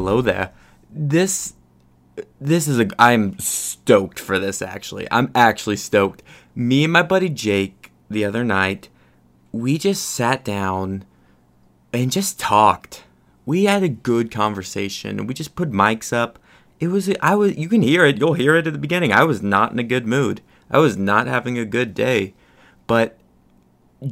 [0.00, 0.50] hello there.
[0.90, 1.52] This
[2.40, 5.06] this is a I'm stoked for this actually.
[5.10, 6.22] I'm actually stoked.
[6.54, 8.88] Me and my buddy Jake the other night,
[9.52, 11.04] we just sat down
[11.92, 13.04] and just talked.
[13.44, 15.18] We had a good conversation.
[15.18, 16.38] And we just put mics up.
[16.78, 18.18] It was I was you can hear it.
[18.18, 19.12] You'll hear it at the beginning.
[19.12, 20.40] I was not in a good mood.
[20.70, 22.32] I was not having a good day.
[22.86, 23.18] But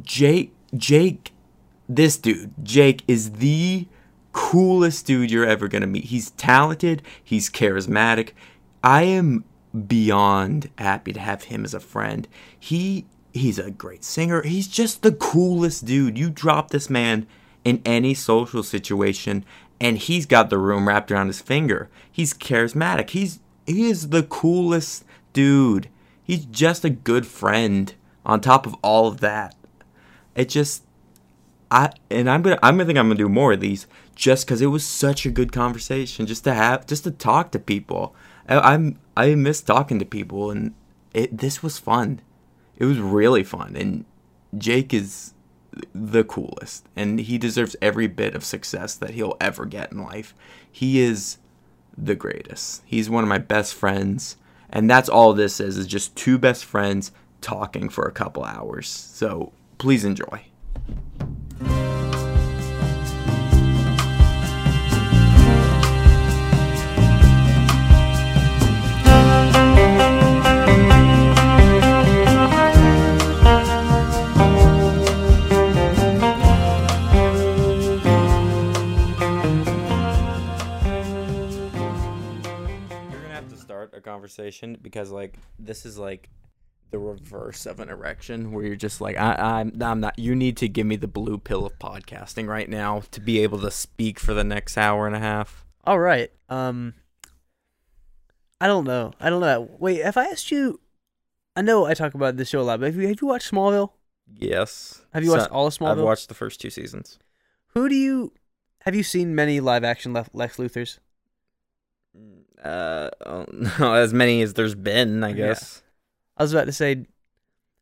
[0.03, 1.31] Jake Jake
[1.87, 3.87] this dude, Jake is the
[4.39, 6.05] coolest dude you're ever going to meet.
[6.05, 8.31] He's talented, he's charismatic.
[8.81, 9.43] I am
[9.85, 12.25] beyond happy to have him as a friend.
[12.57, 14.41] He he's a great singer.
[14.41, 16.17] He's just the coolest dude.
[16.17, 17.27] You drop this man
[17.65, 19.43] in any social situation
[19.81, 21.89] and he's got the room wrapped around his finger.
[22.09, 23.09] He's charismatic.
[23.09, 25.89] He's he is the coolest dude.
[26.23, 27.93] He's just a good friend
[28.25, 29.53] on top of all of that.
[30.33, 30.83] It just
[31.69, 33.85] I and I'm gonna I'm gonna think I'm gonna do more of these
[34.19, 37.57] just because it was such a good conversation just to have just to talk to
[37.57, 38.13] people.
[38.49, 40.73] I, I'm I miss talking to people and
[41.13, 42.19] it this was fun.
[42.75, 44.03] It was really fun and
[44.57, 45.33] Jake is
[45.95, 50.35] the coolest and he deserves every bit of success that he'll ever get in life.
[50.69, 51.37] He is
[51.97, 52.81] the greatest.
[52.85, 54.35] He's one of my best friends
[54.69, 58.89] and that's all this is is just two best friends talking for a couple hours.
[58.89, 60.43] So please enjoy.
[83.99, 86.29] A conversation because like this is like
[86.91, 90.57] the reverse of an erection where you're just like I, I'm I'm not you need
[90.57, 94.19] to give me the blue pill of podcasting right now to be able to speak
[94.19, 95.65] for the next hour and a half.
[95.83, 96.31] All right.
[96.49, 96.95] Um
[98.59, 99.13] I don't know.
[99.19, 99.69] I don't know.
[99.77, 100.79] Wait, if I asked you
[101.55, 103.51] I know I talk about this show a lot, but have you have you watched
[103.51, 103.91] Smallville?
[104.33, 105.05] Yes.
[105.13, 105.91] Have you watched all of Smallville?
[105.91, 107.19] I've watched the first two seasons.
[107.73, 108.33] Who do you
[108.81, 110.99] have you seen many live action Lex Luthers?
[112.63, 113.45] Uh, oh,
[113.79, 115.81] no, as many as there's been, I guess.
[115.81, 115.89] Yeah.
[116.37, 117.05] I was about to say,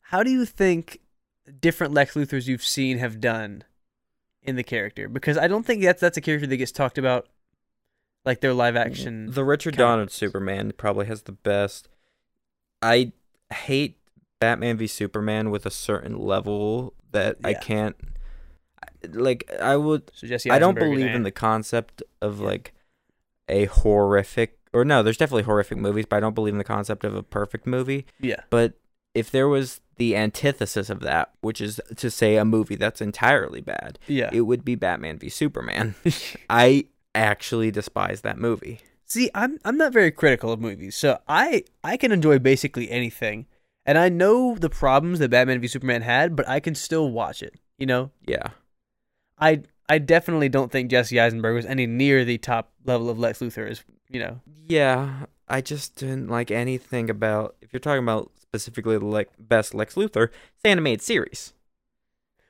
[0.02, 1.00] how do you think
[1.60, 3.64] different Lex Luthers you've seen have done
[4.44, 5.08] in the character?
[5.08, 7.28] Because I don't think that's that's a character that gets talked about
[8.26, 9.32] like their live action.
[9.32, 11.88] The Richard Donner Superman probably has the best.
[12.82, 13.14] I
[13.52, 13.98] hate
[14.40, 17.48] Batman v Superman with a certain level that yeah.
[17.48, 17.96] I can't.
[19.10, 20.12] Like I would.
[20.14, 22.46] So Jesse I don't believe in the concept of yeah.
[22.46, 22.74] like
[23.48, 27.04] a horrific or no, there's definitely horrific movies, but I don't believe in the concept
[27.04, 28.06] of a perfect movie.
[28.20, 28.42] Yeah.
[28.50, 28.74] But
[29.16, 33.62] if there was the antithesis of that, which is to say a movie that's entirely
[33.62, 35.96] bad, yeah, it would be Batman v Superman.
[36.50, 38.80] I actually despise that movie.
[39.06, 43.48] See, I'm I'm not very critical of movies, so I I can enjoy basically anything,
[43.86, 47.42] and I know the problems that Batman v Superman had, but I can still watch
[47.42, 47.56] it.
[47.80, 48.12] You know?
[48.26, 48.50] Yeah.
[49.40, 53.40] I I definitely don't think Jesse Eisenberg was any near the top level of Lex
[53.40, 54.42] Luthor as you know.
[54.68, 57.56] Yeah, I just didn't like anything about.
[57.62, 61.54] If you're talking about specifically the like best Lex Luthor, it's animated series.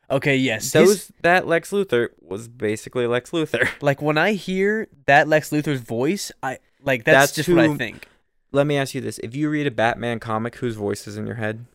[0.09, 3.67] Okay, yes, those that Lex Luthor was basically Lex Luthor.
[3.81, 7.66] Like when I hear that Lex Luthor's voice, I like that's, that's just who, what
[7.66, 8.07] I think.
[8.51, 11.28] Let me ask you this: If you read a Batman comic, whose voice is in
[11.28, 11.66] your head?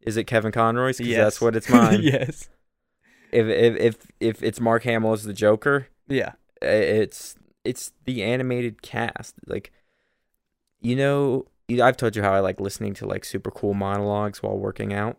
[0.00, 0.96] Is it Kevin Conroy's?
[0.96, 1.24] Because yes.
[1.24, 2.00] that's what it's mine.
[2.02, 2.48] yes.
[3.30, 7.34] If if if if it's Mark Hamill as the Joker, yeah, it's
[7.68, 9.34] it's the animated cast.
[9.46, 9.72] Like,
[10.80, 11.46] you know,
[11.82, 15.18] I've told you how I like listening to like super cool monologues while working out.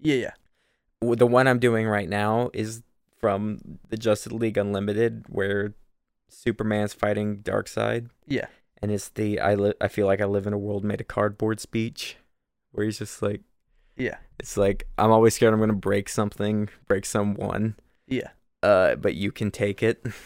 [0.00, 1.14] Yeah, yeah.
[1.14, 2.82] The one I'm doing right now is
[3.20, 5.74] from the Justice League Unlimited, where
[6.28, 8.08] Superman's fighting Darkseid.
[8.26, 8.46] Yeah,
[8.82, 11.08] and it's the I li- I feel like I live in a world made of
[11.08, 12.16] cardboard speech,
[12.72, 13.42] where he's just like,
[13.96, 17.76] yeah, it's like I'm always scared I'm gonna break something, break someone.
[18.06, 18.30] Yeah.
[18.62, 20.04] Uh, but you can take it.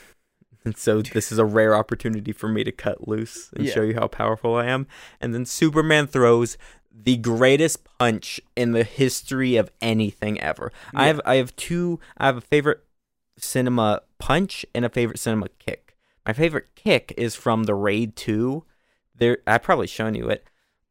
[0.65, 3.73] And so this is a rare opportunity for me to cut loose and yeah.
[3.73, 4.87] show you how powerful I am.
[5.21, 6.59] And then Superman throws
[6.93, 10.73] the greatest punch in the history of anything ever.
[10.93, 11.01] Yeah.
[11.01, 12.85] I have I have two I have a favorite
[13.39, 15.97] cinema punch and a favorite cinema kick.
[16.27, 18.65] My favorite kick is from the Raid 2.
[19.17, 20.47] There I've probably shown you it.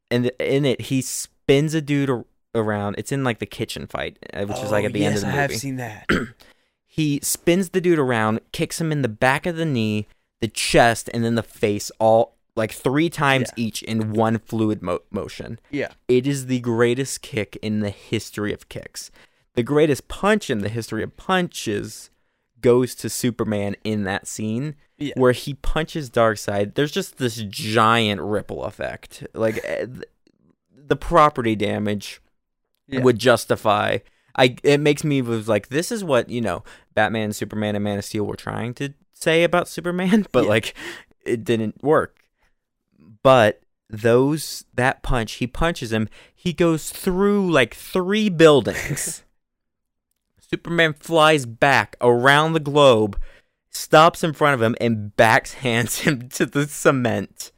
[0.10, 2.26] And in it he spins a dude
[2.56, 2.96] around.
[2.98, 5.16] It's in like the kitchen fight, uh, which oh, is like at the yes, end
[5.18, 5.38] of the movie.
[5.38, 6.10] I have seen that.
[6.92, 10.08] he spins the dude around, kicks him in the back of the knee,
[10.42, 13.64] the chest, and then the face all like three times yeah.
[13.64, 15.60] each in one fluid mo- motion.
[15.70, 15.92] Yeah.
[16.08, 19.12] It is the greatest kick in the history of kicks.
[19.54, 22.10] The greatest punch in the history of punches
[22.60, 25.14] goes to Superman in that scene Yeah.
[25.16, 26.74] where he punches Darkseid.
[26.74, 29.28] There's just this giant ripple effect.
[29.36, 29.86] Like eh,
[30.76, 32.20] the property damage
[32.88, 33.02] Yeah.
[33.02, 34.00] would justify.
[34.40, 36.64] I it makes me was like this is what you know
[36.96, 40.50] Batman, Superman, and Man of Steel were trying to say about Superman, but Yeah.
[40.50, 40.74] like
[41.26, 42.18] it didn't work.
[43.22, 46.08] But those that punch, he punches him.
[46.34, 49.24] He goes through like three buildings.
[50.40, 53.20] Superman flies back around the globe,
[53.70, 57.52] stops in front of him, and backhands him to the cement.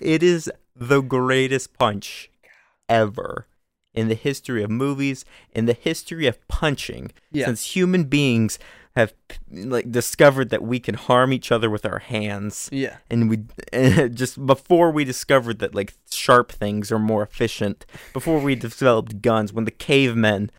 [0.00, 2.48] It is the greatest punch oh
[2.88, 3.46] ever
[3.94, 7.46] in the history of movies, in the history of punching, Yeah.
[7.46, 8.58] since human beings
[8.96, 9.12] have
[9.50, 12.98] like discovered that we can harm each other with our hands Yeah.
[13.10, 13.38] and we
[14.10, 19.52] just before we discovered that like sharp things are more efficient before we developed guns
[19.52, 20.50] when the cavemen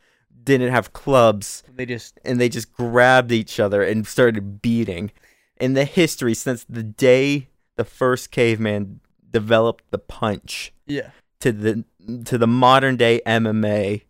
[0.44, 5.12] didn't have clubs They just and they just grabbed each other and started beating
[5.58, 7.48] in the history since the day
[7.78, 9.00] the first caveman
[9.32, 11.12] developed the punch yeah.
[11.40, 11.84] To the
[12.26, 14.04] to the modern day MMA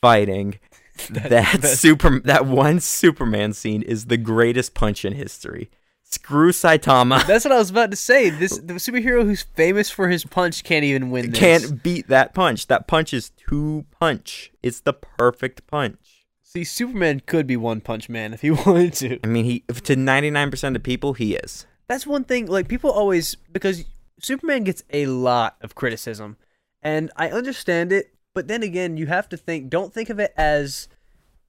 [0.00, 0.58] fighting
[1.10, 5.70] that that's- super that one Superman scene is the greatest punch in history.
[6.08, 7.26] Screw Saitama.
[7.26, 8.30] That's what I was about to say.
[8.30, 11.38] This the superhero who's famous for his punch can't even win this.
[11.40, 12.68] Can't beat that punch.
[12.68, 14.52] That punch is two punch.
[14.62, 16.26] It's the perfect punch.
[16.44, 19.18] See, Superman could be One Punch Man if he wanted to.
[19.24, 21.66] I mean, he to ninety nine percent of people, he is.
[21.88, 22.46] That's one thing.
[22.46, 23.84] Like people always because
[24.20, 26.36] Superman gets a lot of criticism,
[26.82, 28.12] and I understand it.
[28.34, 29.70] But then again, you have to think.
[29.70, 30.88] Don't think of it as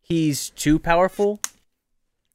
[0.02, 1.40] he's too powerful.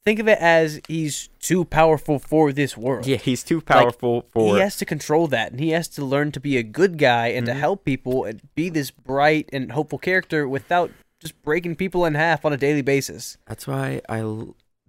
[0.05, 3.05] Think of it as he's too powerful for this world.
[3.07, 4.53] Yeah, he's too powerful for.
[4.55, 7.27] He has to control that, and he has to learn to be a good guy
[7.27, 7.55] and Mm-hmm.
[7.55, 12.15] to help people and be this bright and hopeful character without just breaking people in
[12.15, 13.37] half on a daily basis.
[13.47, 14.19] That's why I,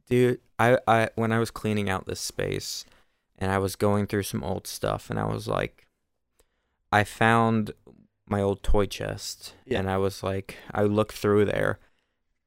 [0.08, 0.40] dude.
[0.58, 2.84] I, I when I was cleaning out this space,
[3.38, 5.86] and I was going through some old stuff, and I was like,
[6.90, 7.70] I found
[8.28, 9.78] my old toy chest, Yeah.
[9.80, 11.78] and I was like, I looked through there,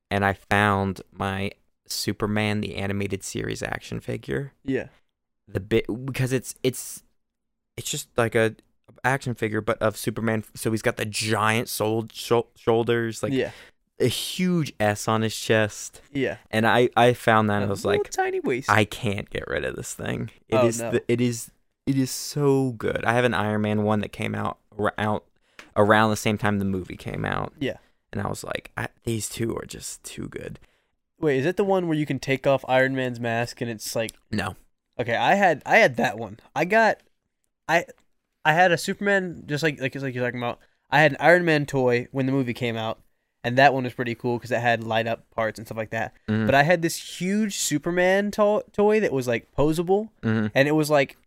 [0.10, 1.52] and I found my
[1.88, 4.54] Superman the animated series action figure.
[4.64, 4.88] Yeah.
[5.48, 7.04] the bit because it's it's
[7.78, 8.54] it's just like a
[9.06, 13.52] action figure but of superman so he's got the giant soul shou- shoulders like yeah.
[14.00, 16.38] a huge s on his chest Yeah.
[16.52, 18.70] and i i found that and i was like tiny waist.
[18.70, 20.92] i can't get rid of this thing It oh, is Oh, no.
[20.92, 21.52] the, it is
[21.86, 24.58] it is so good i have an iron man one that came out
[24.98, 25.24] out
[25.78, 27.78] around the same time the movie came out Yeah.
[28.12, 30.60] and i was like I, these two are just too good
[31.20, 33.96] Wait, is that the one where you can take off Iron Man's mask and it's
[33.96, 34.56] like no
[35.00, 36.40] okay, I had I had that one.
[36.56, 36.98] I got
[37.68, 37.86] I
[38.46, 40.60] I had a Superman just like like like you're talking about.
[40.92, 43.00] I had an Iron Man toy when the movie came out,
[43.44, 45.90] and that one was pretty cool because it had light up parts and stuff like
[45.90, 46.14] that.
[46.30, 46.46] Mhm.
[46.46, 50.52] But I had this huge Superman to- toy that was like posable, Mhm.
[50.54, 51.18] and it was like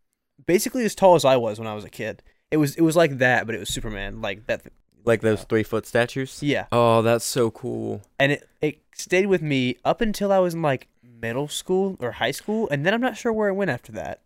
[0.46, 2.22] basically as tall as I was when I was a kid.
[2.50, 4.62] It was it was like that, but it was Superman like that.
[5.04, 9.42] like those three foot statues Yeah, oh that's so cool and it it stayed with
[9.42, 13.00] me up until I was in like middle school or high school, and then I'm
[13.00, 14.22] not sure where it went after that,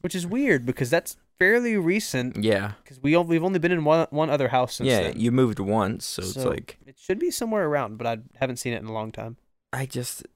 [0.00, 2.42] which is weird because that's fairly recent.
[2.42, 5.20] yeah Because we all, we've only been in one one other house since yeah, then.
[5.20, 8.72] you moved once, so, it's like it should be somewhere around, but I haven't seen
[8.72, 9.36] it in a long time.
[9.72, 10.26] I just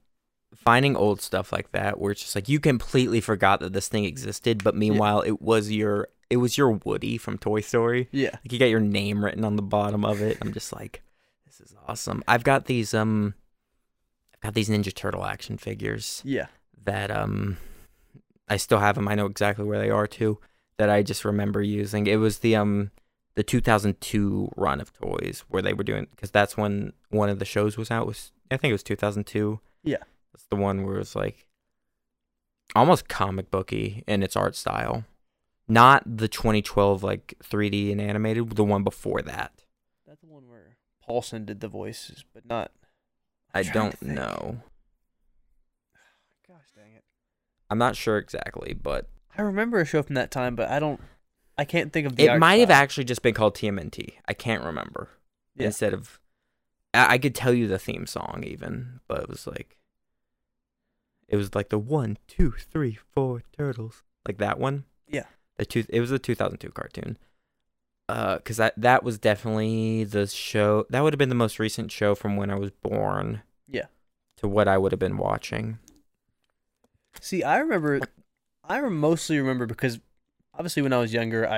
[0.55, 4.05] finding old stuff like that where it's just like you completely forgot that this thing
[4.05, 8.07] existed, but meanwhile it was your it was your Woody from Toy Story.
[8.11, 10.37] Yeah, Like you got your name written on the bottom of it.
[10.41, 11.01] I'm just like,
[11.45, 12.23] this is awesome.
[12.27, 13.33] I've got these um,
[14.35, 16.47] I've got these Ninja Turtle action figures yeah,
[16.83, 17.57] that um,
[18.47, 19.07] I still have them.
[19.07, 20.39] I know exactly where they are too.
[20.77, 22.07] That I just remember using.
[22.07, 22.91] It was the um,
[23.35, 27.45] the 2002 run of toys where they were doing because that's when one of the
[27.45, 28.07] shows was out.
[28.07, 29.59] Was I think it was 2002.
[29.83, 29.97] Yeah.
[30.33, 31.47] that's the one where it was like
[32.75, 35.05] almost comic booky in its art style.
[35.69, 39.63] Not the 2012 like 3D and animated, the one before that.
[40.07, 42.71] that's the one where Paulson did the voices, but not.
[43.53, 44.61] I trying don't know.
[46.47, 47.03] Gosh dang it!
[47.69, 50.99] I'm not sure exactly, but I remember a show from that time, but I don't.
[51.57, 52.23] I can't think of the.
[52.25, 54.13] it might have actually just been called TMNT.
[54.27, 55.09] I can't remember.
[55.55, 55.67] Yeah.
[55.67, 56.19] Instead of,
[56.93, 59.77] I, I could tell you the theme song even, but it was like,
[61.27, 64.85] it was like the one, two, three, four turtles, like that one.
[65.07, 65.25] Yeah.
[65.59, 65.83] The two.
[65.89, 67.17] It was a 2002 cartoon.
[68.07, 70.85] Uh, cause that that was definitely the show.
[70.89, 73.41] That would have been the most recent show from when I was born.
[73.67, 73.85] Yeah.
[74.37, 75.77] To what I would have been watching.
[77.21, 77.99] See, I remember,
[78.63, 79.99] I mostly remember because
[80.53, 81.57] obviously when I was younger, I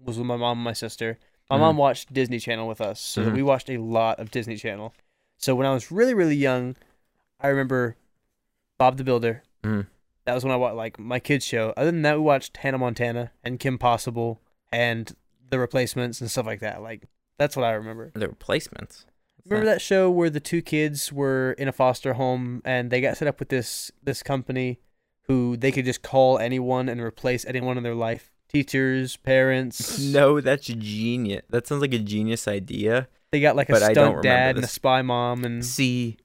[0.00, 1.18] was with my mom and my sister.
[1.48, 1.60] My Mhm.
[1.60, 3.34] mom watched Disney Channel with us, so Mhm.
[3.34, 4.92] we watched a lot of Disney Channel.
[5.38, 6.74] So when I was really, really young,
[7.38, 7.96] I remember
[8.76, 9.44] Bob the Builder.
[9.62, 9.86] Mhm.
[10.26, 11.72] That was when I watched like my kids show.
[11.76, 14.40] Other than that, we watched Hannah Montana and Kim Possible
[14.72, 15.14] and
[15.50, 16.82] The Replacements and stuff like that.
[16.82, 17.04] Like
[17.38, 18.10] that's what I remember.
[18.14, 19.06] The replacements.
[19.36, 23.00] What's Remember that show where the two kids were in a foster home and they
[23.00, 24.80] got set up with this this company
[25.28, 28.30] who they could just call anyone and replace anyone in their life.
[28.48, 29.98] Teachers, parents.
[30.12, 31.42] No, that's genius.
[31.50, 33.08] That sounds like a genius idea.
[33.32, 36.16] They got like a But I don't stunt dad and a spy mom and See,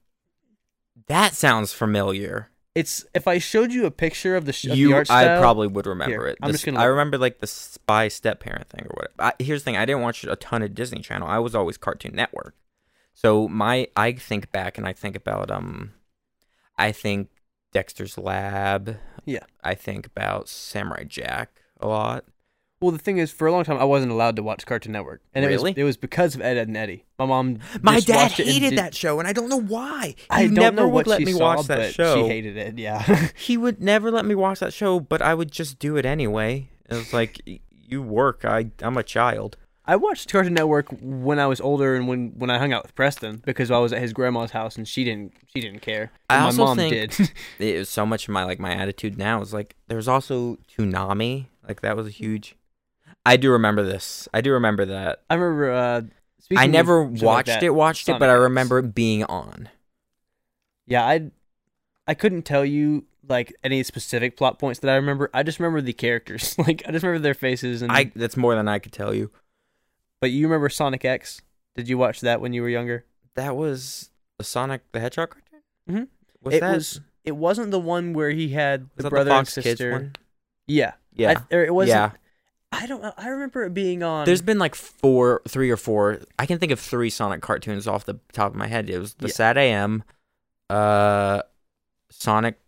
[1.06, 2.48] that sounds familiar.
[2.74, 5.68] It's if I showed you a picture of the, sh- of the you, I probably
[5.68, 6.38] would remember Here, it.
[6.42, 9.14] I'm just gonna I remember like the spy step parent thing or whatever.
[9.18, 11.28] I, here's the thing: I didn't watch a ton of Disney Channel.
[11.28, 12.54] I was always Cartoon Network.
[13.14, 15.92] So my, I think back and I think about um,
[16.78, 17.28] I think
[17.72, 18.96] Dexter's Lab.
[19.24, 19.44] Yeah.
[19.62, 22.24] I think about Samurai Jack a lot.
[22.82, 25.22] Well, the thing is, for a long time, I wasn't allowed to watch Cartoon Network,
[25.34, 27.04] and it was it was because of Ed, Ed and Eddie.
[27.18, 30.14] My mom, My dad hated did- that show, and I don't know why.
[30.16, 32.16] He I never know would let me saw, watch that show.
[32.16, 32.78] She hated it.
[32.78, 36.04] Yeah, he would never let me watch that show, but I would just do it
[36.04, 36.68] anyway.
[36.90, 37.40] It was like
[37.88, 38.44] you work.
[38.44, 39.56] I I'm a child.
[39.84, 42.94] I watched Cartoon Network when I was older and when, when I hung out with
[42.94, 46.12] Preston because I was at his grandma's house and she didn't she didn't care.
[46.30, 47.30] I also my mom think- did.
[47.58, 51.46] It was so much of my like my attitude now is like there's also Toonami.
[51.66, 52.56] Like that was a huge.
[53.24, 54.28] I do remember this.
[54.34, 55.22] I do remember that.
[55.30, 55.72] I remember.
[55.72, 56.02] Uh,
[56.40, 59.68] speaking I never like watched that, it, watched it, but I remember it being on.
[60.86, 61.30] Yeah, I
[62.06, 65.30] I couldn't tell you like any specific plot points that I remember.
[65.32, 66.56] I just remember the characters.
[66.58, 67.92] like I just remember their faces and.
[67.92, 69.30] I that's more than I could tell you.
[70.20, 71.40] but you remember Sonic X?
[71.76, 73.04] Did you watch that when you were younger?
[73.36, 75.62] That was the Sonic the Hedgehog cartoon.
[75.88, 76.08] Mhm.
[76.42, 79.56] Was It that was- It wasn't the one where he had the brother the Fox
[79.56, 79.92] and sister.
[79.92, 80.16] one?
[80.66, 81.90] Yeah, Yeah, I, or it wasn't.
[81.96, 82.10] yeah.
[82.74, 83.12] I don't know.
[83.18, 84.24] I remember it being on.
[84.24, 86.20] There's been like four, three or four.
[86.38, 88.88] I can think of three Sonic cartoons off the top of my head.
[88.88, 89.34] It was the Yeah.
[89.34, 90.02] SatAM,
[90.70, 91.42] uh,
[92.10, 92.58] Sonic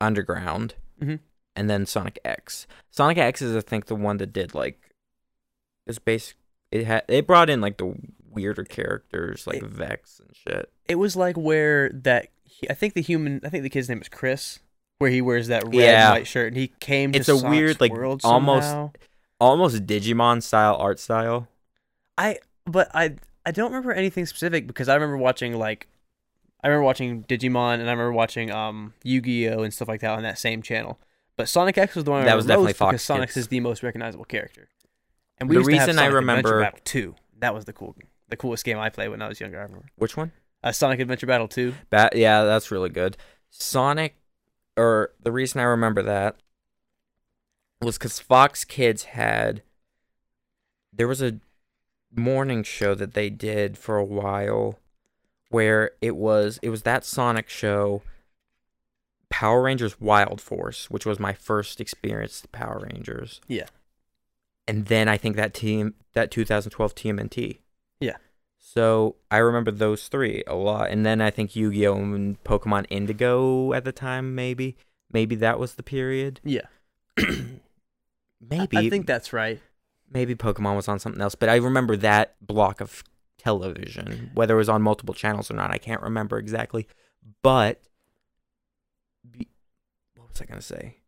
[0.00, 1.20] Underground, Mhm.
[1.56, 2.66] and then Sonic X.
[2.90, 4.80] Sonic X is, I think, the one that did like
[5.86, 6.36] it's basic.
[6.70, 7.94] It had it brought in like the
[8.30, 10.70] weirder characters like It- Vex and shit.
[10.88, 12.28] It was like where that
[12.68, 13.40] I think the human.
[13.44, 14.60] I think the kid's name is Chris.
[14.98, 16.10] Where he wears that red Yeah.
[16.12, 17.12] white shirt and he came.
[17.12, 18.92] To It's a Sonic's weird, like, world almost- somehow.
[19.44, 21.48] Almost Digimon style art style.
[22.16, 25.86] I but I I don't remember anything specific because I remember watching like
[26.62, 30.22] I remember watching Digimon and I remember watching um Yu-Gi-Oh and stuff like that on
[30.22, 30.98] that same channel.
[31.36, 33.60] But Sonic X was the one I That was definitely Fox because Sonic is the
[33.60, 34.68] most recognizable character.
[35.38, 37.14] And The to have reason I Adventure remember- Battle 2.
[37.40, 37.96] That was the cool
[38.28, 39.86] the coolest game I played when I was younger, I remember.
[39.96, 40.32] Which one?
[40.62, 41.74] Uh, Sonic Adventure Battle 2.
[41.90, 43.18] Bat, yeah, that's really good.
[43.50, 44.16] Sonic,
[44.78, 46.36] or the reason I remember that
[47.84, 49.62] was because Fox Kids had.
[50.92, 51.40] There was a
[52.14, 54.78] morning show that they did for a while,
[55.48, 58.02] where it was it was that Sonic show.
[59.30, 63.40] Power Rangers Wild Force, which was my first experience to Power Rangers.
[63.48, 63.66] Yeah.
[64.68, 67.58] And then I think that team that 2012 TMNT.
[67.98, 68.16] Yeah.
[68.58, 73.72] So I remember those three a lot, and then I think Yu-Gi-Oh and Pokemon Indigo
[73.72, 74.76] at the time, maybe,
[75.12, 76.40] maybe that was the period.
[76.44, 76.66] Yeah.
[78.50, 79.60] Maybe I think that's right.
[80.10, 83.02] maybe Pokemon was on something else, but I remember that block of
[83.38, 86.86] television, whether it was on multiple channels or not, I can't remember exactly.
[87.42, 87.80] But
[89.28, 89.48] be-
[90.16, 90.98] what was I gonna say?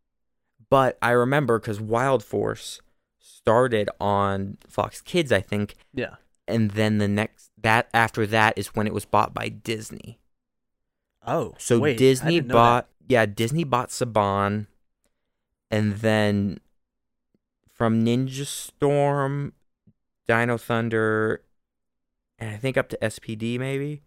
[0.69, 2.81] But I remember because Wild Force
[3.19, 6.17] started on Fox Kids, I think, Yeah.
[6.49, 10.19] and then the next that after that is when it was bought by Disney.
[11.27, 11.55] Oh.
[11.59, 14.67] So wait, Disney bought yeah, Disney bought Saban
[15.71, 16.59] and then
[17.77, 19.53] from Ninja Storm,
[20.27, 21.43] Dino Thunder,
[22.39, 24.03] and I think up to SPD maybe.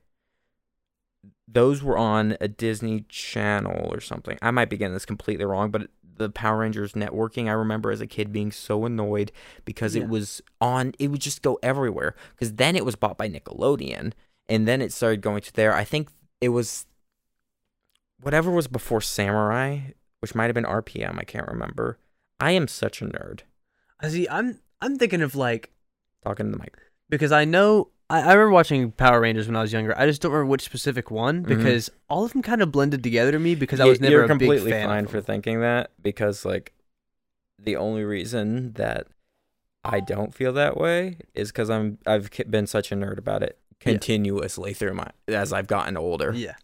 [1.48, 4.38] Those were on a Disney channel or something.
[4.42, 8.02] I might be getting this completely wrong, but the Power Rangers networking, I remember as
[8.02, 9.32] a kid being so annoyed
[9.66, 10.04] because Yeah.
[10.04, 12.14] it was on, it would just go everywhere.
[12.36, 14.14] Because then it was bought by Nickelodeon,
[14.48, 15.74] and then it started going to there.
[15.74, 16.10] I think
[16.42, 16.86] it was
[18.22, 19.80] whatever was before Samurai,
[20.20, 21.18] which might have been RPM.
[21.18, 21.98] I can't remember.
[22.40, 23.42] I am such a nerd.
[24.02, 24.28] I see.
[24.30, 25.72] I'm I'm thinking of like
[26.26, 26.76] Talking to the mic.
[27.10, 29.98] because I know I, I remember watching Power Rangers when I was younger.
[29.98, 33.32] I just don't remember which specific one because all of them kind of blended together
[33.32, 34.04] to me because I was Mm-hmm.
[34.06, 35.26] Never You're a completely big fan fine of for them.
[35.26, 36.74] thinking that because, like,
[37.62, 39.08] the only reason that
[39.84, 43.44] I don't feel that way is because I'm I've ki- been such a nerd about
[43.44, 43.92] it Yeah.
[43.94, 46.34] continuously through my as I've gotten older.
[46.34, 46.56] Yeah.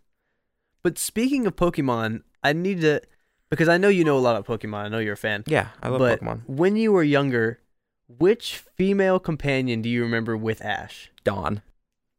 [0.83, 3.01] But speaking of Pokemon, I need to
[3.49, 4.85] because I know you know a lot about Pokemon.
[4.85, 5.43] I know you're a fan.
[5.47, 6.41] Yeah, I love but Pokemon.
[6.47, 7.59] when you were younger,
[8.07, 11.11] which female companion do you remember with Ash?
[11.23, 11.61] Dawn.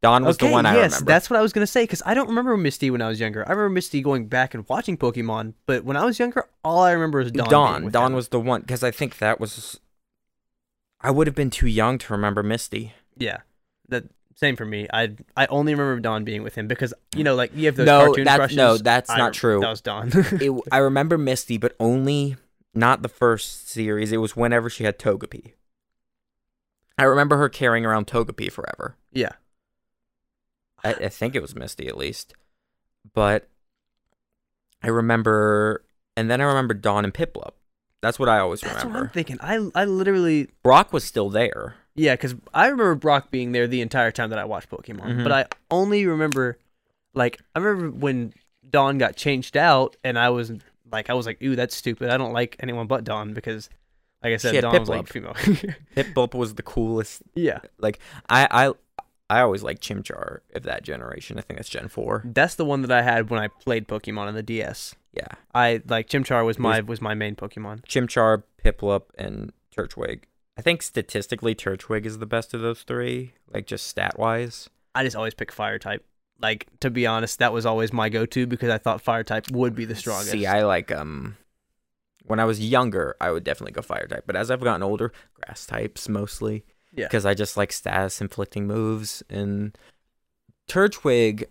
[0.01, 1.11] Dawn was okay, the one I yes, remember.
[1.11, 3.47] that's what I was gonna say because I don't remember Misty when I was younger.
[3.47, 6.91] I remember Misty going back and watching Pokemon, but when I was younger, all I
[6.91, 7.49] remember is Dawn.
[7.49, 7.91] Dawn.
[7.91, 8.15] Dawn him.
[8.15, 9.79] was the one because I think that was.
[11.01, 12.93] I would have been too young to remember Misty.
[13.17, 13.39] Yeah,
[13.89, 14.05] that
[14.39, 14.87] same for me.
[14.93, 17.85] I I only remember Dawn being with him because you know, like you have those
[17.87, 18.57] No, cartoon that's- crushes.
[18.57, 19.59] no, that's I not true.
[19.59, 20.11] That was Dawn.
[20.13, 22.35] it, I remember Misty, but only
[22.73, 24.11] not the first series.
[24.11, 25.53] It was whenever she had Togepi.
[26.97, 28.95] I remember her carrying around Togepi forever.
[29.11, 29.33] yeah,
[30.83, 32.33] I, I think it was Misty at least,
[33.13, 33.47] but
[34.83, 35.83] I remember,
[36.15, 37.51] and then I remember Dawn and Piplup.
[38.01, 39.37] That's what I always that's what I'm thinking.
[39.41, 41.75] I I literally Brock was still there.
[41.97, 45.23] Yeah, because I remember Brock being there the entire time that I watched Pokemon, Mhm.
[45.23, 46.57] but I only remember
[47.13, 48.33] like I remember when
[48.69, 50.51] Dawn got changed out, and I was
[50.91, 52.09] like, I was like, ooh, that's stupid.
[52.09, 53.69] I don't like anyone but Dawn because,
[54.23, 55.33] like I said, Dawn was like female.
[55.95, 57.21] Piplup was the coolest.
[57.35, 57.99] yeah, Like
[58.29, 58.73] I, I,
[59.29, 61.37] I always liked Chimchar of that generation.
[61.37, 62.23] I think that's Gen Four.
[62.25, 64.95] that's the one that I had when I played Pokemon on the DS.
[65.13, 67.83] Yeah, I like Chimchar was my was my main Pokemon.
[67.85, 70.23] Chimchar, Piplup, and Turtwig.
[70.57, 73.33] I think statistically, Turtwig is the best of those three.
[73.53, 74.69] Like just stat wise.
[74.95, 76.03] I just always pick Fire type.
[76.41, 79.75] Like to be honest, that was always my go-to because I thought Fire type would
[79.75, 80.31] be the strongest.
[80.31, 81.37] See, I like um.
[82.23, 85.13] When I was younger, I would definitely go fire type, but as I've gotten older,
[85.33, 86.65] grass types mostly.
[86.93, 87.05] Yeah.
[87.05, 89.77] Because I just like status inflicting moves and
[90.67, 91.45] Turtwig,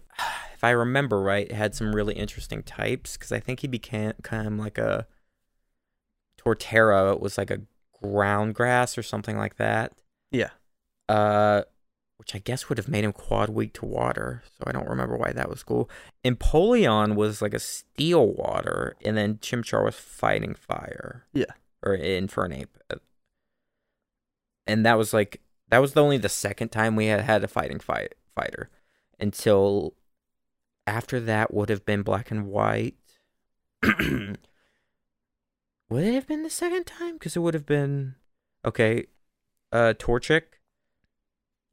[0.55, 4.47] if I remember right, had some really interesting types because I think he became kind
[4.47, 5.07] of like a
[6.39, 7.63] Torterra It was like a
[8.03, 9.93] ground grass or something like that.
[10.31, 10.50] Yeah.
[11.09, 11.62] Uh,
[12.19, 14.43] which I guess would have made him quad weak to water.
[14.57, 15.91] So I don't remember why that was cool.
[16.25, 21.26] Empoleon was like a steel water, and then Chimchar was fighting fire.
[21.32, 21.52] Yeah.
[21.82, 22.67] Or Infernape.
[24.67, 27.49] And that was like that was the only the second time we had had a
[27.49, 28.71] fighting fight fighter.
[29.21, 29.95] Until
[30.87, 32.95] after that would have been black and white.
[35.89, 37.15] would it have been the second time?
[37.15, 38.15] Because it would have been
[38.65, 39.07] okay.
[39.73, 40.43] Uh Torchic,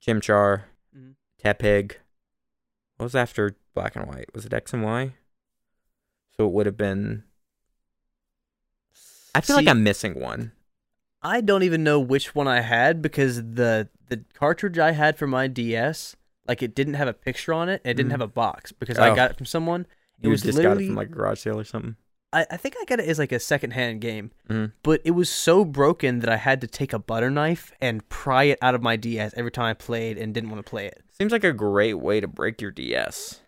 [0.05, 0.63] Chimchar,
[0.95, 1.15] Mhm.
[1.43, 1.93] Tepig.
[2.97, 4.33] What was after black and white?
[4.33, 5.15] Was it X and Y?
[6.37, 7.23] So it would have been.
[9.35, 10.51] I feel See- like I'm missing one.
[11.21, 15.25] I don't even know which one I had because the the cartridge I had for
[15.25, 16.15] my DS,
[16.47, 17.81] like it didn't have a picture on it.
[17.85, 18.11] It didn't Mhm.
[18.11, 19.03] have a box because Oh.
[19.03, 19.81] I got it from someone.
[20.19, 21.95] It You was just got it from like a garage sale or something.
[22.33, 24.71] I, I think I got it as like a secondhand game, Mhm.
[24.83, 28.43] but it was so broken that I had to take a butter knife and pry
[28.45, 31.01] it out of my DS every time I played and didn't want to play it.
[31.11, 33.39] Seems like a great way to break your DS.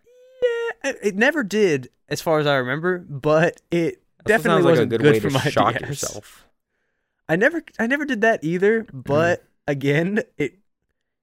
[0.83, 4.93] Yeah, it- never did, as far as I remember, but it Also definitely like wasn't
[4.93, 5.89] a good, good way for to my shock DS.
[5.89, 6.47] yourself.
[7.27, 8.85] I never, I never did that either.
[8.93, 10.59] But again, it,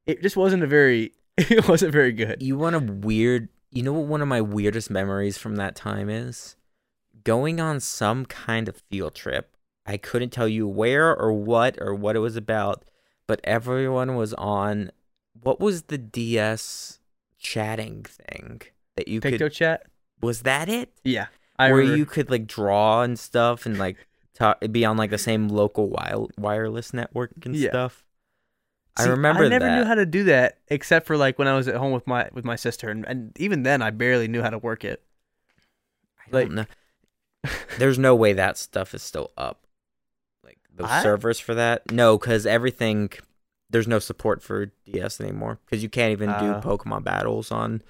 [0.07, 2.43] it just wasn't a very, it wasn't very good.
[2.43, 3.49] You want a weird.
[3.71, 6.57] You know what one of my weirdest memories from that time is?
[7.25, 9.57] Going on some kind of field trip.
[9.87, 12.85] I couldn't tell you where or what or what it was about,
[13.27, 14.91] but everyone was on.
[15.41, 17.01] What was the DS
[17.39, 18.63] chatting thing
[18.97, 19.53] that you Picto could?
[19.53, 19.87] chat.
[20.21, 20.93] Was that it?
[21.05, 21.27] Yeah,
[21.59, 21.97] I where remember.
[21.99, 23.97] you could like draw and stuff and like
[24.35, 27.71] talk, be on like the same local wi- wireless network and Yeah.
[27.71, 28.05] stuff.
[28.97, 29.79] I See, remember I never that.
[29.79, 32.29] knew how to do that except for like when I was at home with my
[32.33, 35.03] with my sister, and, and even then I barely knew how to work it.
[36.27, 36.67] I don't know.
[37.79, 39.67] There's no way that stuff is still up.
[40.45, 41.91] Like the I- servers for that.
[41.91, 43.11] No, because everything.
[43.71, 46.61] There's no support for DS anymore because you can't even do Uh.
[46.61, 47.81] Pokemon battles on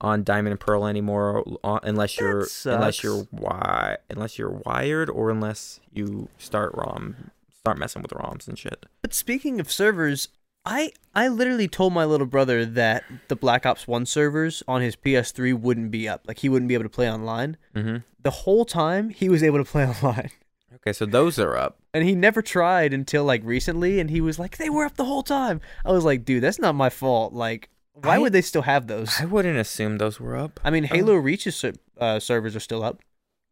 [0.00, 5.28] on Diamond and Pearl anymore uh, unless you're unless you're wi- unless you're wired or
[5.28, 8.86] unless you start ROM start messing with ROMs and shit.
[9.02, 10.28] But speaking of servers,
[10.68, 14.94] I I literally told my little brother that the Black Ops One servers on his
[14.96, 17.56] PS3 wouldn't be up, like he wouldn't be able to play online.
[17.74, 17.96] Mm-hmm.
[18.22, 20.30] The whole time he was able to play online.
[20.74, 21.78] Okay, so those are up.
[21.94, 25.06] And he never tried until like recently, and he was like, "They were up the
[25.06, 27.32] whole time." I was like, "Dude, that's not my fault.
[27.32, 30.60] Like, why I- would they still have those?" I wouldn't assume those were up.
[30.62, 33.00] I mean, Halo Reach's ser- uh, servers are still up.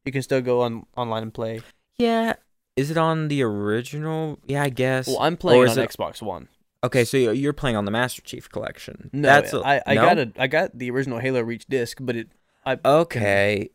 [0.05, 1.62] You can still go on online and play.
[1.98, 2.35] Yeah.
[2.76, 4.38] Is it on the original?
[4.44, 5.07] Yeah, I guess.
[5.09, 6.48] Well, I'm playing on it- Xbox One.
[6.85, 9.11] Okay, so you're playing on the Master Chief Collection.
[9.12, 10.03] No, That's a- I, I no?
[10.03, 12.29] got a I got the original Halo Reach disc, but it
[12.65, 13.71] I Okay.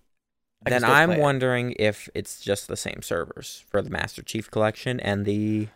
[0.65, 1.21] I Then I'm play it.
[1.21, 5.67] wondering if it's just the same servers for the Master Chief Collection and the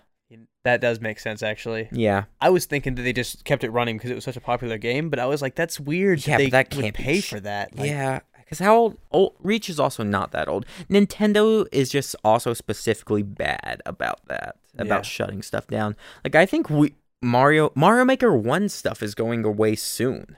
[0.63, 1.89] that does make sense actually.
[1.91, 2.23] yeah.
[2.41, 4.77] I was thinking that they just kept it running because it was such a popular
[4.79, 6.25] game, but I was like, that's weird.
[6.25, 7.77] Yeah, they but that can't pay sh- for that.
[7.77, 9.35] Like, yeah, because how old, old?
[9.39, 10.65] Reach is also not that old.
[10.89, 15.09] Nintendo is just also specifically bad about that, about Yeah.
[15.09, 15.95] shutting stuff down.
[16.23, 20.37] Like I think we Mario Mario Maker One stuff is going away soon.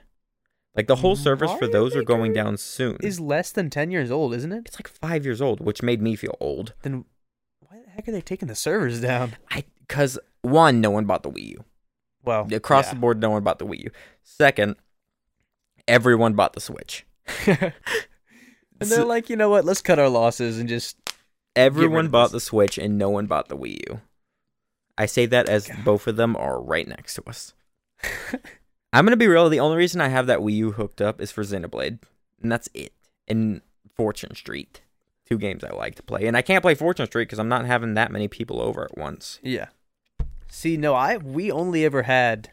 [0.74, 2.96] Like the whole service for Mario those are going down soon.
[3.02, 4.64] Is less than ten years old, isn't it?
[4.66, 6.72] it's like five years old, which made me feel old.
[6.82, 7.04] Then
[7.60, 9.36] why the heck are they taking the servers down?
[9.50, 11.64] I because one, no one bought the Wii U.
[12.24, 12.94] Well, Across yeah.
[12.94, 13.90] the board, no one bought the Wii U.
[14.22, 14.76] Second,
[15.86, 17.04] everyone bought the Switch.
[17.46, 17.72] and
[18.80, 19.64] they're like, you know what?
[19.64, 20.96] Let's cut our losses and just
[21.56, 24.00] Everyone bought the Switch and no one bought the Wii U.
[24.98, 25.84] I say that as God.
[25.84, 27.54] both of them are right next to us.
[28.92, 29.48] I'm gonna be real.
[29.48, 31.98] The only reason I have that Wii U hooked up is for Xenoblade,
[32.42, 32.92] and that's it.
[33.26, 33.60] And
[33.96, 34.80] Fortune Street,
[35.28, 37.66] two games I like to play, and I can't play Fortune Street because I'm not
[37.66, 39.38] having that many people over at once.
[39.42, 39.68] yeah.
[40.50, 42.48] See, no, I we only ever had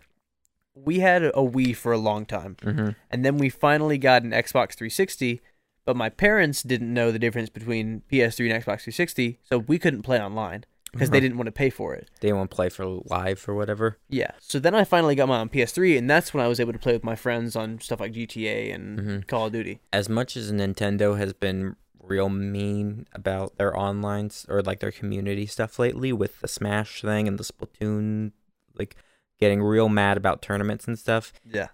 [0.76, 2.90] we had a Wii for a long time, Mm-hmm.
[3.10, 5.42] and then we finally got an Xbox 360.
[5.86, 10.02] But my parents didn't know the difference between PS3 and Xbox 360, so we couldn't
[10.02, 11.22] play online because they Uh-huh.
[11.22, 12.10] didn't want to pay for it.
[12.22, 13.98] They won't play for live or whatever.
[14.10, 14.32] Yeah.
[14.40, 16.80] So then I finally got mine on PS3, and that's when I was able to
[16.80, 19.28] play with my friends on stuff like GTA and Mhm.
[19.28, 19.80] Call of Duty.
[19.94, 25.46] As much as Nintendo has been real mean about their online or like their community
[25.46, 28.32] stuff lately with the Smash thing and the Splatoon,
[28.78, 28.96] like
[29.40, 31.34] getting real mad about tournaments and stuff.
[31.44, 31.68] Yeah.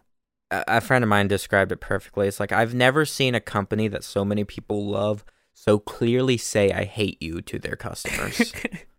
[0.49, 2.27] a, a friend of mine described it perfectly.
[2.27, 6.71] It's like I've never seen a company that so many people love so clearly say
[6.71, 8.53] I hate you to their customers.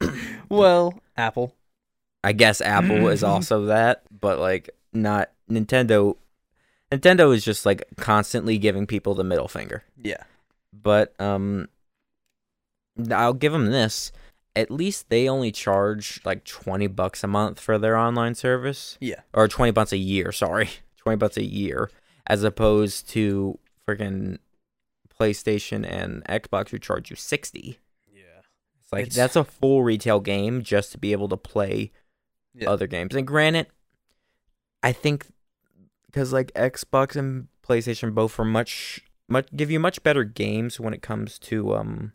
[0.48, 1.54] well, Apple.
[2.24, 6.16] I guess Apple is also that, but like not Nintendo.
[6.90, 9.84] Nintendo is just like constantly giving people the middle finger.
[10.02, 10.22] Yeah.
[10.72, 11.68] But um
[13.10, 14.10] I'll give them this.
[14.56, 18.98] At least they only charge like 20 bucks a month for their online service.
[19.00, 19.20] Yeah.
[19.32, 20.70] or 20 bucks a year, sorry.
[20.96, 21.90] 20 bucks a year
[22.26, 24.38] as opposed to freaking
[25.18, 27.78] PlayStation and Xbox who charge you 60.
[28.88, 31.92] It's like It's- that's a full retail game just to be able to play
[32.54, 32.70] Yeah.
[32.70, 33.14] other games.
[33.14, 33.66] And granted,
[34.82, 35.26] I think
[36.12, 40.94] cuz like Xbox and PlayStation both are much much give you much better games when
[40.94, 42.12] it comes to um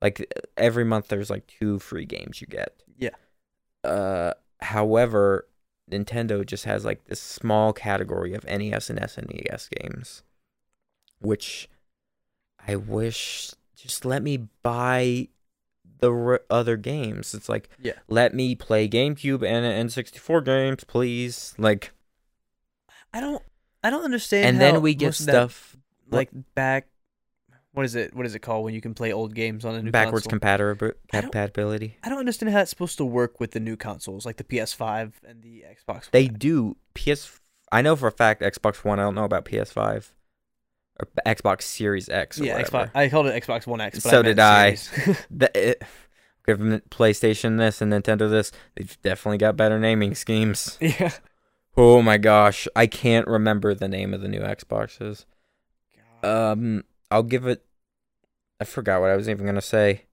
[0.00, 2.82] like every month there's like two free games you get.
[2.96, 3.10] Yeah.
[3.84, 5.46] Uh however,
[5.90, 10.22] Nintendo just has like this small category of NES and SNES games
[11.18, 11.68] which
[12.66, 15.28] I wish just let me buy
[16.02, 17.32] the r- other games.
[17.34, 17.92] It's like Yeah.
[18.08, 21.54] let me play GameCube and N64 games, please.
[21.56, 21.92] Like
[23.14, 23.42] I don't.
[23.82, 24.46] I don't understand.
[24.46, 25.76] and then we get of that, stuff
[26.10, 26.88] like back.
[27.72, 28.14] What is it?
[28.14, 30.38] What is it called when you can play old games on a new backwards console?
[30.40, 31.96] compatibil- I don't- compatibility.
[32.02, 35.14] I don't understand how it's supposed to work with the new consoles, like the PS5
[35.26, 36.10] and the Xbox.
[36.10, 37.40] They do PS
[37.72, 40.12] I know for a fact Xbox 1, I don't know about PS5
[41.00, 42.86] or Xbox Series X or yeah, whatever.
[42.86, 42.90] Xbox.
[42.94, 44.00] I called it Xbox One X.
[44.02, 44.76] But So I did I.
[45.30, 45.82] The, it,
[46.46, 48.52] give them PlayStation this and Nintendo this.
[48.76, 50.78] They've definitely got better naming schemes.
[50.80, 51.12] yeah.
[51.76, 55.24] Oh my gosh, I can't remember the name of the new Xboxes.
[56.22, 57.64] Um, I'll give it.
[58.60, 60.04] I forgot what I was even gonna say.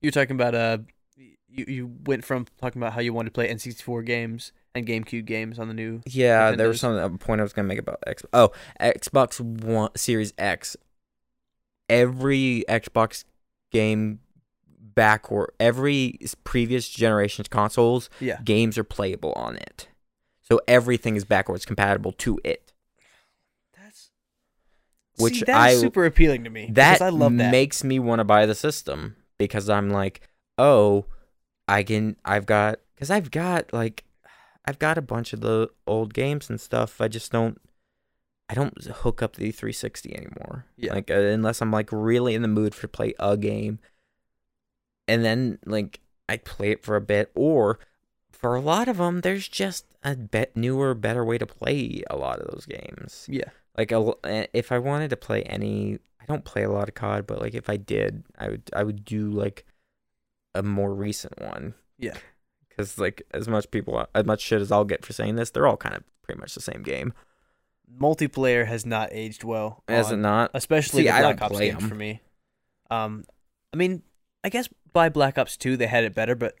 [0.00, 0.78] You're talking about uh,
[1.48, 5.24] you you went from talking about how you wanted to play N64 games and GameCube
[5.26, 6.00] games on the new.
[6.06, 8.24] Yeah, there was some a point I was gonna make about X.
[8.32, 10.76] Oh, Xbox One Series X.
[11.88, 13.24] Every Xbox
[13.70, 14.20] game
[14.78, 18.40] backward, every previous generation's consoles Yeah.
[18.44, 19.88] games are playable on it,
[20.42, 22.72] so everything is backwards compatible to it.
[23.76, 24.10] That's
[25.18, 26.70] Which See, that I- super appealing to me.
[26.72, 27.50] That I love that.
[27.52, 30.20] makes me want to buy the system because I'm like,
[30.58, 31.04] oh,
[31.68, 32.16] I can.
[32.24, 34.04] I've got because I've got like,
[34.64, 37.00] I've got a bunch of the old games and stuff.
[37.00, 37.60] I just don't.
[38.48, 40.66] I don't hook up the 360 anymore.
[40.76, 40.94] Yeah.
[40.94, 43.80] Like uh, unless I'm like really in the mood for play a game,
[45.08, 47.80] and then like I play it for a bit, or
[48.32, 52.16] for a lot of them, there's just a bet newer, better way to play a
[52.16, 53.48] lot of those games yeah.
[53.76, 54.14] like a,
[54.52, 57.54] if I wanted to play any, I don't play a lot of COD, but like
[57.54, 59.66] if I did, I would I would do like
[60.58, 61.74] a more recent one.
[61.98, 62.14] Yeah.
[62.68, 65.66] Because like as much people, as much shit as I'll get for saying this, they're
[65.66, 67.12] all kind of pretty much the same game.
[68.00, 69.82] Multiplayer has not aged well.
[69.88, 70.50] Is it not?
[70.54, 71.88] especially See, the Black Ops games 'em.
[71.88, 72.20] for me.
[72.90, 73.24] Um,
[73.72, 74.02] I mean,
[74.42, 76.56] I guess by Black Ops Two they had it better, but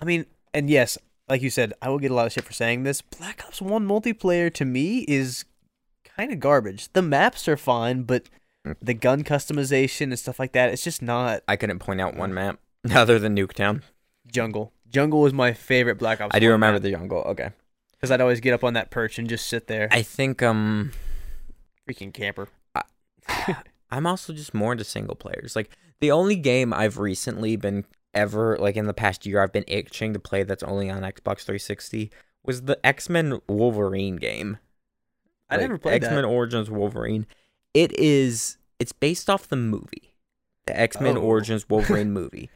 [0.00, 2.52] I mean, and yes, like you said, I will get a lot of shit for
[2.52, 3.00] saying this.
[3.00, 5.44] Black Ops One multiplayer to me is
[6.04, 6.92] kind of garbage.
[6.92, 8.28] The maps are fine, but
[8.64, 8.76] Mm.
[8.80, 12.32] the gun customization and stuff like that, it's just not I couldn't point out one
[12.32, 12.60] map
[12.94, 13.82] other than Nuketown.
[14.26, 14.72] jungle.
[14.88, 16.34] Jungle was my favorite Black Ops.
[16.34, 17.20] I do remember map, the jungle.
[17.22, 17.50] Okay.
[17.92, 20.92] because I'd always get up on that perch and just sit there, I think um
[21.88, 22.48] freaking camper.
[23.90, 25.54] I'm also just more into single players.
[25.56, 29.64] Like the only game I've recently been ever like in the past year I've been
[29.66, 32.10] itching to play that's only on Xbox 360
[32.44, 34.58] was the X-Men Wolverine game.
[35.48, 36.24] I never played X Men.
[36.24, 37.26] Origins Wolverine.
[37.74, 38.58] It is.
[38.78, 40.14] It's based off the movie,
[40.66, 41.20] the X Men Oh.
[41.22, 42.50] Origins Wolverine movie.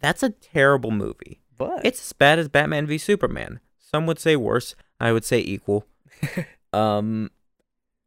[0.00, 1.40] That's a terrible movie.
[1.56, 3.60] But It's as bad as Batman v Superman.
[3.78, 4.74] Some would say worse.
[4.98, 5.86] I would say equal.
[6.72, 7.30] um,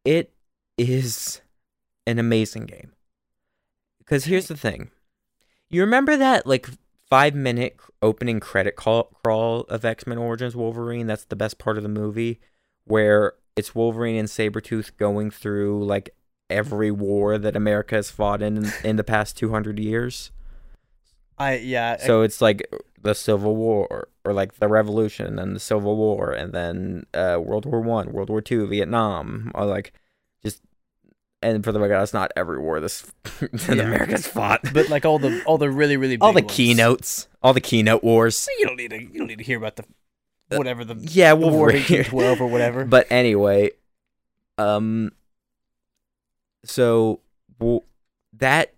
[0.04, 0.32] it
[0.76, 1.40] is
[2.06, 2.92] an amazing game.
[3.98, 4.90] Because here's the thing,
[5.70, 6.68] you remember that like
[7.08, 11.06] five minute opening credit call, crawl of X Men Origins Wolverine?
[11.06, 12.40] That's the best part of the movie,
[12.84, 16.10] where it's Wolverine and Sabretooth going through like
[16.50, 20.30] every war that America has fought in in the past two hundred years.
[21.38, 21.96] I yeah.
[22.00, 22.62] I- So it's like
[23.02, 27.66] the Civil War, or like the Revolution, and the Civil War, and then uh, World
[27.66, 29.92] War One, World War Two, Vietnam, or like
[30.44, 30.62] just.
[31.42, 33.02] And for the record, that's not every war this
[33.40, 33.82] that Yeah.
[33.82, 34.62] America's fought.
[34.72, 36.54] but like all the all the really really big all the ones.
[36.54, 38.48] keynotes, all the keynote wars.
[38.58, 39.84] You don't need to you don't need to hear about the
[40.56, 42.84] whatever the Yeah, we'll War 1812 or whatever.
[42.86, 43.72] But anyway,
[44.56, 45.10] um,
[46.64, 47.20] so
[47.58, 47.84] well,
[48.34, 48.72] that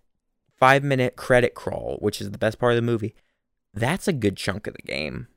[0.58, 3.14] five minute credit crawl, which is the best part of the movie,
[3.74, 5.28] that's a good chunk of the game.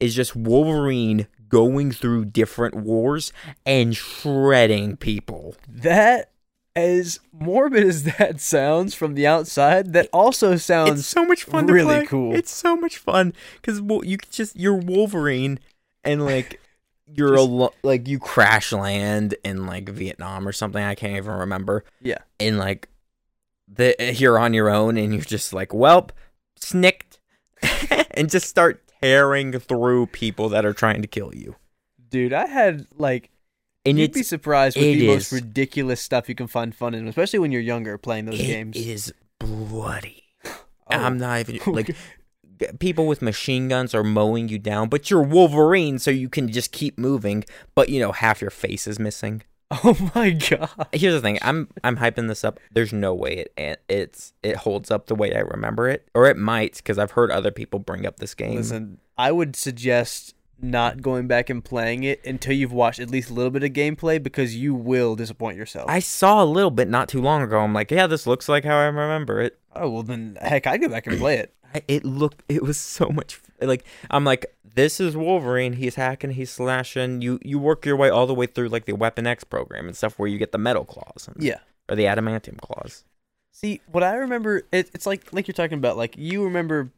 [0.00, 3.32] Is just Wolverine going through different wars
[3.64, 5.54] and shredding people.
[5.68, 6.30] that
[6.74, 11.66] as morbid as that sounds from the outside, that also sounds It's so much fun
[11.66, 12.06] to really play.
[12.06, 12.34] cool.
[12.34, 15.60] It's so much fun because you just you're Wolverine
[16.02, 16.60] and like
[17.06, 20.82] you're a lo- like you crash land in like Vietnam or something.
[20.82, 21.84] I can't even remember.
[22.00, 22.18] Yeah.
[22.40, 22.88] and like
[23.74, 26.10] the you're on your own and you're just like, welp,
[26.56, 27.20] snicked,
[28.12, 31.56] and just start tearing through people that are trying to kill you.
[32.10, 32.32] dude.
[32.32, 33.30] I had like
[33.84, 37.08] And you'd be surprised with it the most ridiculous stuff you can find fun in,
[37.08, 38.76] especially when you're younger playing those it games.
[38.76, 40.18] is bloody.
[40.90, 40.96] Oh.
[40.96, 41.94] I'm not even like
[42.80, 46.72] people with machine guns are mowing you down, but you're Wolverine, so you can just
[46.72, 47.44] keep moving.
[47.74, 49.42] But you know, half your face is missing.
[49.84, 50.68] Oh my god.
[50.92, 52.60] Here's the thing: I'm I'm hyping this up.
[52.72, 56.26] There's no way it it- it's it holds up the way I remember it, or
[56.26, 58.56] it might, because I've heard other people bring up this game.
[58.56, 63.30] Listen, I would suggest not going back and playing it until you've watched at least
[63.30, 65.90] a little bit of gameplay because you will disappoint yourself.
[65.90, 67.58] I saw a little bit not too long ago.
[67.60, 69.58] I'm like, yeah, this looks like how I remember it.
[69.74, 71.54] oh well, then heck, I'd go back and play it.
[71.88, 72.42] It looked.
[72.50, 73.40] It was so much.
[73.60, 75.74] Like I'm like, this is Wolverine.
[75.74, 76.30] He's hacking.
[76.32, 77.20] He's slashing.
[77.22, 79.96] You you work your way all the way through like the Weapon X program and
[79.96, 81.58] stuff where you get the metal claws and, Yeah.
[81.88, 83.04] or the adamantium claws.
[83.50, 86.90] See, what I remember, it, it's like like you're talking about, like you remember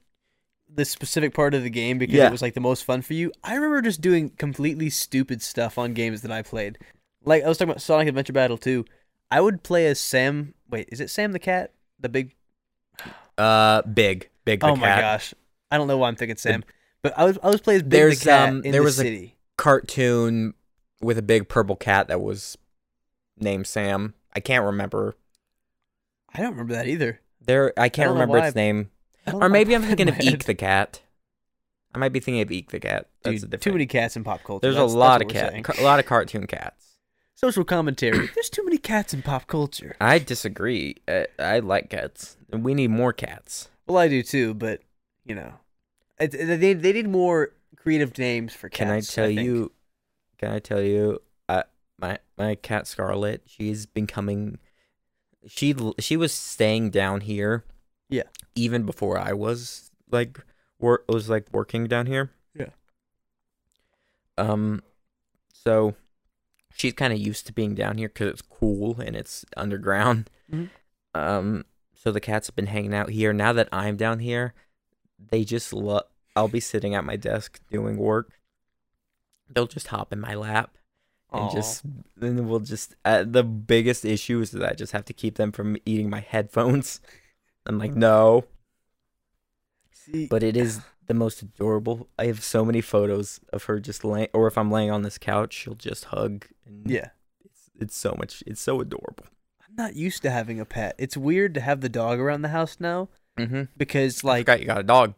[0.69, 2.27] this specific part of the game because Yeah.
[2.29, 3.33] it was like the most fun for you.
[3.43, 6.79] I remember just doing completely stupid stuff on games that I played.
[7.25, 8.85] Like I was talking about Sonic Adventure Battle 2.
[9.31, 10.55] I would play as Sam.
[10.71, 11.73] Wait, is it Sam the cat?
[12.01, 12.35] The big.
[13.37, 14.61] Uh, big, big.
[14.61, 15.01] The oh my cat.
[15.01, 15.35] gosh,
[15.71, 16.63] I don't know why I'm thinking Sam,
[17.05, 18.85] but I was I was playing as Big There's, the cat um, in there the
[18.85, 20.55] was a- Cartoon
[21.01, 22.59] with a big purple cat that was
[23.39, 24.15] named Sam.
[24.35, 25.15] I can't remember.
[26.35, 27.21] I don't remember that either.
[27.47, 28.91] There, I can't don't remember its name.
[29.27, 30.19] I don't Or maybe I'm thinking of.
[30.21, 31.03] Eek the cat.
[31.95, 33.09] I might be thinking of Eek the cat.
[33.23, 34.63] That's Dude, too many cats in pop culture.
[34.63, 36.97] There's That's- a lot of cat, ca- a lot of cartoon cats.
[37.37, 38.29] Social commentary.
[38.35, 39.95] There's too many cats in pop culture.
[40.01, 40.97] I disagree.
[41.07, 42.37] Uh, I like cats.
[42.51, 43.69] We need more cats.
[43.87, 44.81] Well, I do too, but
[45.25, 45.53] you know,
[46.19, 48.79] it, they they need more creative names for cats.
[48.79, 49.41] Can I tell think.
[49.41, 49.73] you?
[50.39, 51.21] Can I tell you?
[51.49, 51.63] Uh,
[51.99, 53.43] my my cat Scarlet.
[53.47, 54.59] she's been coming.
[55.47, 57.65] she she was staying down here.
[58.09, 58.25] Yeah.
[58.55, 60.39] Even before I was like
[60.79, 62.31] work was like working down here.
[62.55, 62.71] Yeah.
[64.37, 64.83] Um,
[65.53, 65.95] so
[66.75, 70.31] she's kind of used to being down here because it's cool and it's underground.
[70.53, 70.71] Mhm.
[71.15, 73.33] Um, so the cats have been hanging out here.
[73.33, 74.53] Now that I'm down here,
[75.31, 76.05] they just love.
[76.37, 78.39] I'll be sitting at my desk doing work.
[79.49, 80.77] They'll just hop in my lap
[81.33, 81.53] and Aw.
[81.53, 81.83] just
[82.17, 82.95] then we'll just.
[83.05, 86.21] Uh, the biggest issue is that I just have to keep them from eating my
[86.21, 87.01] headphones.
[87.67, 88.45] I'm like, no,
[89.91, 92.09] See, but it is the most adorable.
[92.19, 95.19] I have so many photos of her just laying, or if I'm laying on this
[95.19, 96.47] couch, she'll just hug.
[96.67, 97.09] And yeah,
[97.45, 98.43] it's it's so much.
[98.47, 99.27] It's so adorable.
[99.67, 100.95] I'm not used to having a pet.
[100.99, 103.63] It's weird to have the dog around the house now Mm-hmm.
[103.77, 105.15] because, Like, I you got a dog.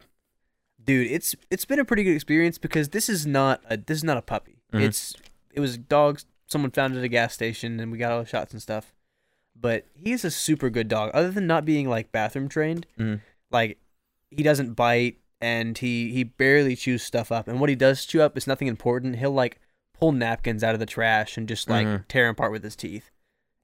[0.82, 4.04] dude, it's it's been a pretty good experience because this is not a this is
[4.04, 4.62] not a puppy.
[4.72, 4.82] Mhm.
[4.82, 5.14] It's
[5.52, 6.26] it was dogs.
[6.46, 8.94] Someone found it at a gas station, and we got all the shots and stuff.
[9.58, 11.10] But he is a super good dog.
[11.14, 13.20] Other than not being like bathroom trained, Mhm.
[13.50, 13.78] like
[14.30, 17.48] he doesn't bite and he he barely chews stuff up.
[17.48, 19.16] And what he does chew up is nothing important.
[19.16, 19.58] He'll like
[19.98, 22.04] pull napkins out of the trash and just like Mhm.
[22.08, 23.10] tear 'em apart with his teeth.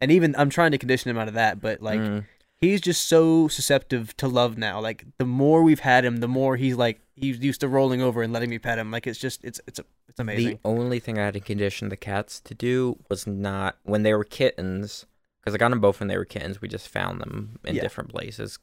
[0.01, 2.25] And even I'm trying to condition him out of that, but like Mm.
[2.63, 4.81] He's just so susceptible to love now.
[4.81, 8.23] Like the more we've had him, the more he's like he's used to rolling over
[8.23, 8.91] and letting me pet him.
[8.91, 10.53] Like it's just it's it's it's amazing.
[10.63, 14.15] The only thing I had to condition the cats to do was not when they
[14.15, 15.05] were kittens,
[15.41, 16.61] because I got them both when they were kittens.
[16.63, 17.83] We just found them in Yeah.
[17.83, 18.59] different places.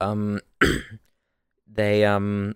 [0.00, 0.40] Um,
[1.66, 2.54] they um,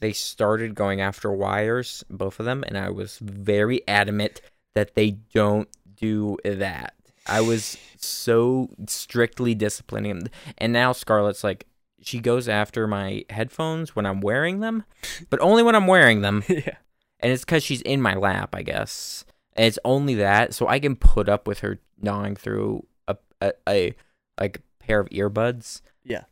[0.00, 4.40] they started going after wires, both of them, and I was very adamant
[4.74, 6.94] that they don't do that.
[7.26, 10.26] I was so strictly disciplining him.
[10.58, 11.66] and now Scarlett's like.
[12.02, 14.84] She goes after my headphones when I'm wearing them,
[15.30, 16.76] but only when I'm wearing them yeah.
[17.18, 19.24] and it's because she's in my lap, I guess.
[19.54, 23.52] And it's only that, so I can put up with her gnawing through a a,
[23.66, 23.94] a
[24.38, 25.80] like pair of earbuds.
[26.04, 26.24] Yeah.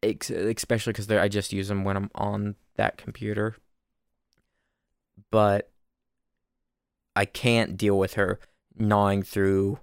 [0.00, 3.56] Ex- especially because I just use them when I'm on that computer.
[5.32, 5.70] But
[7.16, 8.38] I can't deal with her
[8.76, 9.80] gnawing through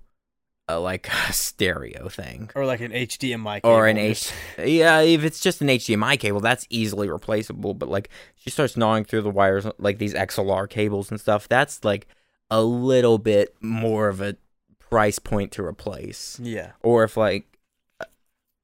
[0.76, 4.32] a like a stereo thing Or like an HDMI or an cable, H.
[4.66, 7.74] Yeah, if it's just an HDMI cable, that's easily replaceable.
[7.74, 11.48] But like, she starts gnawing through the wires, like these XLR cables and stuff.
[11.48, 12.08] That's like
[12.50, 14.36] a little bit more of a
[14.80, 16.40] price point to replace.
[16.42, 16.72] Yeah.
[16.84, 17.48] Or if like,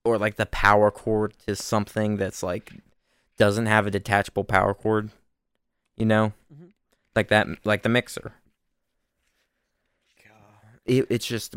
[0.04, 2.72] or like the power cord to something that's like
[3.38, 5.12] doesn't have a detachable power cord,
[5.96, 6.70] you know, Mhm.
[7.16, 8.34] like that, like the mixer.
[10.86, 11.54] It, it's just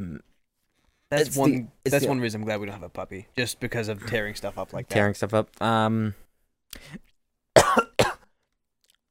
[1.10, 1.72] That's It's the- one.
[1.84, 4.06] it's that's the- one reason I'm glad we don't have a puppy, just because of
[4.06, 4.94] tearing stuff up like that.
[4.94, 5.50] tearing stuff up.
[5.60, 6.14] Um,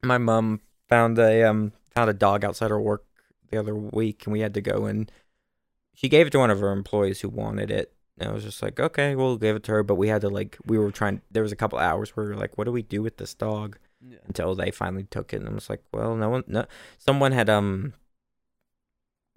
[0.02, 3.04] my mom found a um found a dog outside her work
[3.50, 5.10] the other week, and we had to go and
[5.94, 7.92] she gave it to one of her employees who wanted it.
[8.18, 9.82] And I was just like, okay, we'll give it to her.
[9.82, 11.20] But we had to like we were trying.
[11.30, 13.34] There was a couple hours where we were like, what do we do with this
[13.34, 13.78] dog?
[14.02, 14.18] Yeah.
[14.26, 16.64] Until they finally took it, and I was like, well, no one, no,
[16.98, 17.92] someone had um.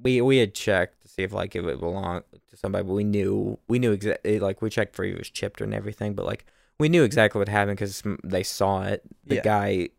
[0.02, 3.04] We we had checked to see if like it would belong to somebody, but we
[3.04, 6.26] knew we knew exactly like we checked for if it was chipped and everything, but
[6.26, 6.46] like
[6.80, 9.04] we knew exactly what happened because they saw it.
[9.26, 9.42] The Yeah.
[9.44, 9.90] guy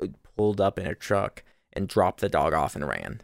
[0.00, 1.42] uh, pulled up in a truck
[1.74, 3.20] and dropped the dog off and ran.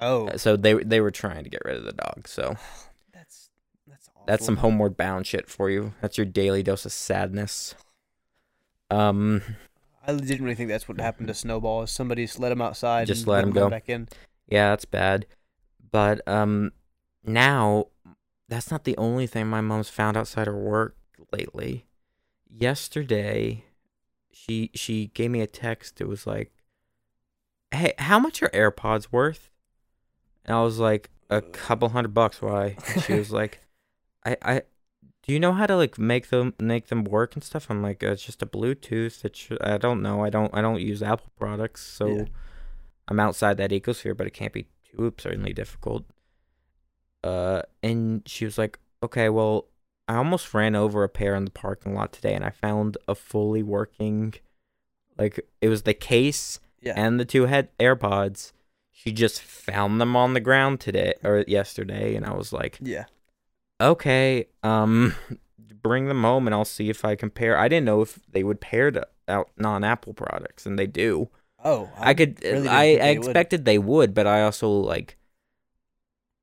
[0.00, 2.28] Oh, So they they were trying to get rid of the dog.
[2.28, 2.56] So
[3.12, 3.50] that's
[3.86, 4.24] that's awful.
[4.26, 5.92] that's some homeward bound shit for you.
[6.00, 7.74] That's your daily dose of sadness.
[8.90, 9.42] Um,
[10.06, 11.82] I didn't really think that's what happened to Snowball.
[11.82, 13.68] Is somebody just let him outside, Just and let him go.
[13.68, 14.08] back in.
[14.48, 15.26] yeah, that's bad.
[15.90, 16.72] But um,
[17.24, 17.86] now
[18.48, 20.96] that's not the only thing my mom's found outside her work
[21.32, 21.86] lately.
[22.50, 23.64] Yesterday,
[24.32, 26.00] she she gave me a text.
[26.00, 26.52] It was like,
[27.70, 29.50] "Hey, how much are AirPods worth?"
[30.44, 32.76] And I was like, "A couple hundred bucks." Why?
[32.94, 33.60] And she was like,
[34.24, 34.62] "I I."
[35.22, 37.66] Do you know how to like make them make them work and stuff?
[37.68, 39.34] I'm like, it's just a Bluetooth.
[39.36, 40.24] Should, I don't know.
[40.24, 42.24] I don't I don't use Apple products, so Yeah.
[43.08, 46.04] I'm outside that ecosphere, but it can't be too absurdly difficult.
[47.24, 49.66] Uh, and she was like, okay, well,
[50.06, 53.14] I almost ran over a pair in the parking lot today, and I found a
[53.14, 54.34] fully working,
[55.18, 56.94] like it was the case Yeah.
[56.96, 58.52] and the two head AirPods.
[58.90, 63.04] She just found them on the ground today or yesterday, and I was like, yeah.
[63.80, 65.14] okay, um,
[65.82, 67.56] bring them home and I'll see if I compare.
[67.58, 71.28] I didn't know if they would pair to out non-Apple products, and they do.
[71.64, 72.42] Oh, I, could.
[72.42, 73.26] really I, I they would.
[73.26, 75.16] expected they would, but I also like.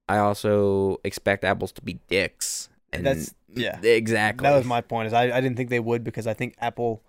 [0.07, 2.69] I also expect apples to be dicks.
[2.93, 3.81] And That's yeah.
[3.81, 4.43] exactly.
[4.43, 5.07] That was my point.
[5.07, 7.01] Is I, I didn't think they would because I think Apple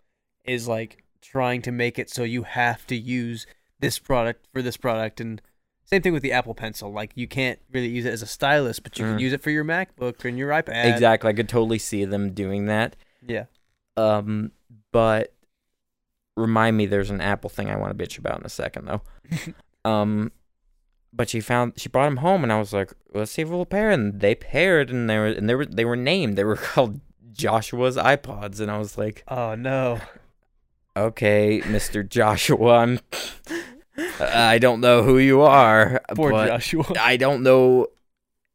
[0.44, 3.46] is like trying to make it so you have to use
[3.80, 5.42] this product for this product and
[5.84, 6.90] same thing with the Apple Pencil.
[6.92, 9.20] Like you can't really use it as a stylus, but you can Mm.
[9.20, 10.92] use it for your MacBook and your iPad.
[10.92, 11.28] exactly.
[11.30, 12.96] I could totally see them doing that.
[13.26, 13.44] Yeah.
[13.96, 14.52] Um,
[14.92, 15.32] but
[16.36, 19.02] remind me, there's an Apple thing I want to bitch about in a second, though.
[19.90, 20.32] um,
[21.12, 23.64] but she found she brought them home, and I was like, let's see if we'll
[23.64, 23.90] pair.
[23.90, 26.36] And they paired, and they were and they were they were named.
[26.36, 27.00] They were called
[27.32, 30.00] Joshua's iPods, and I was like, Oh no.
[30.96, 33.00] okay, Mister Joshua, I'm.
[34.20, 36.84] I don't know who you are, Poor but Joshua.
[37.00, 37.86] I don't know.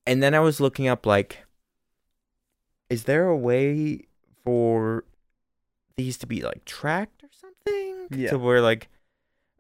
[0.06, 1.46] And then I was looking up like,
[2.92, 4.06] is there a way
[4.44, 5.04] for
[5.96, 7.21] these to be like tracked?
[8.12, 8.30] Yeah.
[8.32, 8.90] To where like,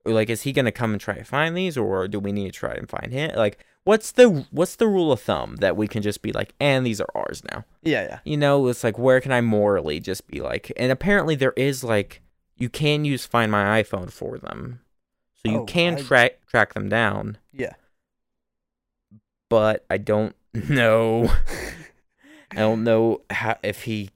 [0.06, 2.60] like, is he gonna come and try to find these, or do we need to
[2.60, 3.32] try and find him?
[3.36, 6.86] Like, what's the what's the rule of thumb that we can just be like, and
[6.86, 7.66] these are ours now?
[7.84, 8.20] Yeah, yeah.
[8.26, 10.72] You know, it's like where can I morally just be like?
[10.78, 12.22] And apparently there is like
[12.58, 14.82] you can use Find My iPhone for them,
[15.34, 17.74] so you Oh, can I- track track them down Yeah.
[19.50, 21.32] but I don't know.
[22.52, 24.10] I don't know how if he.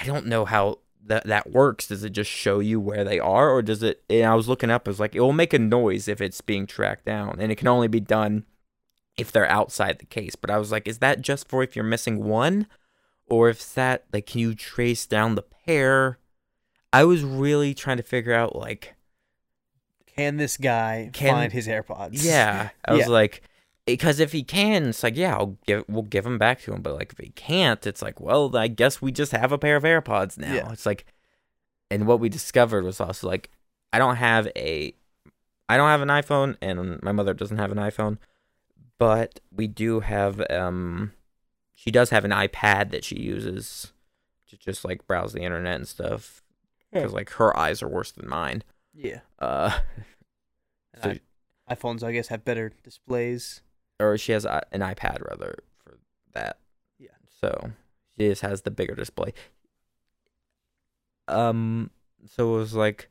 [0.00, 0.78] I don't know how
[1.08, 1.88] that that works.
[1.88, 4.02] Does it just show you where they are, or does it?
[4.08, 4.86] And I was looking up.
[4.86, 7.56] It was like it will make a noise if it's being tracked down, and it
[7.56, 8.44] can only be done
[9.16, 10.36] if they're outside the case.
[10.36, 12.66] But I was like, is that just for if you're missing one,
[13.28, 16.18] or if that like can you trace down the pair?
[16.92, 18.94] I was really trying to figure out like
[20.06, 22.24] Can this guy Can- find his AirPods?
[22.24, 23.42] yeah, I was like
[23.88, 26.82] because if he can, it's like yeah, I'll give we'll give him back to him.
[26.82, 29.76] But like if he can't, it's like well, I guess we just have a pair
[29.76, 30.54] of AirPods now.
[30.54, 30.72] Yeah.
[30.72, 31.04] It's like,
[31.90, 33.50] and what we discovered was also like
[33.92, 34.94] I don't have a
[35.68, 38.18] I don't have an iPhone, and my mother doesn't have an iPhone,
[38.98, 41.12] but we do have um
[41.74, 43.92] she does have an iPad that she uses
[44.48, 46.42] to just like browse the internet and stuff
[46.92, 48.62] because like her eyes are worse than mine.
[48.94, 49.20] Yeah.
[49.38, 49.78] Uh,
[51.02, 51.20] So- I-
[51.74, 53.60] iPhones, I guess, have better displays.
[54.00, 55.98] Or she has an iPad rather for
[56.32, 56.58] that.
[56.98, 57.08] Yeah.
[57.40, 57.72] So
[58.16, 59.32] she just has the bigger display.
[61.26, 61.90] Um.
[62.26, 63.08] So it was like,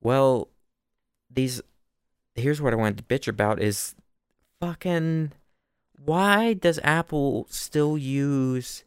[0.00, 0.48] well,
[1.30, 1.62] these.
[2.34, 3.94] Here's what I wanted to bitch about is,
[4.60, 5.32] fucking,
[5.98, 8.84] why does Apple still use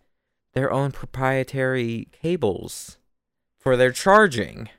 [0.54, 3.00] their own proprietary cables
[3.58, 4.70] for their charging?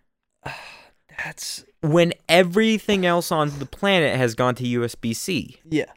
[1.18, 5.56] That's when everything else on the planet has gone to USB C.
[5.68, 5.92] yeah.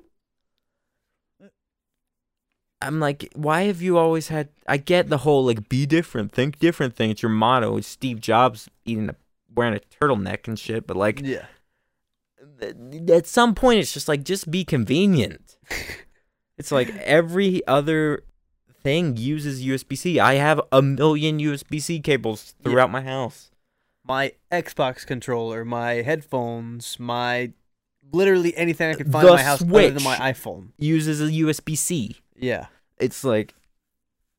[2.85, 4.49] I'm like, why have you always had?
[4.67, 7.09] I get the whole like be different, think different thing.
[7.11, 7.77] It's your motto.
[7.77, 9.15] It's Steve Jobs eating a
[9.53, 10.87] wearing a turtleneck and shit.
[10.87, 11.45] But like, Yeah.
[12.59, 15.57] th- at some point, it's just like just be convenient.
[16.57, 18.23] it's like every other
[18.83, 20.19] thing uses USB C.
[20.19, 22.63] I have a million USB C cables Yeah.
[22.69, 23.51] throughout my house.
[24.05, 27.51] My Xbox controller, my headphones, my
[28.11, 30.69] literally anything I could find The in my house other than my iPhone.
[30.77, 32.17] Uses a USB C.
[32.35, 32.67] Yeah.
[32.97, 33.53] it's like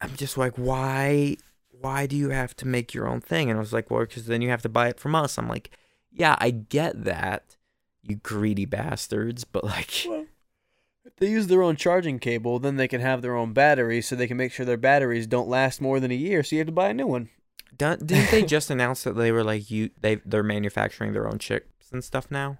[0.01, 1.37] I'm just like why
[1.71, 4.27] why do you have to make your own thing and I was like well because
[4.27, 5.71] then you have to buy it from us I'm like
[6.11, 7.57] yeah I get that
[8.03, 10.05] you greedy bastards but like
[11.05, 14.17] If they use their own charging cable, then they can have their own batteries so
[14.17, 16.67] they can make sure their batteries don't last more than a year, so you have
[16.67, 17.29] to buy a new one.
[17.77, 21.93] didn't they just announce that they were like you they they're manufacturing their own chips
[21.93, 22.59] and stuff now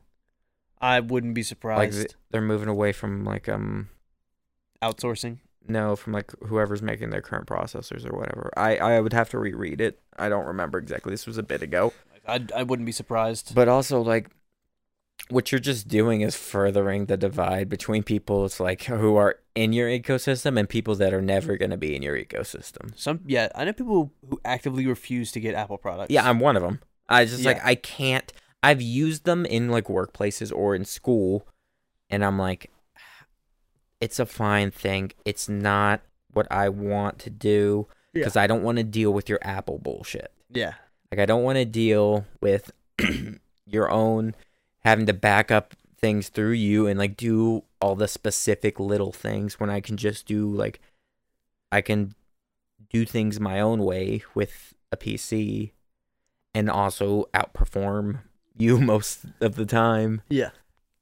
[0.81, 1.97] I wouldn't be surprised.
[1.99, 3.89] th- they're moving away from like um
[4.85, 5.39] Outsourcing.
[5.67, 9.39] no from like whoever's making their current processors or whatever I I would have to
[9.39, 11.93] reread it I don't remember exactly this was a bit ago
[12.27, 13.55] I, I wouldn't be surprised.
[13.55, 14.31] But also, like,
[15.29, 18.45] what you're just doing is furthering the divide between people.
[18.45, 21.95] It's like who are in your ecosystem and people that are never going to be
[21.95, 22.97] in your ecosystem.
[22.99, 26.11] Some yeah, I know people who actively refuse to get Apple products.
[26.11, 26.81] Yeah, I'm one of them.
[27.09, 28.33] I just like I can't.
[28.63, 31.47] I've used them in like workplaces or in school,
[32.11, 32.71] and I'm like,
[34.01, 35.13] it's a fine thing.
[35.25, 36.01] It's not
[36.33, 38.21] what I want to do Yeah.
[38.21, 40.33] because I don't want to deal with your Apple bullshit.
[40.51, 40.75] yeah,
[41.11, 42.71] Like I don't want to deal with
[43.67, 44.35] your own
[44.85, 49.59] having to back up things through you and like do all the specific little things
[49.59, 50.81] when I can just do like
[51.73, 52.15] I can
[52.91, 55.71] do things my own way with a PC
[56.55, 58.21] and also outperform
[58.57, 60.21] you most of the time.
[60.29, 60.51] yeah,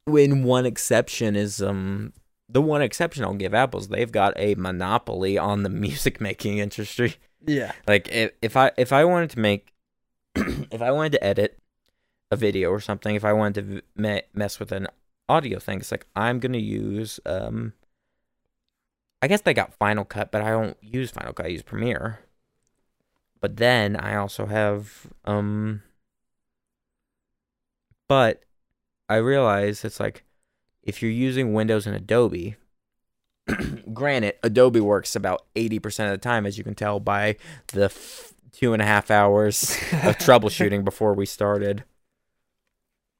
[0.04, 2.12] When one exception is um
[2.52, 7.16] the one exception I'll give Apple's they've got a monopoly on the music making industry.
[7.46, 9.72] yeah, Like if, if I if I wanted to make
[10.34, 11.58] if I wanted to edit
[12.30, 14.86] a video or something, if I wanted to me- mess with an
[15.28, 17.72] audio thing, it's like I'm gonna use um.
[19.24, 21.46] I guess they got Final Cut, but I don't use Final Cut.
[21.46, 22.18] I use Premiere.
[23.40, 25.82] But then I also have um.
[28.08, 28.42] But
[29.08, 30.24] I realize it's like
[30.82, 32.56] if you're using Windows and Adobe.
[33.92, 37.36] granted, Adobe works about eighty percent of the time, as you can tell by
[37.68, 41.84] the f- two and a half hours of troubleshooting before we started.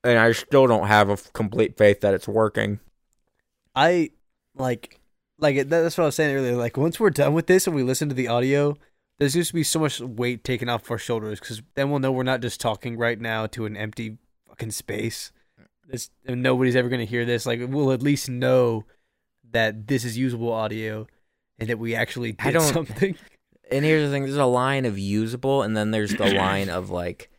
[0.04, 2.80] And I still don't have a f- complete faith that it's working.
[3.74, 4.10] I
[4.54, 5.00] like
[5.38, 6.56] like that's what I was saying earlier.
[6.56, 8.76] Like once we're done with this and we listen to the audio,
[9.18, 12.12] there's used to be so much weight taken off our shoulders because then we'll know
[12.12, 15.32] we're not just talking right now to an empty fucking space.
[15.92, 17.46] This and nobody's ever gonna hear this.
[17.46, 18.84] Like we'll at least know
[19.52, 21.06] that this is usable audio
[21.58, 23.14] and that we actually did I don't- something.
[23.70, 26.90] And here's the thing: there's a line of usable, and then there's the line of
[26.90, 27.30] like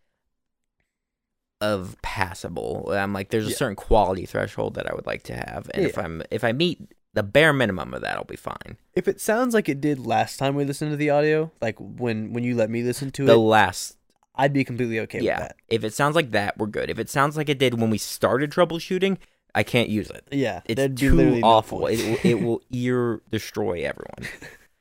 [1.61, 2.91] of passable.
[2.91, 3.55] I'm like, there's a Yeah.
[3.55, 6.79] certain quality threshold that I would like to have, and if I'm if I meet
[7.13, 8.77] the bare minimum of that, I'll be fine.
[8.95, 12.33] If it sounds like it did last time we listened to the audio, like when
[12.33, 13.97] when you let me listen to The it, the last
[14.35, 15.39] I'd be completely okay yeah.
[15.39, 15.55] with that.
[15.69, 16.89] If it sounds like that, we're good.
[16.89, 19.17] If it sounds like it did when we started troubleshooting,
[19.53, 20.27] I can't use it.
[20.31, 21.85] Yeah, It's too literally no awful.
[21.87, 24.27] it, will- it will ear destroy everyone.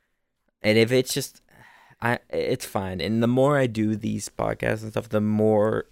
[0.63, 1.41] and if it's just,
[2.01, 2.99] I it's fine.
[2.99, 5.85] And the more I do these podcasts and stuff, the more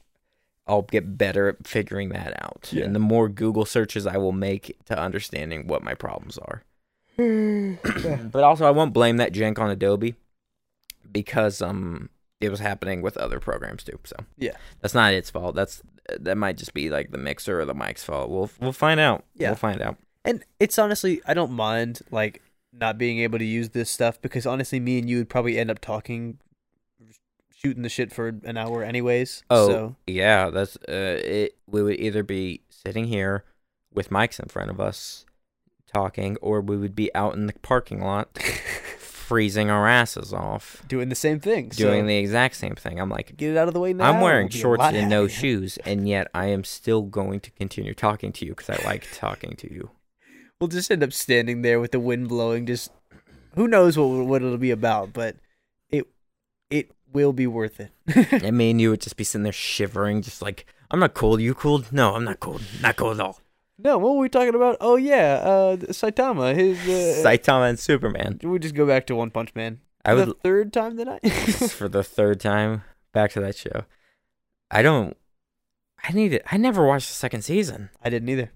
[0.68, 2.70] I'll get better at figuring that out.
[2.72, 2.86] Yeah.
[2.86, 6.64] And the more Google searches I will make to understanding what my problems are.
[7.18, 10.16] but also, I won't blame that jank on Adobe
[11.12, 12.10] because um
[12.42, 14.00] it was happening with other programs too.
[14.04, 14.58] So Yeah.
[14.82, 15.56] that's not its fault.
[15.56, 15.82] That's
[16.20, 18.30] that might just be like the mixer or the mic's fault.
[18.30, 19.24] We'll we'll find out.
[19.36, 19.50] Yeah.
[19.50, 19.98] we'll find out.
[20.26, 22.42] And it's honestly, I don't mind like
[22.74, 25.70] not being able to use this stuff because honestly, me and you would probably end
[25.72, 26.40] up talking,
[27.56, 29.44] shooting the shit for an hour anyways.
[29.50, 30.50] Oh, so yeah.
[30.50, 31.56] That's uh, it.
[31.68, 33.44] We would either be sitting here
[33.94, 35.26] with mics in front of us
[35.94, 38.30] talking, or we would be out in the parking lot
[39.32, 41.70] freezing our asses off, doing the same thing.
[41.70, 43.00] doing the exact same thing.
[43.00, 44.12] I'm like, get it out of the way now.
[44.12, 47.94] I'm wearing We'll shorts and no shoes, and yet I am still going to continue
[47.94, 49.92] talking to you because I like talking to you.
[50.60, 52.66] We'll just end up standing there with the wind blowing.
[52.66, 52.92] Just
[53.56, 55.38] who knows what what it'll be about, but
[55.88, 56.08] it
[56.70, 57.92] it will be worth it.
[58.44, 61.40] and me and you would just be sitting there shivering, just like, I'm not cold.
[61.40, 61.94] You cold?
[61.94, 62.64] No, I'm not cold.
[62.82, 63.40] Not cold at all.
[63.84, 64.78] No, what were we talking about?
[64.82, 66.56] Oh yeah, uh, Saitama.
[66.56, 68.40] His uh, Saitama and Superman.
[68.44, 69.80] we just go back to One Punch Man.
[70.04, 71.20] I the would third time tonight.
[71.72, 73.86] for the third time back to that show.
[74.70, 75.18] I don't.
[76.04, 76.44] I need it.
[76.52, 77.90] I never watched the second season.
[78.04, 78.52] I didn't either.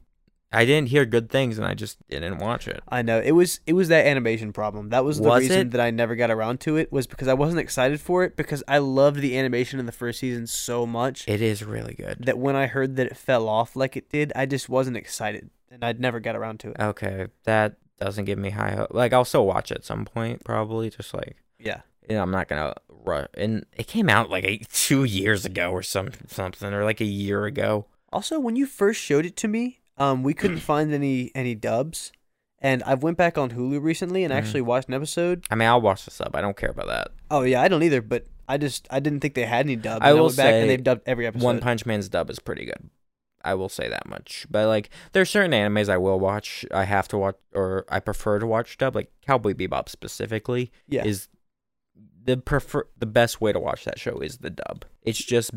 [0.51, 2.81] I didn't hear good things, and I just didn't watch it.
[2.87, 4.89] I know it was it was that animation problem.
[4.89, 5.71] That was the Was reason it?
[5.71, 8.63] that I never got around to it was because I wasn't excited for it because
[8.67, 12.19] I loved the animation in the first season so much It is really good.
[12.25, 15.49] that when I heard that it fell off like it did, I just wasn't excited
[15.69, 16.77] and I'd never got around to it.
[16.79, 18.93] Okay, that doesn't give me high hope.
[18.93, 20.89] Like I'll still watch it at some point, probably.
[20.89, 21.81] Just like Yeah.
[22.07, 23.27] you know, I'm not gonna rush.
[23.33, 27.05] And it came out like eight, two years ago or some something, or like a
[27.05, 27.87] year ago.
[28.13, 32.11] Also, when you first showed it to me, um, we couldn't find any any dubs,
[32.59, 34.37] and I've went back on Hulu recently and Mhm.
[34.37, 35.45] actually watched an episode.
[35.49, 36.35] I mean, I'll watch the sub.
[36.35, 37.09] I don't care about that.
[37.31, 40.03] Oh yeah, I don't either, but I just I didn't think they had any dubs.
[40.03, 41.43] I and will went back and say they've dubbed every episode.
[41.45, 42.89] One Punch Man's dub is pretty good.
[43.43, 44.47] I will say that much.
[44.49, 46.65] But like, there's certain animes I will watch.
[46.71, 48.95] I have to watch, or I prefer to watch dub.
[48.95, 51.27] Like Cowboy Bebop specifically yeah, is
[52.23, 54.85] the prefer the best way to watch that show is the dub.
[55.03, 55.51] It's just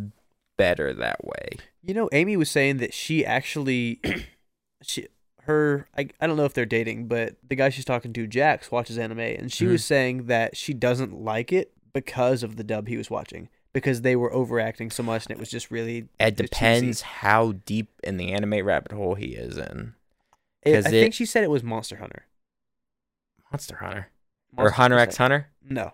[0.59, 1.57] better that way.
[1.83, 4.01] You know, Amy was saying that she actually,
[4.83, 5.07] she,
[5.45, 8.71] her, I, I don't know if they're dating, but the guy she's talking to, Jax,
[8.71, 9.71] watches anime, and she Mhm.
[9.71, 14.03] was saying that she doesn't like it because of the dub he was watching, because
[14.03, 16.09] they were overacting so much, and it was just really.
[16.21, 16.71] It just cheesy.
[16.77, 19.95] depends how deep in the anime rabbit hole he is in.
[20.63, 22.27] It- I it- think she said it was Monster Hunter.
[23.51, 24.11] Monster Hunter
[24.57, 25.09] or Monster Hunter Hunter.
[25.09, 25.49] X Hunter.
[25.63, 25.93] No,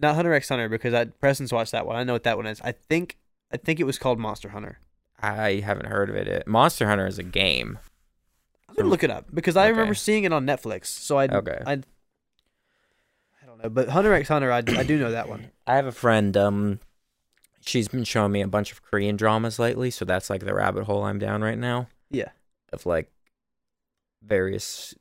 [0.00, 1.94] not Hunter X Hunter because I Preston's watched that one.
[1.96, 2.60] I know what that one is.
[2.62, 3.16] I think
[3.52, 4.78] I think it was called Monster Hunter.
[5.20, 6.46] I haven't heard of it.
[6.46, 7.78] Monster Hunter is a game.
[8.68, 10.86] I'm gonna look it up because I remember seeing it on Netflix.
[10.86, 11.62] So I Okay.
[11.66, 15.50] I I don't know, but Hunter X Hunter, I, I do know that one.
[15.66, 16.36] I have a friend.
[16.36, 16.80] Um,
[17.64, 20.84] she's been showing me a bunch of Korean dramas lately, so that's like the rabbit
[20.84, 21.88] hole I'm down right now.
[22.10, 22.30] Yeah.
[22.72, 23.10] Of like
[24.22, 24.94] various,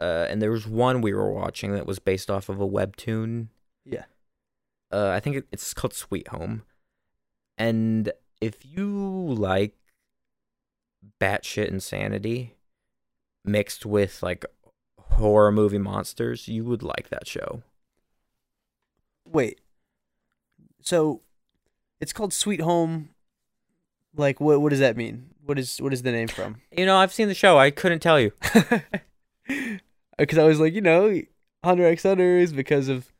[0.00, 3.48] uh, and there was one we were watching that was based off of a webtoon.
[3.84, 4.04] Yeah.
[4.92, 6.62] Uh, I think it's called Sweet Home,
[7.60, 9.74] and if you like
[11.20, 12.56] batshit insanity
[13.44, 14.46] mixed with like
[14.98, 17.62] horror movie monsters, you would like that show.
[19.28, 19.60] Wait.
[20.80, 21.20] So
[22.00, 23.10] it's called Sweet Home.
[24.16, 25.26] Like what what does that mean?
[25.44, 26.62] What is what is the name from?
[26.76, 27.58] You know, I've seen the show.
[27.58, 28.32] I couldn't tell you.
[30.16, 31.18] Because I was like, you know,
[31.64, 33.10] Hunter X Hunter is because of.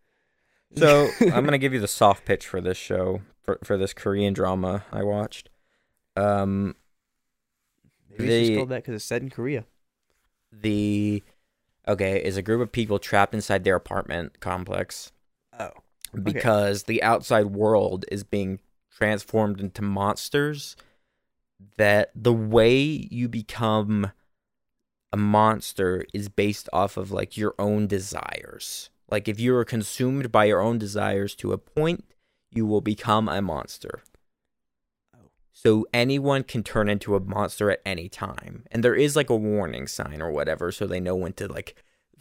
[0.76, 3.22] So I'm gonna give you the soft pitch for this show
[3.58, 5.48] for for this Korean drama I watched.
[6.16, 6.74] Um,
[8.18, 9.64] Maybe the- called that because it's set in Korea.
[10.52, 11.22] the
[11.88, 15.12] okay is a group of people trapped inside their apartment complex
[15.58, 15.70] Oh.
[16.22, 20.76] because the outside world is being transformed into monsters.
[21.76, 24.12] That the way you become
[25.12, 28.88] a monster is based off of like your own desires.
[29.10, 32.04] Like if you are consumed by your own desires to a point,
[32.52, 34.02] you will become a monster.
[35.14, 35.30] Oh.
[35.52, 38.64] So anyone can turn into a monster at any time.
[38.70, 41.76] And there is like a warning sign or whatever so they know when to like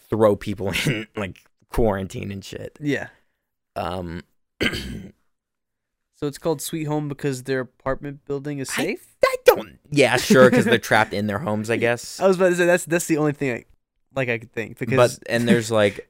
[0.09, 2.77] throw people in like quarantine and shit.
[2.81, 3.07] Yeah.
[3.75, 4.21] Um
[4.61, 9.05] So it's called Sweet Home because their apartment building is I- safe.
[9.25, 12.19] I don't Yeah, sure cuz they're trapped in their homes, I guess.
[12.19, 13.65] I was about to say that's that's the only thing I
[14.15, 16.09] like I could think because but and there's like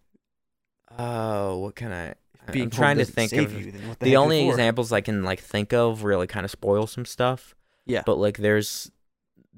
[0.97, 2.15] oh, what can I
[2.51, 4.53] being I'm trying to think of you, the, the only is it for?
[4.53, 7.55] examples I can like think of really kind of spoil some stuff.
[7.85, 8.03] Yeah.
[8.05, 8.91] But like there's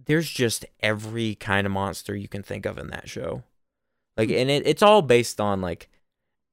[0.05, 3.43] there's just every kind of monster you can think of in that show.
[4.17, 4.35] Like Hmm.
[4.35, 5.89] and it, it's all based on like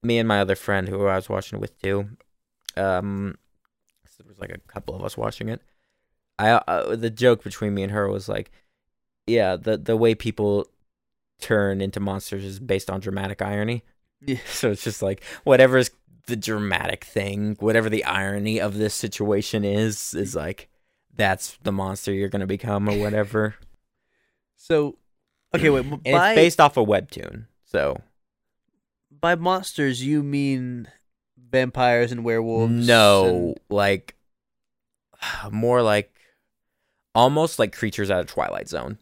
[0.03, 2.09] me and my other friend who I was watching with too.
[2.77, 3.37] Um
[4.19, 5.63] there was like a couple of us watching it.
[6.39, 8.51] I uh, the joke between me and her was like
[9.27, 10.67] yeah, the the way people
[11.41, 13.85] turn into monsters is based on dramatic irony.
[14.21, 14.39] Yeah.
[14.47, 15.91] So it's just like whatever's
[16.29, 20.69] the dramatic thing, whatever the irony of this situation is, is like
[21.17, 23.57] that's the monster you're gonna become or whatever.
[24.61, 24.99] So,
[25.55, 25.89] okay, wait.
[25.89, 28.03] By, it's based off a webtoon, so
[29.21, 30.89] by monsters, you mean
[31.39, 32.87] vampires and werewolves?
[32.87, 34.17] no, and- like
[35.51, 36.13] more like
[37.15, 38.99] almost like creatures out of Twilight Zone.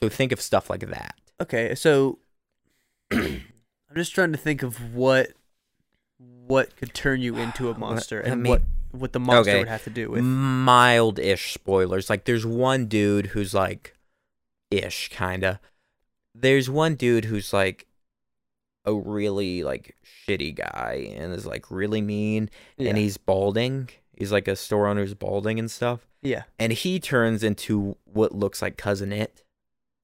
[0.00, 1.14] So think of stuff like that.
[1.40, 2.18] Okay, so
[3.12, 3.42] I'm
[3.94, 5.32] just trying to think of what
[6.48, 9.58] what could turn you into a monster and me- what what the monster Okay.
[9.60, 10.22] would have to do with.
[10.24, 12.08] mild-ish spoilers.
[12.08, 13.94] Like there's one dude who's like
[14.70, 15.60] ish kinda.
[16.34, 17.86] There's one dude who's like
[18.84, 19.94] a really like
[20.26, 22.88] shitty guy and is like really mean Yeah.
[22.90, 23.90] and he's balding.
[24.16, 26.06] He's like a store owner who's balding and stuff.
[26.22, 26.44] yeah.
[26.58, 29.42] And he turns into what looks like cousin it.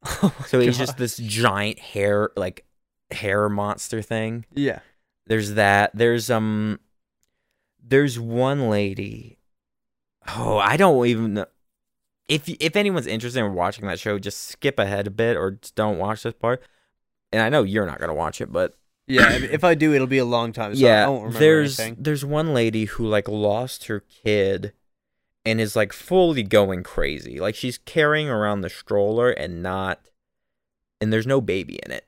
[0.23, 2.67] Oh So he's just this giant hair like
[3.11, 4.45] hair monster thing.
[4.53, 4.81] yeah.
[5.27, 5.91] There's that.
[5.95, 6.81] There's um
[7.83, 9.39] there's one lady.
[10.37, 11.47] Oh, I don't even know.
[12.29, 15.75] If if anyone's interested in watching that show, just skip ahead a bit or just
[15.75, 16.63] don't watch this part.
[17.33, 20.19] And I know you're not gonna watch it, but Yeah, if I do, it'll be
[20.19, 20.75] a long time.
[20.75, 22.03] So I yeah, there's anything.
[22.03, 24.73] there's one lady who like lost her kid
[25.45, 27.39] and is like fully going crazy.
[27.39, 30.09] Like she's carrying around the stroller and not
[31.01, 32.07] and there's no baby in it.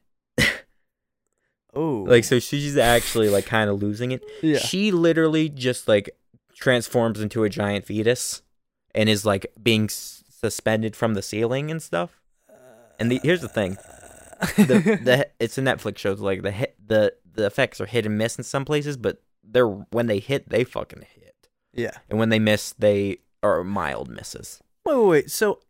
[1.77, 4.25] Oh, Like so she's actually like kind of losing it.
[4.43, 4.59] yeah.
[4.59, 6.11] She literally just like
[6.55, 8.43] transforms into a giant fetus
[8.95, 12.21] and is like being s- suspended from the ceiling and stuff.
[12.99, 13.77] And the, here's the thing:
[14.57, 16.13] the the it's a Netflix show.
[16.15, 19.69] Like the hit, the the effects are hit and miss in some places, but they're
[19.69, 21.91] when they hit, they fucking hit, yeah.
[22.09, 24.63] and when they miss, they are mild misses.
[24.87, 25.31] Wait, wait, wait.
[25.31, 25.61] So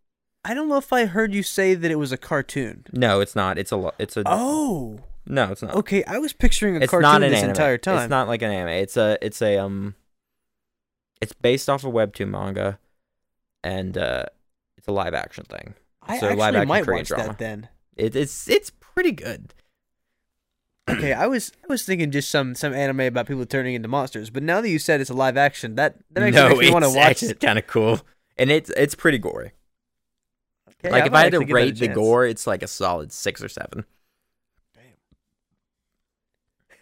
[0.45, 2.85] I don't know if I heard you say that it was a cartoon.
[2.93, 3.59] No, it's not.
[3.59, 5.75] It's a lo- it's a Oh, no, it's not.
[5.75, 6.05] okay.
[6.05, 7.51] I was picturing a it's cartoon this anime.
[7.51, 7.99] entire time.
[8.03, 8.75] It's not like an anime.
[8.75, 9.95] It's a it's a um
[11.21, 12.79] it's based off a webtoon manga
[13.65, 14.27] and uh
[14.77, 15.75] it's a live action thing.
[16.03, 17.25] I so live actually action might Korean watch drama.
[17.29, 17.69] that then.
[17.97, 19.55] It, it's it's pretty good.
[20.89, 24.31] Okay, I was I was thinking just some some anime about people turning into monsters,
[24.31, 26.71] but now that you said it's a live action, that that actually no, makes me
[26.73, 27.41] want to watch it.
[27.41, 28.01] kind of cool.
[28.39, 29.53] And it's it's pretty gory.
[30.69, 32.63] Okay, like if I had to actually give that a rate the gore, it's like
[32.63, 33.85] a solid 6 or 7.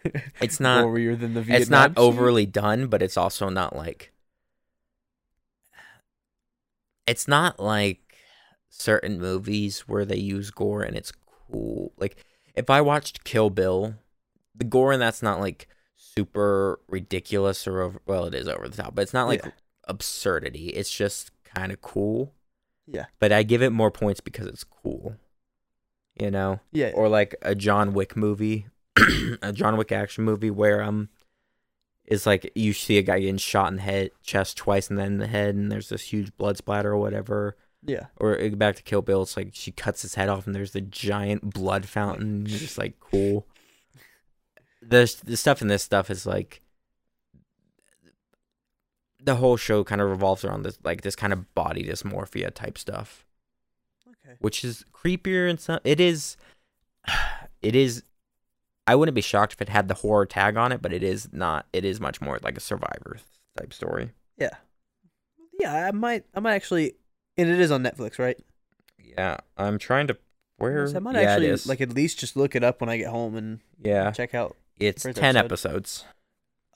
[0.41, 4.13] It's not gorier than the Vietnam it's not overly done, but it's also not like
[7.07, 8.01] it's not like
[8.69, 11.13] certain movies where they use gore and it's
[11.51, 11.93] cool.
[11.99, 12.17] Like
[12.55, 13.95] if I watched Kill Bill,
[14.55, 18.77] the gore in that's not like super ridiculous or over well it is over the
[18.83, 19.51] top, but it's not like Yeah.
[19.89, 20.69] absurdity.
[20.69, 22.33] It's just kind of cool.
[22.87, 23.07] Yeah.
[23.19, 25.17] But I give it more points because it's cool.
[26.21, 26.61] You know?
[26.71, 28.67] Yeah, or like a John Wick movie,
[29.43, 31.09] a John Wick action movie where um,
[32.05, 35.07] it's like you see a guy getting shot in the head, chest twice, and then
[35.13, 37.57] in the head, and there's this huge blood splatter or whatever.
[37.85, 38.07] yeah.
[38.17, 40.73] Or uh, back to Kill Bill, it's like she cuts his head off, and there's
[40.73, 42.45] the giant blood fountain.
[42.49, 43.47] It's just like cool.
[44.83, 46.61] The the stuff in this stuff is like
[49.19, 52.77] the whole show kind of revolves around this like this kind of body dysmorphia type
[52.77, 53.25] stuff
[54.07, 54.37] Okay.
[54.41, 55.81] which is creepier and some.
[55.85, 56.37] It is,
[57.63, 58.03] it is.
[58.87, 61.29] I wouldn't be shocked if it had the horror tag on it, but it is
[61.33, 61.67] not.
[61.73, 63.19] It is much more like a survivor
[63.59, 64.11] type story.
[64.37, 64.51] Yeah.
[65.59, 66.95] Yeah, I might I might actually
[67.37, 68.39] and it is on Netflix, right?
[68.99, 70.17] Yeah, I'm trying to.
[70.57, 70.87] Where?
[70.87, 73.09] So I might yeah, actually like at least just look it up when I get
[73.09, 74.57] home and yeah, check out.
[74.79, 75.45] it's ten episode.
[75.45, 76.05] episodes.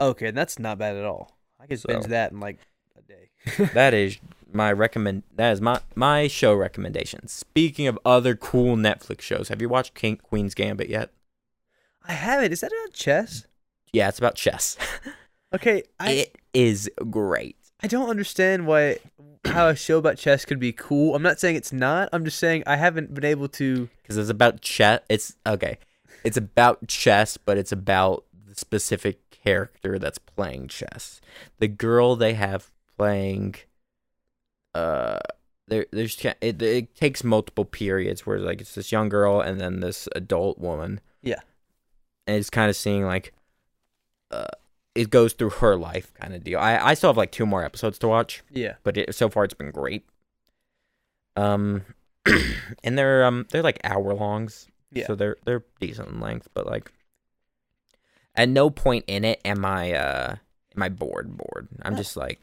[0.01, 1.37] Okay, that's not bad at all.
[1.61, 2.59] I could binge So- that in like
[2.97, 3.31] a day.
[3.75, 4.19] that is
[4.53, 5.25] my recommend.
[5.35, 7.29] That is my my show recommendation.
[7.29, 11.11] Speaking of other cool Netflix shows, have you watched King Queen's Gambit yet?
[12.09, 12.53] I have it.
[12.53, 13.47] Is that about chess?
[13.93, 14.77] Yeah, it's about chess.
[15.55, 17.57] Okay, I it is great.
[17.83, 18.99] I don't understand why
[19.47, 21.15] how a show about chess could be cool.
[21.15, 22.11] I'm not saying it's not.
[22.13, 23.89] I'm just saying I haven't been able to.
[24.03, 25.01] because it's about chess.
[25.09, 25.79] It's okay.
[26.23, 31.23] It's about chess, but it's about the specific character that's playing chess.
[31.61, 33.55] The girl they have playing,
[34.75, 35.21] uh,
[35.67, 39.81] there, there's it, it takes multiple periods where like it's this young girl and then
[39.81, 41.01] this adult woman.
[41.23, 41.41] Yeah.
[42.29, 43.33] And it's kind of seeing like,
[44.31, 44.47] uh,
[44.95, 46.59] it goes through her life kind of deal.
[46.61, 48.75] I I still have like two more episodes to watch Yeah.
[48.85, 50.05] but it, so far it's been great.
[51.37, 51.85] Um,
[52.85, 55.07] and they're um they're like hour longs, Yeah.
[55.07, 56.93] so they're they're decent in length, but like
[58.35, 60.37] at no point in it am I uh
[60.77, 61.69] am I bored bored.
[61.83, 61.99] I'm No.
[61.99, 62.41] just like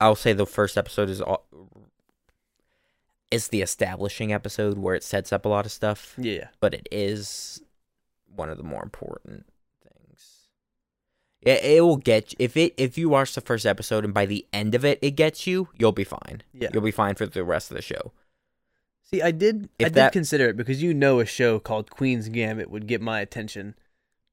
[0.00, 1.44] I'll say the first episode is all
[3.30, 6.48] it's the establishing episode where it sets up a lot of stuff, Yeah.
[6.60, 7.62] but it is
[8.34, 9.44] one of the more important
[9.82, 10.48] things.
[11.42, 14.46] It, it will get if it if you watch the first episode and by the
[14.52, 16.42] end of it it gets you, you'll be fine.
[16.52, 16.68] Yeah.
[16.72, 18.12] You'll be fine for the rest of the show.
[19.04, 21.90] See, I did If I did that- consider it because you know a show called
[21.90, 23.74] Queen's Gambit would get my attention.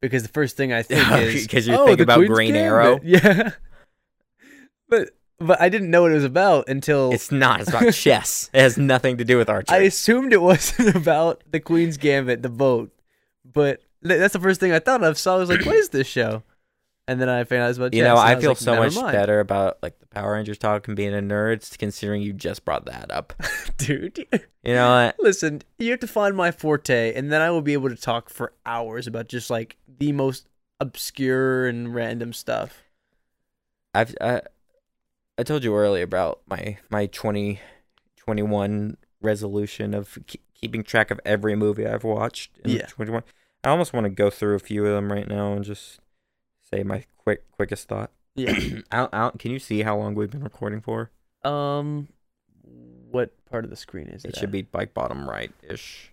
[0.02, 2.62] Because the first thing I think is because you're oh, thinking about Queen's Green Gambit."
[2.72, 3.00] Arrow?
[3.04, 3.52] Yeah.
[4.90, 5.10] But
[5.40, 7.62] but I didn't know what it was about until It's not.
[7.62, 8.50] It's about chess.
[8.54, 9.78] It has nothing to do with archery.
[9.78, 12.92] I assumed it wasn't about the Queen's Gambit, the boat.
[13.44, 15.18] But that's the first thing I thought of.
[15.18, 16.44] So I was like, "What is this show?"
[17.08, 17.98] And then I found out it was about chess.
[17.98, 20.34] you chess, know, and I feel like, so much mind." better about like the Power
[20.34, 23.34] Rangers talk and being a nerd, considering you just brought that up.
[23.78, 24.26] dude.
[24.64, 25.16] You know what?
[25.20, 28.30] Listen, you have to find my forte, and then I will be able to talk
[28.30, 30.48] for hours about just like the most
[30.80, 32.84] obscure and random stuff.
[33.94, 34.42] I've I,
[35.38, 37.60] I told you earlier about my my twenty
[38.18, 42.58] twenty one resolution of ke- keeping track of every movie I've watched.
[42.64, 42.86] In Yeah.
[42.88, 43.24] 21.
[43.64, 46.00] I almost want to go through a few of them right now and just
[46.72, 48.12] say my quick quickest thought.
[48.36, 48.58] Yeah.
[48.92, 51.12] out, out, can you see how long we've been recording for?
[51.44, 52.08] um,
[53.12, 54.30] what part of the screen is it?
[54.30, 54.52] It should at?
[54.52, 56.12] be like bottom right ish.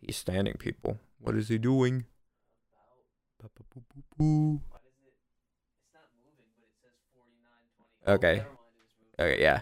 [0.00, 0.98] He's standing, people.
[1.18, 2.04] What is he doing?
[8.06, 8.42] Okay.
[9.18, 9.60] Okay, yeah.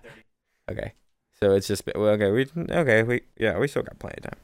[0.70, 0.92] Okay.
[1.40, 2.30] So it's just well, okay.
[2.30, 3.02] We okay.
[3.02, 3.58] We yeah.
[3.58, 4.40] We still got plenty of time.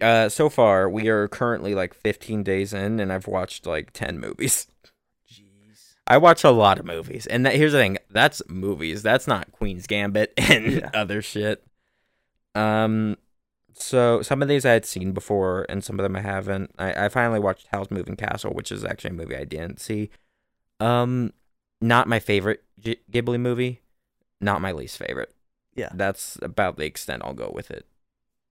[0.00, 4.18] Uh, so far we are currently like 15 days in, and I've watched like 10
[4.18, 4.66] movies.
[5.30, 5.94] Jeez.
[6.06, 9.02] I watch a lot of movies, and that, here's the thing: that's movies.
[9.02, 10.90] That's not Queen's Gambit and Yeah.
[10.94, 11.62] other shit.
[12.54, 13.16] Um,
[13.74, 16.72] so some of these I had seen before, and some of them I haven't.
[16.78, 20.10] I, I finally watched Howl's Moving Castle, which is actually a movie I didn't see.
[20.80, 21.32] Um,
[21.80, 23.80] not my favorite G- Ghibli movie,
[24.40, 25.32] not my least favorite.
[25.76, 25.90] Yeah.
[25.94, 27.86] that's about the extent I'll go with it.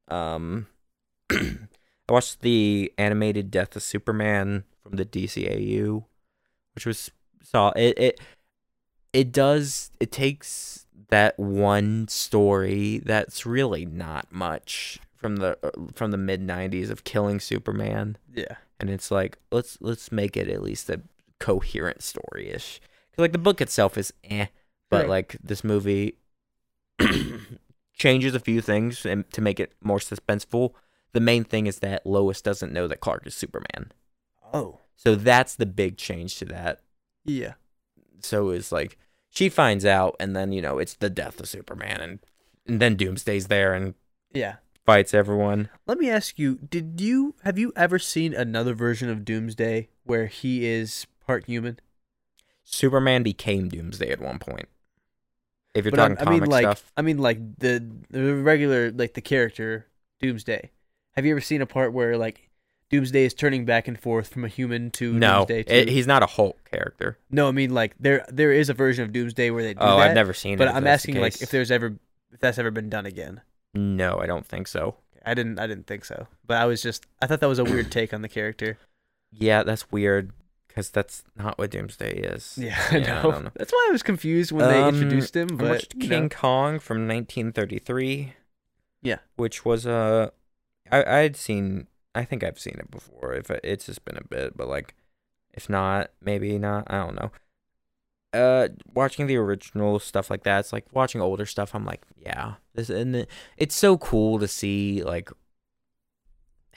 [0.08, 0.68] Um,
[1.32, 1.58] I
[2.10, 6.06] watched the animated Death of Superman from the DCAU,
[6.74, 7.12] which was
[7.44, 8.20] saw it it
[9.14, 16.12] it does it takes that one story that's really not much from the uh, from
[16.12, 18.56] the mid 90s of killing Superman Yeah.
[18.80, 21.02] and it's like let's let's make it at least a
[21.40, 22.80] coherent story ish.
[23.20, 24.48] Like the book itself is eh,
[24.90, 25.10] but Right.
[25.10, 26.18] like this movie
[27.94, 30.72] changes a few things and to make it more suspenseful.
[31.14, 33.92] The main thing is that Lois doesn't know that Clark is Superman.
[34.54, 34.80] Oh.
[34.96, 36.82] So that's the big change to that.
[37.26, 37.54] Yeah.
[38.22, 38.98] So it's like
[39.30, 42.20] she finds out and then, you know, it's the death of Superman and
[42.68, 43.96] and then Doomsday's there and
[44.32, 44.58] Yeah.
[44.86, 45.70] fights everyone.
[45.88, 50.28] Let me ask you: Did you have you ever seen another version of Doomsday where
[50.28, 51.80] he is part human?
[52.72, 54.68] Superman became Doomsday at one point.
[55.74, 56.92] If you're But talking I'm- I mean, comic like, stuff.
[56.98, 59.88] I mean, like the the regular, like the character
[60.22, 60.72] Doomsday.
[61.16, 62.50] Have you ever seen a part where like
[62.92, 65.82] Doomsday is turning back and forth from a human to No, Doomsday?
[65.82, 67.18] It, he's not a Hulk character.
[67.32, 69.98] no, I mean like there there is a version of Doomsday where they do Oh,
[69.98, 70.10] that.
[70.10, 70.58] I've never seen it.
[70.58, 71.98] But I'm asking like if there's ever
[72.32, 73.42] if that's ever been done again.
[73.74, 74.96] No, I don't think so.
[75.26, 76.28] I didn't I didn't think so.
[76.46, 78.78] But I was just I thought that was a weird take on the character.
[79.32, 80.32] Yeah, that's weird
[80.70, 82.58] because that's not what Doomsday is.
[82.62, 83.52] Yeah, I Yeah, I know.
[83.56, 85.50] That's why I was confused when they Um, introduced him.
[85.54, 86.30] I But watched King know.
[86.30, 88.34] Kong from 1933.
[89.02, 89.18] Yeah.
[89.36, 90.30] which was uh,
[90.92, 91.88] I I had seen.
[92.16, 93.34] I think I've seen it before.
[93.34, 94.96] If it, it's just been a bit, but like,
[95.54, 96.86] if not, maybe not.
[96.88, 97.32] I don't know.
[98.32, 101.74] Uh, watching the original stuff like that, it's like watching older stuff.
[101.74, 105.30] I'm like, yeah, this and it, it's so cool to see like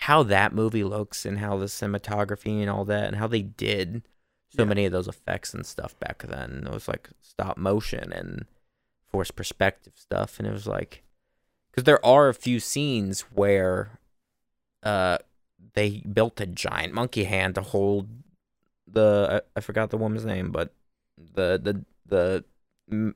[0.07, 4.03] how that movie looks and how the cinematography and all that and how they did
[4.51, 4.67] so Yeah.
[4.67, 6.65] many of those effects and stuff back then.
[6.67, 8.47] It was like stop motion and
[9.11, 11.03] forced perspective stuff, and it was like
[11.71, 13.99] because there are a few scenes where
[14.83, 15.19] uh
[15.75, 18.09] they built a giant monkey hand to hold
[18.87, 20.75] the I, I forgot the woman's name, but
[21.19, 22.45] the the the
[22.93, 23.15] mm,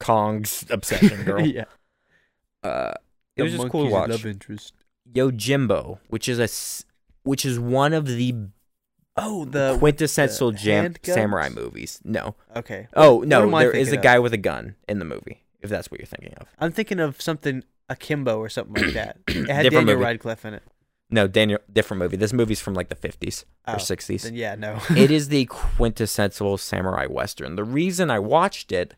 [0.00, 1.46] Kong's obsession girl.
[1.46, 1.64] yeah.
[2.62, 2.94] Uh,
[3.36, 4.08] it The was just cool to watch.
[4.10, 4.74] Love interest.
[5.14, 6.48] Yojimbo, which is a
[7.22, 8.34] which is one of the
[9.20, 12.00] Oh, the quintessential the jam samurai movies.
[12.04, 12.36] No.
[12.54, 12.86] okay.
[12.94, 14.02] Oh no, there is a of?
[14.02, 15.42] guy with a gun in the movie.
[15.60, 16.46] If that's what you're thinking of.
[16.60, 19.18] I'm thinking of something akimbo or something like that.
[19.26, 20.04] It had Different Daniel movie.
[20.04, 20.62] Radcliffe in it.
[21.10, 22.16] No, Daniel, different movie.
[22.16, 24.22] This movie's from like the 50s Oh, or 60s.
[24.22, 24.78] Then yeah, no.
[24.94, 27.56] it is the quintessential samurai western.
[27.56, 28.94] The reason I watched it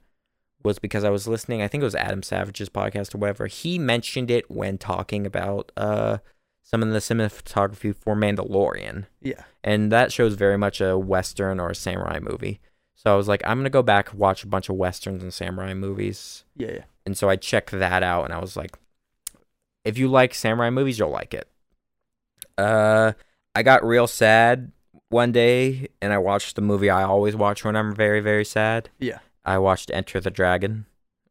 [0.62, 1.62] was because I was listening.
[1.62, 3.46] I think it was Adam Savage's podcast or whatever.
[3.46, 6.18] He mentioned it when talking about uh
[6.62, 9.42] some of the cinematography for Mandalorian, yeah.
[9.64, 12.60] and that shows very much a western or a samurai movie.
[12.94, 15.74] So I was like, I'm gonna go back watch a bunch of westerns and samurai
[15.74, 16.84] movies, Yeah, yeah.
[17.06, 18.78] and so I checked that out, and I was like,
[19.84, 21.48] if you like samurai movies, you'll like it.
[22.58, 23.12] Uh,
[23.54, 24.70] I got real sad
[25.08, 28.90] one day, and I watched the movie I always watch when I'm very very sad.
[28.98, 29.18] Yeah.
[29.44, 30.86] I watched Enter the Dragon,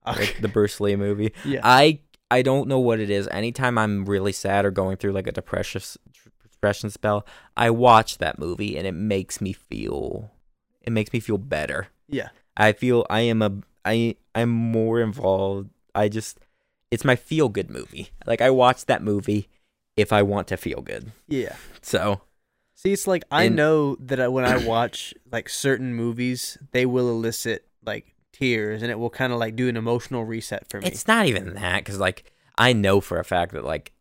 [0.06, 1.34] like the Bruce Lee movie.
[1.46, 1.62] yeah.
[1.64, 2.00] I
[2.32, 3.28] I don't know what it is.
[3.30, 5.82] Anytime I'm really sad or going through like a depression
[6.44, 10.32] depression spell, I watch that movie and it makes me feel
[10.82, 11.88] it makes me feel better.
[12.08, 12.30] yeah.
[12.58, 13.52] I feel I am a
[13.86, 15.70] I I'm more involved.
[15.96, 16.40] I just
[16.92, 18.10] it's my feel good movie.
[18.26, 19.48] Like I watch that movie
[19.96, 21.12] if I want to feel good.
[21.28, 21.56] Yeah.
[21.82, 22.22] So
[22.76, 27.10] See, it's like I And- know that when I watch like certain movies, they will
[27.10, 30.88] elicit like tears, and it will kind of like do an emotional reset for me.
[30.88, 33.92] it's not even that cuz like I know for a fact that like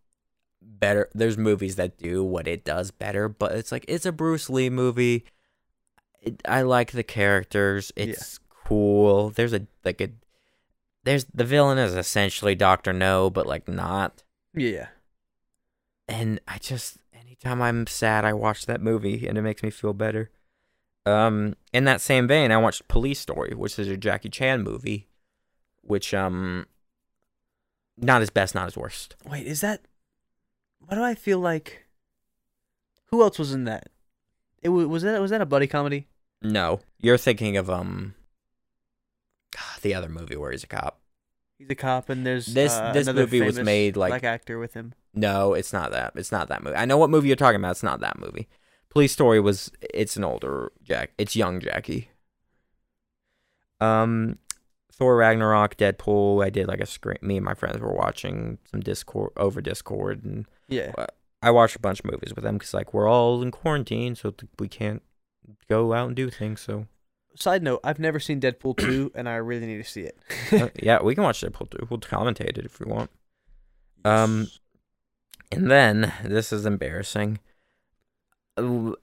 [0.60, 4.48] better there's movies that do what it does better, but it's like it's a Bruce
[4.50, 5.24] Lee movie.
[6.20, 7.92] It, I like the characters.
[7.96, 8.04] Yeah.
[8.04, 9.30] It's cool.
[9.30, 10.10] There's a like a
[11.04, 14.22] there's the villain is essentially Doctor No, but like not.
[14.54, 14.88] yeah.
[16.08, 19.92] and I just anytime I'm sad, I watch that movie and it makes me feel
[19.94, 20.30] better.
[21.08, 25.08] Um, in that same vein, I watched Police Story, which is a Jackie Chan movie,
[25.82, 26.66] which um,
[27.96, 29.16] not his best, not his worst.
[29.28, 29.82] Wait, is that?
[30.80, 31.86] What do I feel like?
[33.06, 33.88] Who else was in that?
[34.62, 36.08] It was was that was that a buddy comedy?
[36.42, 38.14] No, you're thinking of um,
[39.82, 41.00] the other movie where he's a cop.
[41.58, 44.74] He's a cop, and there's This- uh, this movie was made, like- black actor with
[44.74, 44.94] him.
[45.14, 46.12] No, it's not that.
[46.14, 46.76] It's not that movie.
[46.76, 47.72] I know what movie you're talking about.
[47.72, 48.46] It's not that movie.
[48.90, 49.70] Police Story was.
[49.94, 51.12] It's an older Jack.
[51.18, 52.10] It's young Jackie.
[53.80, 54.38] Um,
[54.92, 56.44] Thor Ragnarok, Deadpool.
[56.44, 57.18] I did like a screen.
[57.22, 60.92] Me and my friends were watching some Discord over Discord, and Yeah.
[61.40, 64.34] I watched a bunch of movies with them because like we're all in quarantine, so
[64.58, 65.02] we can't
[65.68, 66.60] go out and do things.
[66.60, 66.86] So
[67.36, 70.18] Side note: I've never seen Deadpool two, and I really need to see it.
[70.50, 71.86] uh, yeah, we can watch Deadpool too.
[71.88, 73.10] We'll commentate it if we want.
[74.04, 74.48] Um,
[75.52, 77.38] And then this is embarrassing.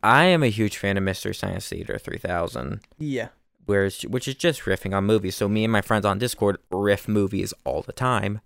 [0.03, 3.29] I am a huge fan of Mystery Science Theater 3000, yeah.
[3.65, 5.35] where it's, which is just riffing on movies.
[5.35, 8.41] So me and my friends on Discord riff movies all the time.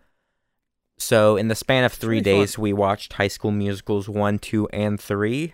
[0.97, 2.39] So in the span of three really fun.
[2.41, 5.53] days, we watched High School Musicals one, two, and three,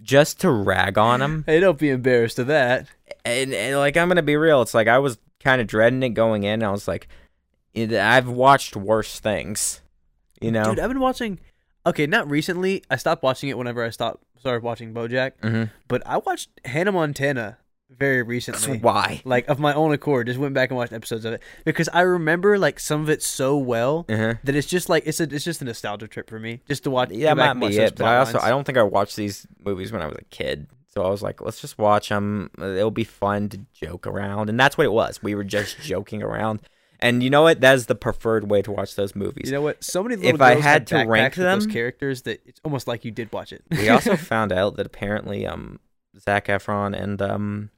[0.00, 1.44] just to rag on them.
[1.46, 2.88] Hey, don't be embarrassed of that.
[3.24, 6.10] And, and like I'm gonna be real, it's like I was kind of dreading it
[6.10, 6.62] going in.
[6.62, 7.08] I was like,
[7.76, 9.80] I've watched worse things,
[10.40, 10.64] you know.
[10.64, 11.38] Dude, I've been watching.
[11.84, 12.82] Okay, not recently.
[12.90, 15.32] I stopped watching it whenever I stopped started watching BoJack.
[15.42, 15.64] mm-hmm.
[15.88, 17.58] But I watched Hannah Montana
[17.90, 18.78] very recently.
[18.78, 19.20] why?
[19.24, 22.00] Like of my own accord, just went back and watched episodes of it because I
[22.00, 24.34] remember like some of it so well Uh-huh.
[24.44, 26.90] that it's just like it's a it's just a nostalgia trip for me just to
[26.90, 27.10] watch.
[27.10, 27.96] Yeah, might be it.
[27.96, 28.44] But I also lines.
[28.46, 30.66] I don't think I watched these movies when I was a kid.
[30.88, 32.50] So I was like, let's just watch them.
[32.58, 35.22] It'll be fun to joke around, and that's what it was.
[35.22, 36.60] We were just joking around.
[37.02, 37.60] And you know what?
[37.60, 39.46] That's the preferred way to watch those movies.
[39.50, 39.82] You know what?
[39.84, 42.86] So many little If I had to rank with those them- characters that it's almost
[42.88, 43.62] like you did watch it.
[43.70, 45.80] we also found out that apparently, um,
[46.18, 47.70] Zac Efron and um,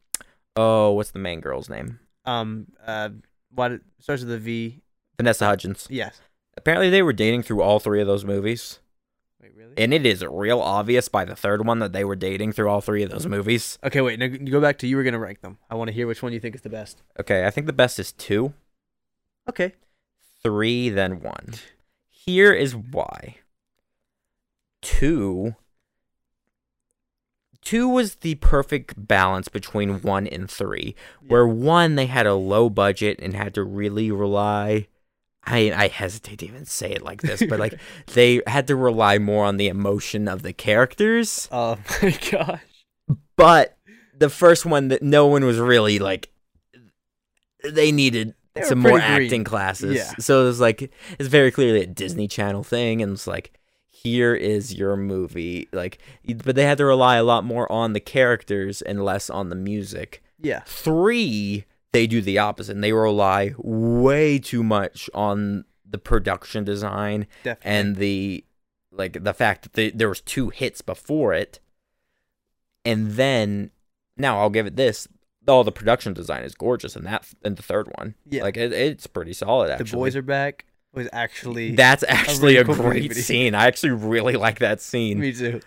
[0.56, 1.98] oh, what's the main girl's name?
[2.26, 3.10] um uh
[3.54, 4.80] what starts with a V.
[5.18, 5.86] Vanessa Hudgens.
[5.90, 6.20] Yes.
[6.56, 8.78] Apparently, they were dating through all three of those movies,
[9.42, 9.74] Wait, really?
[9.76, 12.80] and it is real obvious by the third one that they were dating through all
[12.80, 13.78] three of those movies.
[13.84, 14.18] okay, wait.
[14.18, 15.58] Now go back to you were gonna rank them.
[15.70, 17.02] I want to hear which one you think is the best.
[17.20, 18.54] Okay, I think the best is two.
[19.48, 19.72] Okay.
[20.42, 21.54] three, then one.
[22.10, 23.36] Here is why.
[24.82, 25.56] Two.
[27.62, 30.94] Two was the perfect balance between one and three.
[31.26, 34.88] Where one they had a low budget and had to really rely.
[35.46, 37.78] I I hesitate to even say it like this, but like
[38.12, 41.48] they had to rely more on the emotion of the characters.
[41.50, 42.60] Oh my gosh.
[43.36, 43.76] But
[44.16, 46.30] the first one that no one was really like.
[47.62, 49.02] They needed They some more green.
[49.02, 49.96] acting classes.
[49.96, 50.12] Yeah.
[50.18, 53.52] So it was like it's very clearly a Disney Channel thing, and it's like
[53.90, 55.68] here is your movie.
[55.72, 55.98] Like,
[56.44, 59.56] but they had to rely a lot more on the characters and less on the
[59.56, 60.22] music.
[60.40, 60.60] Yeah.
[60.66, 62.72] Three, they do the opposite.
[62.72, 67.70] And they rely way too much on the production design Definitely.
[67.70, 68.44] and the
[68.92, 71.58] like the fact that they, there was two hits before it,
[72.84, 73.70] and then
[74.16, 75.08] now I'll give it this.
[75.46, 78.14] All the production design is gorgeous in that in the third one.
[78.28, 78.42] Yeah.
[78.42, 79.70] like it, it's pretty solid.
[79.70, 80.64] Actually, the boys are back
[80.94, 83.20] was actually that's actually a, really cool great movie.
[83.20, 83.54] scene.
[83.54, 85.20] I actually really like that scene.
[85.20, 85.60] me too.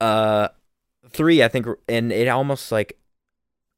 [0.00, 0.48] Uh,
[1.10, 2.98] three, I think, and it almost like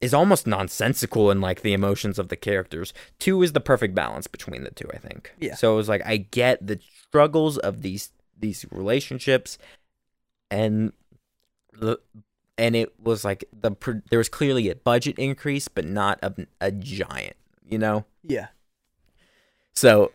[0.01, 2.93] is almost nonsensical in like the emotions of the characters.
[3.19, 5.33] Two is the perfect balance between the two, I think.
[5.39, 5.55] Yeah.
[5.55, 9.57] So it was like I get the struggles of these these relationships,
[10.51, 10.93] and
[11.73, 11.99] the
[12.57, 13.71] and it was like the
[14.09, 17.35] there was clearly a budget increase, but not a, a giant,
[17.67, 18.05] you know.
[18.23, 18.47] Yeah.
[19.73, 20.11] So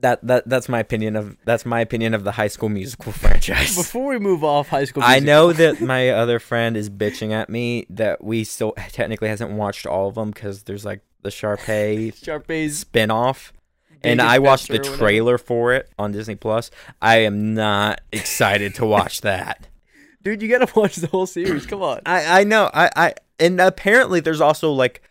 [0.00, 3.76] that that that's my opinion of that's my opinion of the High School Musical franchise.
[3.76, 7.48] Before we move off High School, I know that my other friend is bitching at
[7.48, 12.14] me that we still technically hasn't watched all of them because there's like the Sharpay
[12.22, 13.52] Sharpay's spin-off
[14.04, 15.06] and I watched the Adventure or whatever.
[15.06, 16.70] trailer for it on Disney Plus.
[17.00, 19.68] I am not excited to watch that.
[20.22, 20.42] Dude.
[20.42, 21.66] You gotta watch the whole series.
[21.66, 22.00] Come on.
[22.06, 25.02] I I know I I and apparently there's also like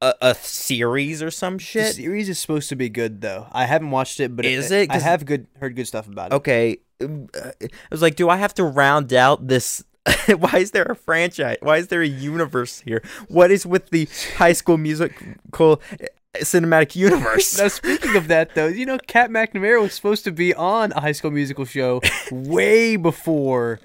[0.00, 1.94] a, a series or some The shit.
[1.96, 3.46] series is supposed to be good though.
[3.52, 4.90] I haven't watched it, but Is it, it?
[4.90, 6.36] I have good heard good stuff about it.
[6.36, 9.82] Okay, um, uh, I was like, do I have to round out this?
[10.38, 11.56] Why is there a franchise?
[11.60, 13.02] Why is there a universe here?
[13.28, 16.06] What is with the High School Musical uh,
[16.40, 17.58] cinematic universe?
[17.58, 21.00] Now speaking of that though, you know, Kat McNamara was supposed to be on a
[21.00, 23.80] High School Musical show way before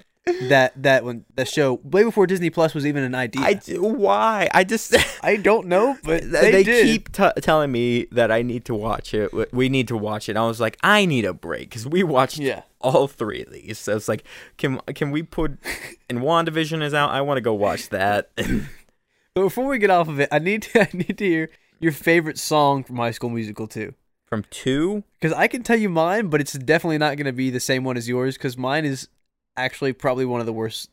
[0.48, 3.42] that that one the show way before Disney Plus was even an idea.
[3.42, 4.48] I d- why?
[4.52, 4.94] I just
[5.24, 9.14] I don't know, but they, they, keep t- telling me that I need to watch
[9.14, 9.30] it.
[9.52, 10.36] We need to watch it.
[10.36, 12.62] I was like, I need a break because we watched Yeah.
[12.80, 13.78] all three of these.
[13.78, 14.24] So it's like,
[14.58, 15.58] can can we put?
[16.08, 17.10] And Wandavision is out.
[17.10, 18.30] I want to go watch that.
[19.34, 21.92] But before we get off of it, I need to I need to hear your
[21.92, 23.94] favorite song from High School Musical 2.
[24.26, 27.48] From two, Because I can tell you mine, but it's definitely not going to be
[27.50, 28.36] the same one as yours.
[28.36, 29.08] Because mine is
[29.64, 30.90] actually probably one of the worst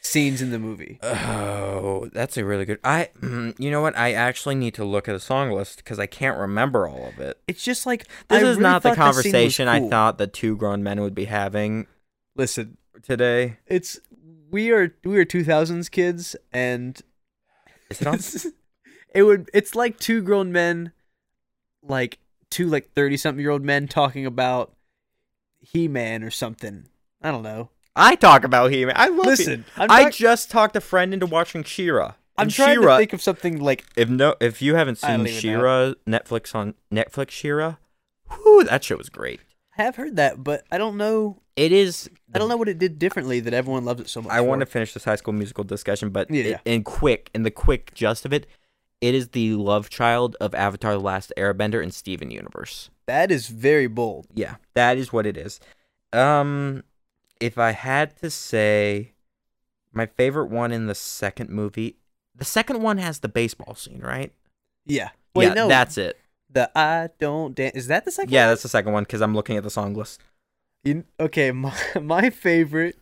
[0.00, 0.98] scenes in the movie.
[1.02, 2.78] Oh, that's a really good.
[2.84, 3.96] I, mm, you know what?
[3.96, 7.18] I actually need to look at the song list because I can't remember all of
[7.18, 7.40] it.
[7.48, 9.88] It's just like This I is really not the thought this scene was conversation I
[9.88, 11.86] thought the two grown men would be having
[12.36, 13.58] Listen, today.
[13.66, 13.98] it's
[14.50, 17.00] we are we are 2000s kids, and
[17.90, 18.18] Is it on?
[19.14, 20.92] it would it's like two grown men,
[21.82, 22.18] like
[22.50, 24.74] two like 30 something year old men talking about
[25.60, 26.86] He Man or something.
[27.22, 27.70] I don't know.
[27.96, 28.90] I talk about him.
[28.94, 32.14] I love Listen, He- I'm I just talked a friend into watching She-Ra.
[32.36, 35.24] I'm And trying She-Ra- to think of something like If no, if you haven't seen
[35.26, 37.76] She-Ra, Netflix on Netflix She-Ra,
[38.44, 39.40] whoo, that show was great.
[39.78, 41.40] I have heard that, but I don't know.
[41.56, 42.10] It is.
[42.34, 44.32] I don't know what it did differently that everyone loves it so much.
[44.32, 46.58] I want to finish this High School Musical discussion, but Yeah, i- yeah.
[46.64, 48.46] in quick, in the quick gist of it,
[49.00, 52.90] it is the love child of Avatar: The Last Airbender and Steven Universe.
[53.06, 54.26] That is very bold.
[54.34, 55.60] Yeah, that is what it is.
[56.12, 56.82] Um,
[57.44, 59.12] if I had to say,
[59.92, 61.96] my favorite one in the second movie,
[62.34, 64.32] the second one has the baseball scene, right?
[64.86, 65.10] Yeah.
[65.34, 65.68] Wait, yeah, no.
[65.68, 66.18] that's it.
[66.50, 67.76] the I don't dance.
[67.76, 68.32] Is that the second?
[68.32, 68.50] Yeah, one?
[68.52, 70.20] that's the second one because I'm looking at the song list.
[70.84, 72.96] You, okay, my my favorite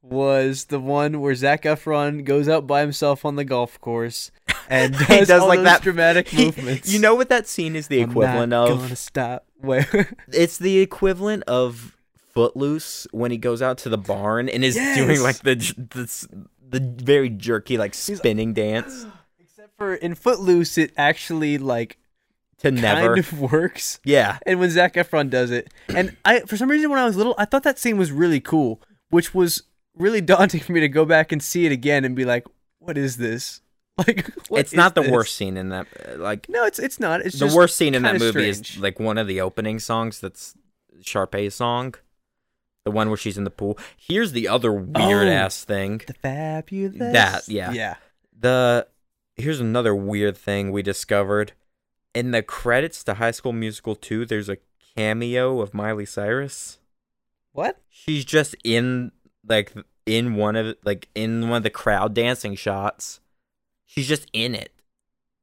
[0.00, 4.30] was the one where Zac Efron goes out by himself on the golf course
[4.70, 6.92] and does, He does all like those that dramatic He- movements.
[6.92, 8.68] you know what that scene is the I'm equivalent of?
[8.80, 9.44] Gonna stop.
[9.60, 10.14] Where?
[10.32, 11.96] It's the equivalent of
[12.38, 16.28] Footloose when he goes out to the barn and is doing like the the,
[16.68, 19.06] the very jerky like spinning dance
[19.40, 21.98] Except for in Footloose, it actually like
[22.58, 23.14] to never.
[23.14, 23.98] kind of works.
[24.04, 27.16] yeah, And when Zac Efron does it, and I for some reason when I was
[27.16, 28.80] little, I thought that scene was really cool,
[29.10, 29.62] which was
[29.96, 32.44] really daunting for me to go back and see it again and be like,
[32.78, 33.60] "What is this?"
[34.06, 35.10] Like, what it's not the this?
[35.10, 35.86] worst scene in that.
[36.08, 37.20] uh, Like No, it's it's not.
[37.20, 38.76] It's the worst scene in that movie strange.
[38.76, 40.20] is like one of the opening songs.
[40.20, 40.54] That's
[41.00, 41.94] Sharpay's song,
[42.88, 43.76] the one where she's in the pool.
[43.98, 45.30] Here's the other weird Oh.
[45.30, 46.00] ass thing.
[46.06, 46.98] the fabulous.
[47.12, 47.70] That, yeah.
[47.72, 47.96] yeah.
[48.40, 48.88] The
[49.36, 51.52] here's another weird thing we discovered.
[52.14, 54.56] In the credits to High School Musical 2, there's a
[54.96, 56.78] cameo of Miley Cyrus.
[57.52, 57.78] What?
[57.90, 59.12] She's just in
[59.46, 59.72] like
[60.06, 63.20] in one of like in one of the crowd dancing shots.
[63.84, 64.72] She's just in it.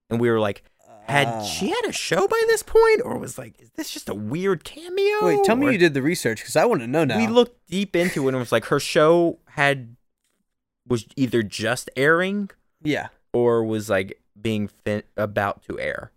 [0.10, 0.64] And we were like,
[1.08, 1.44] had Ah.
[1.44, 4.64] she had a show by this point or was like is this just a weird
[4.64, 5.26] cameo?
[5.26, 7.18] Wait, tell me Or- you did the research because I want to know now.
[7.18, 9.96] We looked deep into it and it was like her show had
[10.88, 12.50] was either just airing
[12.84, 16.12] Yeah, or was like being fin- about to air.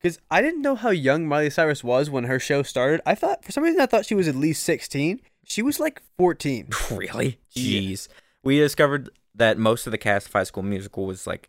[0.00, 3.00] because I didn't know how young Miley Cyrus was when her show started.
[3.04, 5.20] I thought for some reason I thought she was at least sixteen.
[5.44, 6.68] She was like fourteen.
[6.90, 7.38] Really?
[7.52, 7.80] Yeah.
[7.80, 8.08] Jeez.
[8.44, 11.48] We discovered that most of the cast of High School Musical was like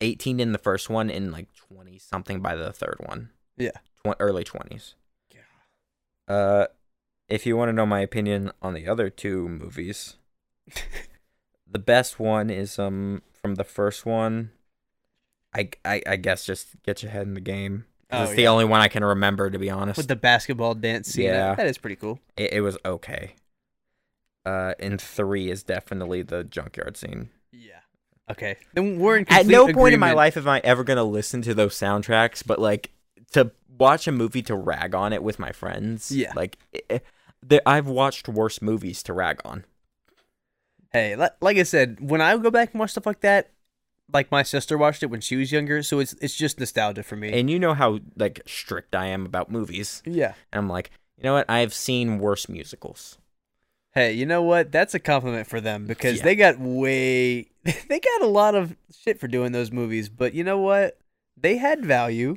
[0.00, 3.30] 18 in the first one and like 20 something by the third one.
[3.56, 3.72] Yeah.
[4.04, 4.94] Tw- early 20s.
[5.34, 6.34] Yeah.
[6.34, 6.66] Uh,
[7.28, 10.16] if you want to know my opinion on the other two movies,
[11.70, 14.50] the best one is um from the first one.
[15.54, 17.86] I, I, I guess just get your head in the game.
[18.12, 18.48] Oh, it's the yeah.
[18.48, 19.96] only one I can remember, to be honest.
[19.96, 21.24] With the basketball dance scene.
[21.26, 21.54] Yeah.
[21.54, 22.20] that is pretty cool.
[22.36, 23.34] it, it was okay.
[24.44, 27.30] Uh, and three is definitely the junkyard scene.
[27.52, 27.80] Yeah.
[28.30, 28.56] Okay.
[28.74, 31.54] Then we're in At no point in my life am I ever gonna listen to
[31.54, 32.90] those soundtracks, but like
[33.32, 36.10] to watch a movie to rag on it with my friends.
[36.12, 36.32] Yeah.
[36.36, 37.04] like it,
[37.42, 39.64] there, I've watched worse movies to rag on.
[40.92, 43.50] Hey, like I said, when I go back and watch stuff like that,
[44.12, 47.16] like my sister watched it when she was younger, so it's it's just nostalgia for
[47.16, 47.32] me.
[47.32, 50.02] And you know how like strict I am about movies.
[50.04, 50.34] yeah.
[50.52, 51.48] And I'm like, you know what?
[51.48, 53.18] I've seen worse musicals.
[53.92, 54.70] Hey, you know what?
[54.70, 56.24] That's a compliment for them because Yeah.
[56.24, 57.48] they got way
[57.88, 60.98] they got a lot of shit for doing those movies, but you know what?
[61.36, 62.36] They had value.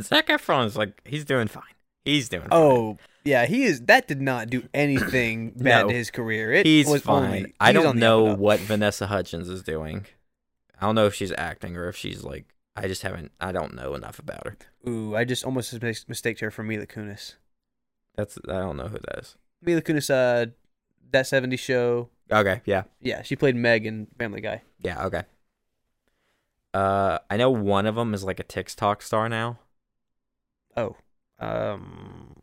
[0.00, 1.62] Zac Efron's like, he's doing fine.
[2.04, 2.50] He's doing fine.
[2.52, 5.88] Oh, yeah, he is that did not do anything bad No.
[5.88, 6.52] to his career.
[6.52, 7.24] It he's was fine.
[7.24, 10.06] only I he's don't the up and know what Vanessa Hudgens is doing.
[10.80, 12.44] I don't know if she's acting or if she's like.
[12.78, 13.32] I just haven't.
[13.40, 14.56] I don't know enough about her.
[14.86, 17.36] Ooh, I just almost mis- mistaked her for Mila Kunis.
[18.16, 18.36] That's.
[18.46, 19.36] I don't know who that is.
[19.62, 20.50] Mila Kunis, uh,
[21.12, 22.08] that 70s show.
[22.30, 22.60] Okay.
[22.64, 22.84] Yeah.
[23.00, 24.62] Yeah, she played Meg in Family Guy.
[24.80, 25.04] Yeah.
[25.06, 25.22] Okay.
[26.74, 29.58] Uh, I know one of them is like a TikTok star now.
[30.76, 30.94] Oh,
[31.38, 32.36] um,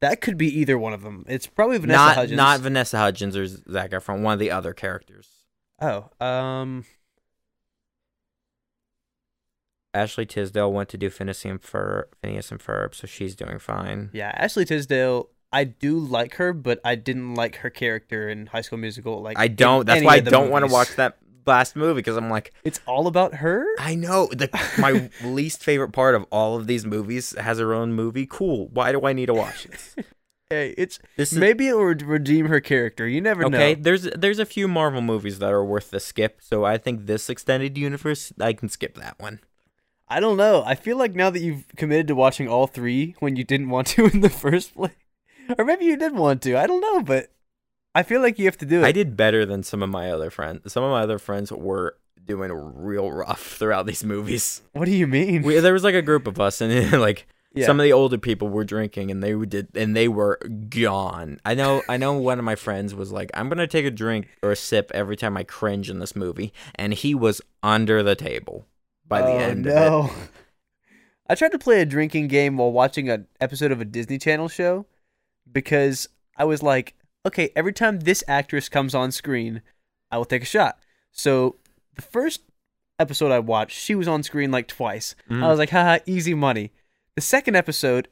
[0.00, 1.24] that could be either one of them.
[1.26, 2.36] It's probably Vanessa not Hudgens.
[2.36, 4.20] not Vanessa Hudgens or Zac Efron.
[4.22, 5.28] One of the other characters.
[5.80, 6.84] Oh, um,
[9.94, 14.10] Ashley Tisdale went to do Phineas and Ferb, Phineas and Ferb, so she's doing fine.
[14.12, 15.28] yeah, Ashley Tisdale.
[15.52, 19.20] I do like her, but I didn't like her character in High School Musical.
[19.20, 19.86] Like I don't.
[19.86, 23.06] That's why I don't want to watch that last movie because I'm like, It's all
[23.06, 23.66] about her.
[23.78, 24.48] I know the
[24.78, 28.26] my least favorite part of all of these movies has her own movie.
[28.26, 28.68] Cool.
[28.68, 29.96] Why do I need to watch this?
[30.52, 33.06] Hey, it's This is maybe it would redeem her character.
[33.06, 33.50] You never okay.
[33.50, 33.58] know.
[33.58, 37.06] Okay, there's there's a few Marvel movies that are worth the skip, so I think
[37.06, 39.38] this extended universe I can skip that one.
[40.08, 40.64] I don't know.
[40.66, 43.86] I feel like now that you've committed to watching all three when you didn't want
[43.88, 44.90] to in the first place,
[45.58, 46.56] or maybe you did want to.
[46.56, 47.30] I don't know, but
[47.94, 48.84] I feel like you have to do it.
[48.84, 50.72] I did better than some of my other friends.
[50.72, 54.62] Some of my other friends were doing real rough throughout these movies.
[54.72, 55.42] What do you mean?
[55.42, 57.66] We, there was like a group of us, and like yeah.
[57.66, 60.38] some of the older people were drinking, and they did, and they were
[60.68, 61.40] gone.
[61.44, 62.12] I know, I know.
[62.14, 65.16] One of my friends was like, "I'm gonna take a drink or a sip every
[65.16, 68.66] time I cringe in this movie," and he was under the table
[69.06, 69.66] by the oh, end.
[69.66, 69.74] Of it.
[69.74, 70.10] no.
[71.28, 74.48] I tried to play a drinking game while watching an episode of a Disney Channel
[74.48, 74.86] show
[75.52, 76.94] because I was like,
[77.26, 79.62] okay, every time this actress comes on screen,
[80.10, 80.78] I will take a shot.
[81.12, 81.56] So
[81.96, 82.42] the first
[82.98, 85.14] episode I watched, she was on screen like twice.
[85.30, 85.42] Mhm.
[85.42, 86.72] I was like, haha, easy money.
[87.16, 88.08] The second episode,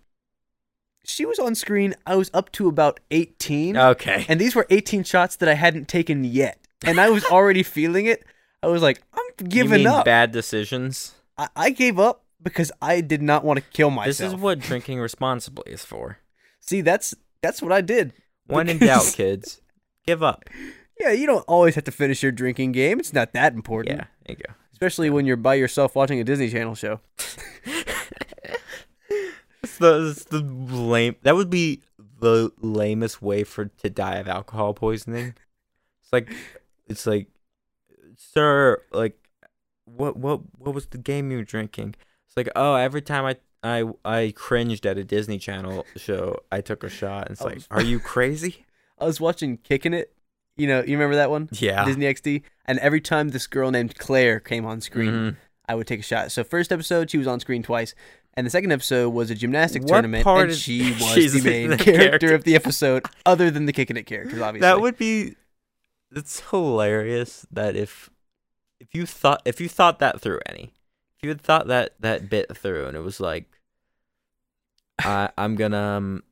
[1.05, 1.95] she was on screen.
[2.07, 3.77] I was up to about 18.
[3.77, 4.27] Okay.
[4.29, 6.59] And these were 18 shots that I hadn't taken yet.
[6.85, 8.25] And I was already feeling it.
[8.63, 10.05] I was like, I'm giving up.
[10.05, 11.15] bad decisions?
[11.37, 14.07] I, I gave up because I did not want to kill myself.
[14.07, 16.19] This is what drinking responsibly is for.
[16.61, 18.13] See, that's that's what I did.
[18.47, 19.61] When in doubt, kids,
[20.07, 20.45] give up.
[20.99, 22.99] Yeah, you don't always have to finish your drinking game.
[22.99, 23.97] It's not that important.
[23.97, 24.55] Yeah, there you go.
[24.73, 27.01] Especially when you're by yourself watching a Disney Channel show.
[29.63, 31.17] It's the, it's the lame.
[31.23, 31.83] That would be
[32.21, 35.35] the lamest way for to die of alcohol poisoning.
[36.03, 36.33] It's like,
[36.87, 37.29] it's like,
[38.17, 39.17] sir, like,
[39.85, 41.95] what what what was the game you were drinking?
[42.27, 46.61] It's like, oh, every time I I I cringed at a Disney Channel show, I
[46.61, 47.27] took a shot.
[47.29, 48.65] And it's I like, was- are you crazy?
[48.99, 50.13] I was watching Kicking It.
[50.57, 51.49] You know, you remember that one?
[51.53, 51.85] Yeah.
[51.85, 52.43] Disney XD.
[52.65, 55.37] And every time this girl named Claire came on screen, Mhm.
[55.69, 56.33] I would take a shot.
[56.33, 57.95] So first episode, she was on screen twice.
[58.35, 61.71] And the second episode was a gymnastic What tournament, part and she was the main
[61.71, 62.35] the character, character?
[62.35, 64.61] of the episode, other than the kicking it characters, obviously.
[64.67, 65.35] That would be.
[66.15, 68.11] It's hilarious that if
[68.81, 70.73] if you thought if you thought that through any,
[71.17, 73.45] if you had thought that that bit through and it was like,
[75.01, 76.23] I I'm gonna um,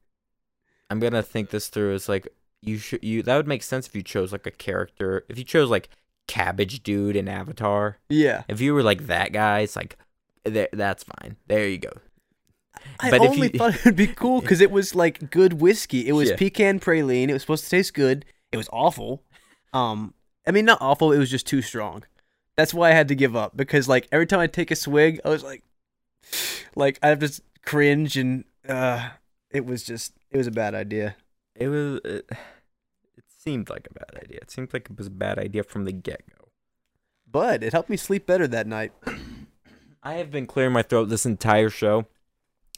[0.90, 1.94] I'm gonna think this through.
[1.94, 2.28] It's like
[2.62, 5.44] you should you that would make sense if you chose like a character if you
[5.44, 5.88] chose like
[6.28, 7.98] Cabbage Dude in Avatar.
[8.08, 8.42] yeah.
[8.48, 9.96] If you were like that guy, it's like
[10.44, 11.36] there that's fine.
[11.46, 11.92] There you go.
[13.00, 15.54] I But if only you- thought it would be cool because it was like good
[15.54, 16.08] whiskey.
[16.08, 16.36] It was Yeah.
[16.36, 17.28] pecan praline.
[17.28, 18.24] It was supposed to taste good.
[18.52, 19.22] It was awful.
[19.72, 20.14] Um,
[20.46, 21.12] I mean, not awful.
[21.12, 22.04] It was just too strong.
[22.56, 25.20] That's why I had to give up because like every time I take a swig,
[25.24, 25.62] I was like,
[26.76, 29.10] like I have to cringe and uh,
[29.50, 31.16] it was just it was a bad idea.
[31.54, 32.00] It was.
[32.04, 32.30] It,
[33.16, 34.38] it seemed like a bad idea.
[34.42, 36.48] It seemed like it was a bad idea from the get go.
[37.30, 38.92] But it helped me sleep better that night.
[40.02, 42.06] I have been clearing my throat this entire show,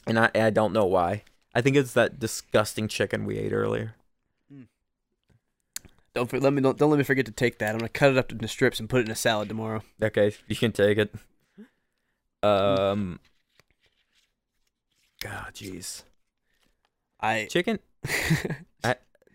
[0.07, 1.23] and I I don't know why.
[1.53, 3.95] I think it's that disgusting chicken we ate earlier.
[6.13, 7.71] Don't for, let me don't, don't let me forget to take that.
[7.71, 9.83] I'm gonna cut it up into strips and put it in a salad tomorrow.
[10.01, 11.13] Okay, you can take it.
[12.41, 13.19] Um.
[15.19, 16.03] God, jeez,
[17.19, 17.79] I chicken.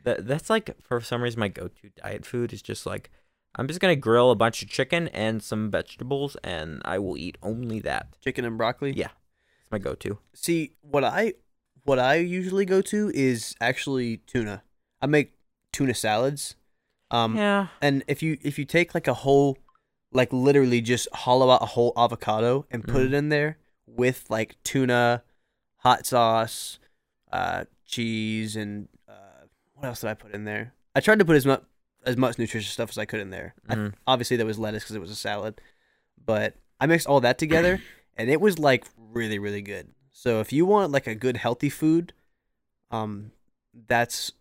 [0.05, 3.11] That that's like for some reason my go-to diet food is just like
[3.57, 7.39] I'm just gonna grill a bunch of chicken and some vegetables, and I will eat
[7.43, 8.09] only that.
[8.21, 8.93] chicken and broccoli.
[8.93, 9.09] Yeah.
[9.63, 10.19] It's my go-to.
[10.35, 11.33] See, what I
[11.85, 14.63] what I usually go to is actually tuna.
[15.01, 15.33] I make
[15.73, 16.57] tuna salads.
[17.11, 17.69] Um yeah.
[17.81, 19.57] and if you if you take like a whole
[20.13, 23.07] like literally just hollow out a whole avocado and put Mhm.
[23.07, 23.57] it in there
[23.87, 25.23] with like tuna,
[25.85, 26.79] hot sauce,
[27.33, 29.13] uh, cheese, and uh,
[29.75, 30.73] what else did I put in there?
[30.95, 31.63] I tried to put as much
[32.07, 33.55] as much nutritious stuff as I could in there.
[33.69, 33.95] I- Mhm.
[34.07, 35.61] obviously, there was lettuce because it was a salad,
[36.23, 37.81] but I mixed all that together,
[38.17, 39.95] and it was like really, really good.
[40.13, 42.13] So if you want like a good healthy food,
[42.91, 43.33] um,
[43.89, 44.33] that's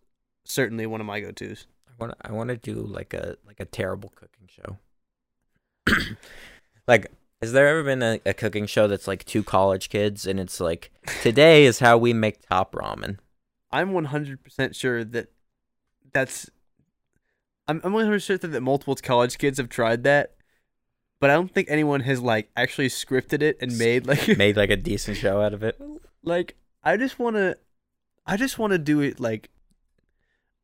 [0.45, 1.68] certainly one of my go-tos.
[1.88, 4.78] I want I want to do like a like a terrible cooking show.
[6.88, 7.11] like,
[7.44, 10.61] has there ever been a, a cooking show that's like two college kids and it's
[10.61, 10.91] like
[11.22, 13.18] today is how we make top ramen.
[13.70, 15.28] I'm 100% sure that
[16.14, 16.49] that's.
[17.68, 20.36] I'm I'm 100% sure that multiple college kids have tried that,
[21.20, 24.70] but I don't think anyone has like actually scripted it and made like Made like
[24.70, 25.82] a decent show out of it.
[26.24, 27.57] like I just want to
[28.26, 29.49] I just want to do it like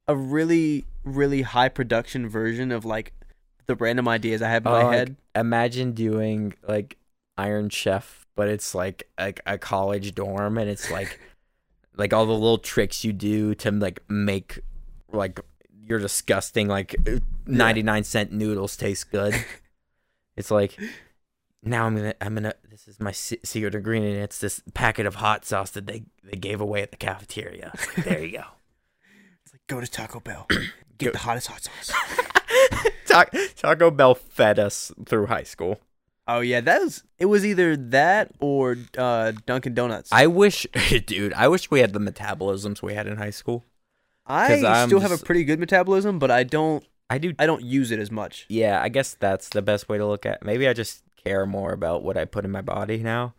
[0.08, 3.14] a really really high production version of like
[3.70, 5.16] the random ideas I have in Oh, my like, head.
[5.36, 6.98] Imagine doing like
[7.38, 11.20] Iron Chef, but it's like like a college dorm and it's like
[11.96, 14.60] like all the little tricks you do to like make
[15.12, 15.40] like
[15.72, 19.34] your disgusting like uh, 99 cent noodles taste good.
[20.36, 20.78] it's like
[21.62, 24.18] now I'm gonna I'm gonna this is my secret ingredient.
[24.18, 27.72] It's this packet of hot sauce that they they gave away at the cafeteria.
[28.04, 28.44] There you go.
[29.46, 30.58] It's like go to Taco Bell, Go-
[31.00, 31.92] get the hottest hot sauce.
[33.10, 33.26] Ta-
[33.56, 35.80] Taco Bell fed us through high school.
[36.28, 40.10] oh yeah, that was it was either that or uh, Dunkin' Donuts.
[40.12, 40.68] I wish,
[41.06, 43.66] dude, I wish we had the metabolisms we had in high school.
[44.26, 47.34] I I'm still have a pretty good metabolism, but I don't I do.
[47.40, 48.46] I don't use it as much.
[48.50, 50.44] Yeah, I guess that's the best way to look at.
[50.44, 53.34] Maybe I just care more about what I put in my body now,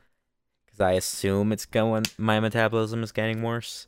[0.67, 2.05] because I assume it's going.
[2.19, 3.87] My metabolism is getting worse,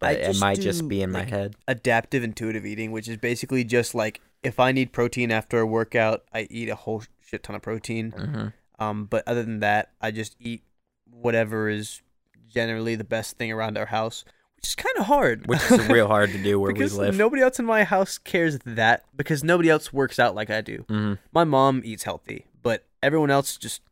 [0.00, 1.54] but I it might just be in my like, head.
[1.68, 6.24] Adaptive intuitive eating, which is basically just like if I need protein after a workout,
[6.32, 8.10] I eat a whole shit ton of protein.
[8.12, 8.46] hmm
[8.82, 10.62] Um, but other than that, I just eat
[11.10, 12.00] whatever is
[12.48, 14.24] generally the best thing around our house,
[14.56, 15.46] which is kind of hard.
[15.46, 17.16] Which is real hard to do where because we live.
[17.16, 20.84] nobody else in my house cares that because nobody else works out like I do.
[20.88, 23.82] hmm My mom eats healthy, but everyone else just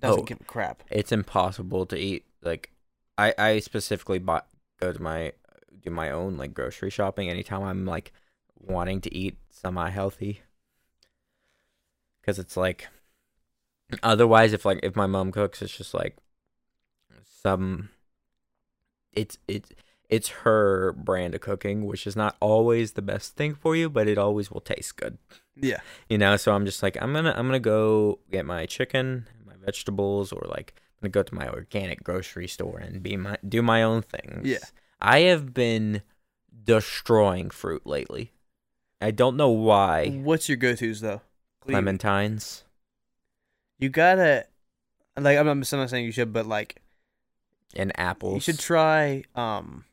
[0.00, 0.24] doesn't Oh.
[0.24, 0.82] give a crap.
[0.90, 2.24] It's impossible to eat.
[2.42, 2.70] Like,
[3.18, 4.46] I I specifically bought
[4.80, 5.32] go to my
[5.82, 8.12] do my own like grocery shopping anytime I'm like
[8.62, 10.40] wanting to eat semi healthy.
[12.20, 12.88] Because it's like,
[14.02, 16.16] otherwise, if like if my mom cooks, it's just like
[17.42, 17.90] some.
[19.12, 19.70] It's it's
[20.08, 24.08] it's her brand of cooking, which is not always the best thing for you, but
[24.08, 25.18] it always will taste good
[25.56, 25.80] Yeah.
[26.08, 29.52] you know so i'm just like i'm gonna i'm gonna go get my chicken my
[29.62, 33.60] vegetables or like i'm gonna go to my organic grocery store and be my do
[33.62, 34.58] my own things Yeah.
[35.00, 36.00] i have been
[36.64, 38.32] destroying fruit lately
[39.02, 41.20] i don't know why What's your go-tos though?
[41.66, 42.62] Clementines
[43.78, 44.46] You gotta
[45.16, 46.80] like I'm not, I'm not saying you should, but like
[47.74, 49.24] and apples you should try.
[49.34, 49.84] Um,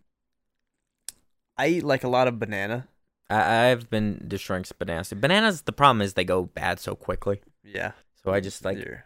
[1.58, 2.88] I eat like a lot of banana.
[3.30, 7.92] I, i've been destroying bananas bananas the problem is they go bad so quickly Yeah,
[8.24, 9.06] so i just like you're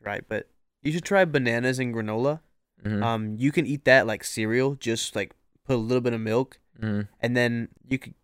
[0.00, 0.48] right, but
[0.82, 2.40] you should try bananas and granola.
[2.84, 6.20] mhm, Um, you can eat that like cereal, just like put a little bit of
[6.20, 7.08] milk, mhm.
[7.20, 8.14] and then you could.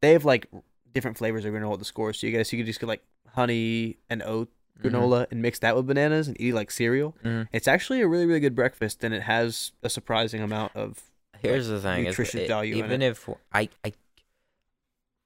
[0.00, 0.46] They have like
[0.92, 3.02] different flavors of granola at the store, so you guys you could just get like
[3.34, 4.48] honey and oat
[4.80, 4.96] Mm-hmm.
[4.96, 7.14] granola and mix that with bananas and eat like cereal.
[7.22, 7.46] Mhm.
[7.52, 10.98] It's actually a really really good breakfast, and it has a surprising amount of
[11.40, 13.10] Here's the thing: nutritious it- value even it.
[13.10, 13.92] if I, I,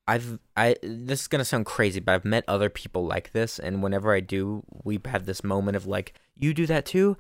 [0.09, 3.82] I've, I, this is gonna sound crazy, but I've met other people like this, and
[3.82, 7.16] whenever I do, we have this moment of like, you do that too.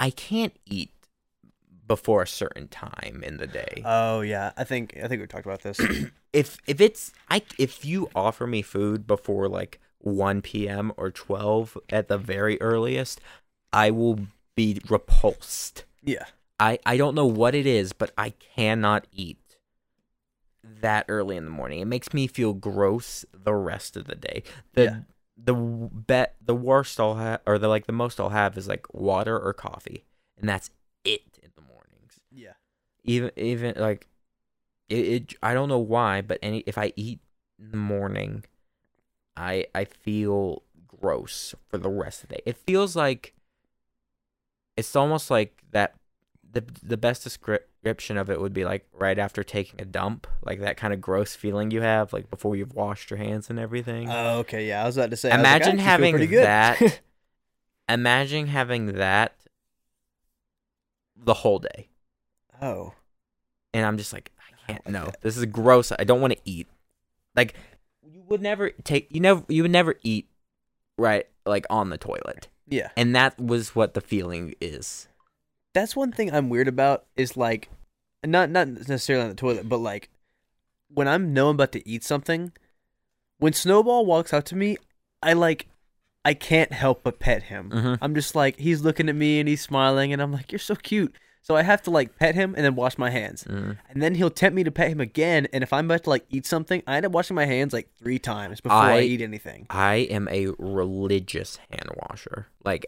[0.00, 0.92] I can't eat
[1.86, 3.82] before a certain time in the day.
[3.84, 5.78] Oh yeah, I think I think we talked about this.
[6.32, 10.92] if if it's I, if you offer me food before like one p.m.
[10.96, 13.20] or twelve at the very earliest,
[13.72, 14.20] I will
[14.54, 15.84] be repulsed.
[16.02, 16.24] yeah,
[16.58, 19.38] I I don't know what it is, but I cannot eat
[20.80, 21.80] that early in the morning.
[21.80, 24.42] It makes me feel gross the rest of the day.
[24.72, 24.96] The Yeah.
[25.36, 28.86] the bet the worst I'll have or the like the most I'll have is like
[28.94, 30.04] water or coffee,
[30.38, 30.70] and that's
[31.04, 32.20] it in the mornings.
[32.30, 32.52] yeah.
[33.04, 34.06] Even even like
[34.88, 37.20] it, it I don't know why, but any if I eat
[37.58, 38.44] in the morning,
[39.36, 42.42] I I feel gross for the rest of the day.
[42.46, 43.34] It feels like
[44.76, 45.94] it's almost like that
[46.50, 50.60] the the best description of it would be like right after taking a dump, like
[50.60, 54.08] that kind of gross feeling you have like before you've washed your hands and everything.
[54.10, 54.82] Oh, okay, yeah.
[54.82, 55.30] I was about to say.
[55.30, 57.00] I was like, Imagine having that
[57.88, 59.34] Imagine having that
[61.16, 61.88] the whole day.
[62.62, 62.92] Oh,
[63.72, 65.10] And I'm just like I can't no.
[65.22, 65.92] This is gross.
[65.98, 66.68] I don't want to eat.
[67.34, 67.54] Like
[68.02, 70.28] you would never take you never you would never eat
[70.98, 72.48] right like on the toilet.
[72.66, 72.90] Yeah.
[72.96, 75.08] And that was what the feeling is.
[75.74, 77.68] That's one thing I'm weird about is like
[78.24, 80.08] not not necessarily on the toilet, but like
[80.88, 82.52] when I'm know I'm about to eat something,
[83.38, 84.76] when Snowball walks up to me,
[85.22, 85.66] I like
[86.24, 87.70] I can't help but pet him.
[87.70, 87.98] Mhm.
[88.00, 90.76] I'm just like he's looking at me and he's smiling and I'm like, You're so
[90.76, 91.14] cute.
[91.44, 93.44] So I have to like pet him and then wash my hands.
[93.44, 93.76] Mm.
[93.90, 95.46] And then he'll tempt me to pet him again.
[95.52, 97.90] And if I'm about to like eat something, I end up washing my hands like
[97.98, 99.66] three times before I, I- eat anything.
[99.68, 102.46] I am a religious hand washer.
[102.64, 102.86] Like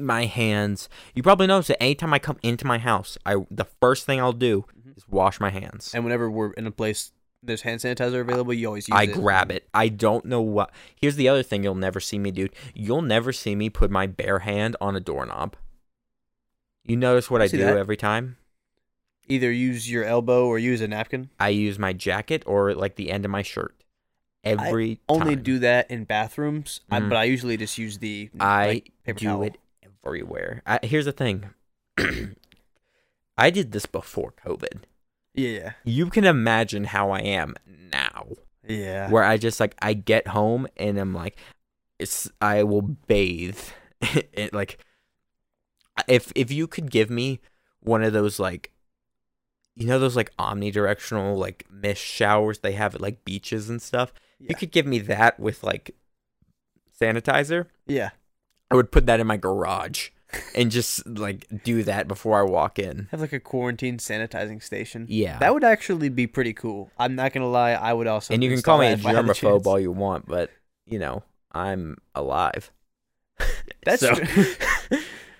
[0.00, 4.06] my hands, you probably notice that anytime I come into my house, I the first
[4.06, 4.96] thing I'll do Mhm.
[4.96, 5.90] is wash my hands.
[5.92, 7.10] And whenever we're in a place
[7.42, 9.10] there's hand sanitizer available, you always use I it.
[9.10, 9.66] I grab it.
[9.74, 10.70] I don't know what.
[10.94, 12.48] Here's the other thing you'll never see me do.
[12.72, 15.56] You'll never see me put my bare hand on a doorknob.
[16.90, 17.76] You notice what I I do that.
[17.76, 18.36] every time?
[19.28, 21.30] Either use your elbow or use a napkin.
[21.38, 23.76] I use my jacket or like the end of my shirt.
[24.42, 25.44] Every Only time.
[25.44, 27.08] do that in bathrooms, I, Mhm.
[27.10, 28.66] but I usually just use the I
[29.06, 29.42] like, do towel.
[29.44, 29.58] it
[30.04, 30.62] everywhere.
[30.66, 31.50] I, here's the thing.
[33.38, 34.82] I did this before COVID.
[35.34, 37.54] Yeah, You can imagine how I am
[37.92, 38.26] now,
[38.66, 39.08] yeah.
[39.10, 41.36] where I just like I get home and I'm like,
[42.00, 43.58] it's I will bathe.
[44.32, 44.78] it, like,
[46.08, 47.40] if if you could give me
[47.80, 48.72] one of those like,
[49.76, 54.12] you know those like omnidirectional like mist showers they have at like beaches and stuff.
[54.38, 54.46] Yeah.
[54.50, 55.94] You could give me that with like
[57.00, 57.66] sanitizer.
[57.86, 58.10] yeah.
[58.72, 60.10] I would put that in my garage
[60.54, 63.08] and just like do that before I walk in.
[63.10, 65.06] Have like a quarantine sanitizing station.
[65.08, 65.38] Yeah.
[65.38, 66.88] That would actually be pretty cool.
[66.96, 68.32] I'm not gonna lie, I would also.
[68.32, 70.50] and you can call me a I had the germaphobe all you want, but
[70.86, 72.70] you know, I'm alive.
[73.84, 74.44] That's So- true.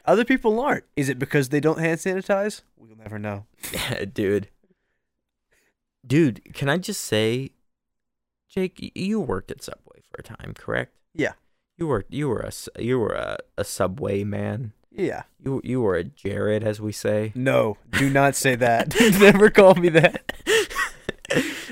[0.05, 0.85] Other people aren't.
[0.97, 2.63] Is it because they don't hand sanitize?
[2.77, 3.47] We'll never know.
[4.13, 4.49] dude.
[6.07, 7.51] Dude, can I just say
[8.49, 10.93] Jake, you worked at Subway for a time, correct?
[11.15, 11.33] Yeah.
[11.77, 12.53] You were you were a
[12.83, 14.73] you were a, a Subway man.
[14.91, 15.23] Yeah.
[15.39, 17.33] You you were a Jared as we say.
[17.35, 18.95] No, do not say that.
[19.21, 20.33] never call me that.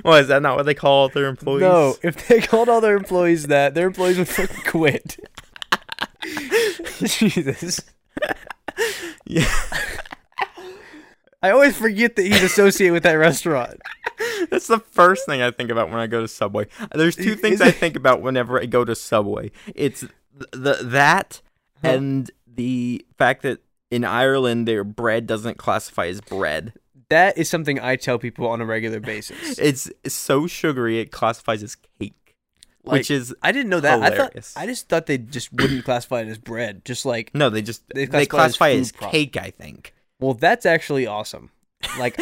[0.04, 1.62] well, is that not what they call their employees?
[1.62, 5.18] No, if they called all their employees that, their employees would fucking quit.
[7.02, 7.80] Jesus.
[9.26, 9.50] Yeah.
[11.42, 13.80] I always forget that he's associated with that restaurant.
[14.50, 16.66] That's the first thing I think about when I go to Subway.
[16.94, 19.50] There's two things I think about whenever I go to Subway.
[19.74, 20.12] It's th-
[20.52, 21.40] the that
[21.82, 21.90] Huh.
[21.90, 26.72] and the fact that in Ireland their bread doesn't classify as bread.
[27.08, 29.58] That is something I tell people on a regular basis.
[29.58, 32.27] It's so sugary it classifies as cake,
[32.82, 34.02] which is I didn't know that.
[34.02, 34.52] I thought.
[34.56, 36.84] I just thought they just wouldn't classify it as bread.
[36.84, 39.36] Just like, no, they just They they, classify it classify as it as cake.
[39.36, 39.94] I think.
[40.20, 41.50] well, that's actually awesome.
[41.98, 42.18] Like,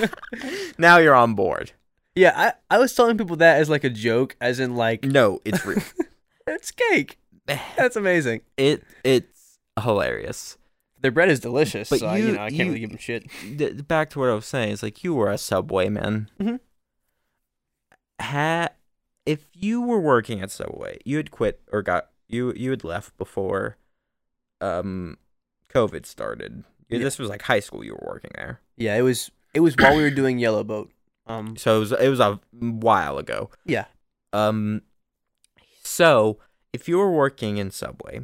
[0.78, 1.72] now you're on board.
[2.14, 5.40] yeah, I I was telling people that as like a joke, as in like No,
[5.44, 5.82] it's real.
[6.46, 7.18] it's cake.
[7.76, 8.40] That's amazing.
[8.56, 10.56] it it's hilarious.
[11.00, 12.88] Their bread is delicious, But so I, you, you- know I can't you- really give
[12.90, 13.30] them shit.
[13.58, 16.30] th- back to what I was saying, it's like you were a Subway man.
[16.40, 16.60] Mhm.
[18.20, 18.68] Ha-
[19.26, 23.16] if you were working at Subway, you had quit or got you you had left
[23.16, 23.76] before,
[24.60, 25.18] um,
[25.72, 26.64] COVID started.
[26.88, 26.98] Yeah.
[26.98, 27.82] This was like high school.
[27.84, 30.90] You were working there, Yeah, it was it was while we were doing Yellow Boat.
[31.26, 33.50] Um, so it was it was a while ago.
[33.64, 33.86] yeah,
[34.32, 34.82] Um,
[35.82, 36.38] so
[36.72, 38.20] if you were working in Subway,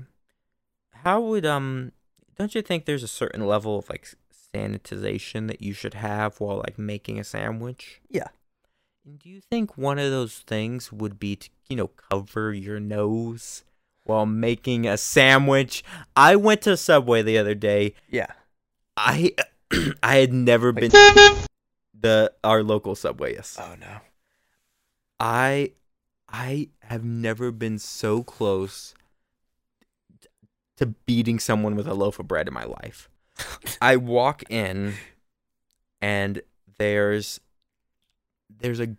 [0.93, 1.93] how would um?
[2.37, 4.09] Don't you think there's a certain level of like
[4.55, 8.01] sanitization that you should have while like making a sandwich?
[8.09, 8.29] Yeah.
[9.05, 12.79] And do you think one of those things would be to you know cover your
[12.81, 13.65] nose
[14.05, 15.83] while making a sandwich?
[16.15, 17.95] I went to Subway the other day.
[18.09, 18.33] yeah.
[18.97, 19.35] I
[20.03, 23.35] I had never been the our local Subway.
[23.35, 23.57] Yes.
[23.61, 23.99] Oh no.
[25.19, 25.73] I
[26.29, 28.95] I have never been so close
[30.77, 33.09] to beating someone with a loaf of bread in my life.
[33.83, 34.95] I walk in
[36.01, 36.43] and
[36.79, 37.41] there's
[38.59, 38.97] there's a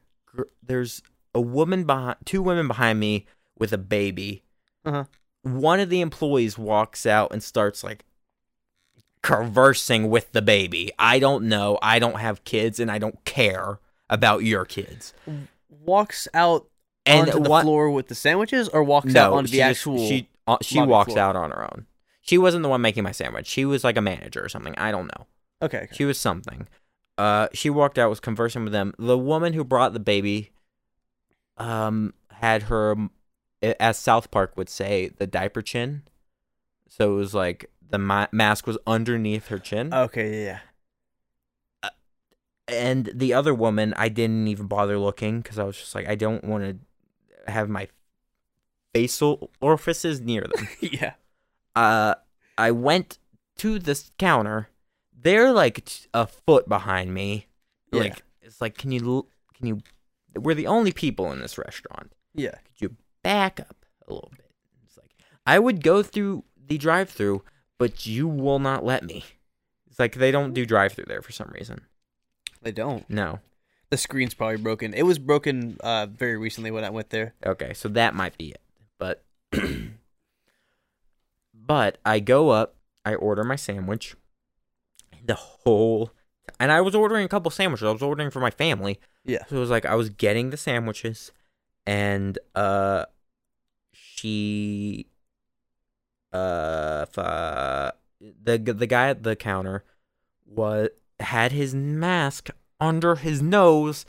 [0.63, 1.01] there's
[1.35, 3.25] a woman behind two women behind me
[3.57, 4.43] with a baby.
[4.85, 5.05] Uh-huh.
[5.43, 8.05] One of the employees walks out and starts like
[9.21, 10.91] conversing with the baby.
[10.97, 11.77] I don't know.
[11.81, 13.79] I don't have kids and I don't care
[14.09, 15.13] about your kids.
[15.69, 16.67] Walks out
[17.05, 19.97] And onto the what- floor with the sandwiches, or walks out onto the just- actual.
[20.07, 21.23] she uh, she walks floor?
[21.23, 21.85] out on her own.
[22.21, 23.47] She wasn't the one making my sandwich.
[23.47, 24.75] She was like a manager or something.
[24.77, 25.27] I don't know.
[25.61, 25.95] okay, okay.
[25.95, 26.67] She was something.
[27.21, 28.93] Uh, she walked out, was conversing with them.
[28.97, 30.49] The woman who brought the baby,
[31.57, 32.95] um, had her,
[33.61, 36.01] as South Park would say, the diaper chin.
[36.89, 40.59] So it was like the ma- mask was underneath her chin, Okay, yeah,
[41.83, 41.89] yeah.
[42.67, 46.15] and the other woman, I didn't even bother looking because I was just like, I
[46.15, 47.87] don't want to have my
[48.95, 50.67] facial orifices near them.
[50.81, 51.13] yeah.
[51.75, 52.15] uh,
[52.57, 53.19] I went
[53.57, 54.69] to this counter.
[55.21, 57.47] They're like a foot behind me.
[57.91, 57.99] Yeah.
[58.01, 59.81] Like it's like, can you, can you?
[60.35, 62.11] We're the only people in this restaurant.
[62.33, 62.51] Yeah.
[62.51, 64.49] Could you back up a little bit?
[64.85, 65.11] It's like
[65.45, 67.43] I would go through the drive-through,
[67.77, 69.25] but you will not let me.
[69.89, 71.81] It's like they don't do drive-through there for some reason.
[72.61, 73.09] They don't.
[73.09, 73.39] No.
[73.89, 74.93] The screen's probably broken.
[74.93, 77.33] It was broken uh very recently when I went there.
[77.45, 78.61] Okay, so that might be it.
[78.97, 79.23] But
[81.53, 84.15] but I go up, I order my sandwich.
[85.23, 86.11] The whole
[86.59, 87.87] and I was ordering a couple sandwiches.
[87.87, 88.99] I was ordering for my family.
[89.25, 89.45] Yeah.
[89.49, 91.31] So it was like I was getting the sandwiches
[91.85, 93.05] and uh
[93.93, 95.07] she
[96.33, 97.91] uh, uh
[98.43, 99.83] the the guy at the counter
[100.45, 100.89] was
[101.19, 102.49] had his mask
[102.79, 104.05] under his nose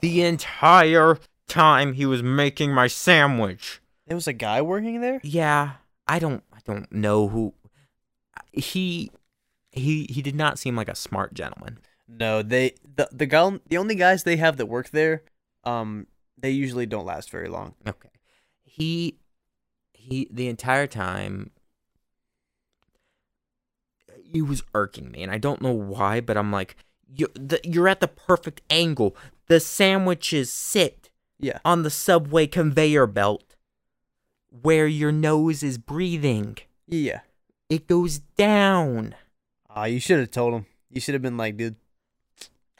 [0.00, 1.18] the entire
[1.48, 3.80] time he was making my sandwich.
[4.06, 5.20] There was a guy working there?
[5.22, 5.72] Yeah,
[6.06, 7.54] I don't I don't know who
[8.52, 9.10] he
[9.72, 11.78] he he did not seem like a smart gentleman.
[12.06, 15.22] No, they the the guy the only guys they have that work there,
[15.64, 16.06] um,
[16.38, 17.74] they usually don't last very long.
[17.86, 18.08] Okay.
[18.62, 19.18] He
[19.92, 21.50] he the entire time
[24.24, 26.76] he was irking me and I don't know why, but I'm like
[27.14, 29.16] you the, you're at the perfect angle.
[29.48, 31.58] The sandwiches sit Yeah.
[31.64, 33.56] on the subway conveyor belt
[34.50, 36.58] where your nose is breathing.
[36.86, 37.20] Yeah.
[37.68, 39.14] It goes down.
[39.74, 40.66] Ah, you should have told him.
[40.90, 41.76] You should have been like, dude.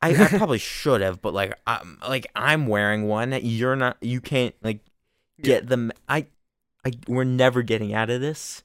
[0.01, 3.32] I, I probably should have, but like I'm like I'm wearing one.
[3.43, 3.97] You're not.
[4.02, 4.81] You can't like
[5.40, 5.93] get them.
[6.09, 6.27] I,
[6.85, 8.62] I we're never getting out of this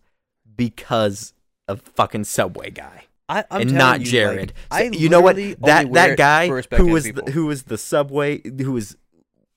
[0.55, 1.33] because
[1.67, 4.53] of fucking subway guy I, I'm and not you, Jared.
[4.71, 5.35] Like, So, I you know what?
[5.35, 8.95] That that guy who was the, who was the subway who was.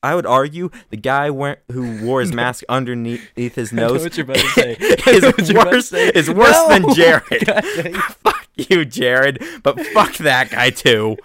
[0.02, 4.24] I would argue the guy wear, who wore his mask underneath his nose what you're
[4.24, 4.76] about to say.
[4.80, 6.68] I is know what you're about to worse is worse No!
[6.68, 7.94] than Jared.
[8.60, 8.66] God dang.
[8.66, 11.16] fuck you, Jared, but fuck that guy too.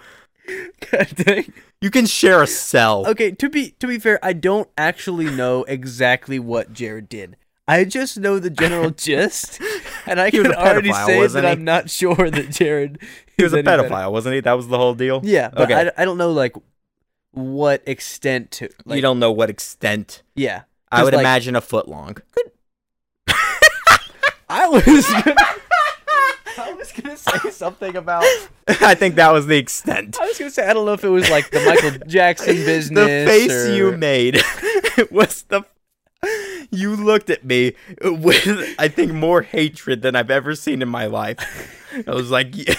[0.90, 1.52] God dang.
[1.80, 3.06] You can share a cell.
[3.06, 7.36] Okay, to be to be fair, I don't actually know exactly what Jared did.
[7.68, 9.60] I just know the general gist,
[10.06, 11.50] and I can already say that he?
[11.50, 12.98] I'm not sure that Jared.
[13.36, 13.82] He was a any better.
[13.84, 14.40] pedophile, wasn't he?
[14.40, 15.20] That was the whole deal.
[15.24, 15.90] Yeah, but Okay.
[15.96, 16.54] I, I don't know like
[17.32, 18.96] what extent to like.
[18.96, 20.22] you don't know what extent.
[20.34, 22.16] Yeah, I would like, imagine a foot long.
[24.48, 25.06] I was.
[26.94, 28.24] Was gonna say something about.
[28.68, 30.18] I think that was the extent.
[30.20, 33.06] I was gonna say I don't know if it was like the Michael Jackson business.
[33.06, 34.40] the face or- you made
[35.10, 35.62] was the.
[36.72, 41.06] You looked at me with, I think, more hatred than I've ever seen in my
[41.06, 41.38] life.
[42.06, 42.74] I was like, yeah.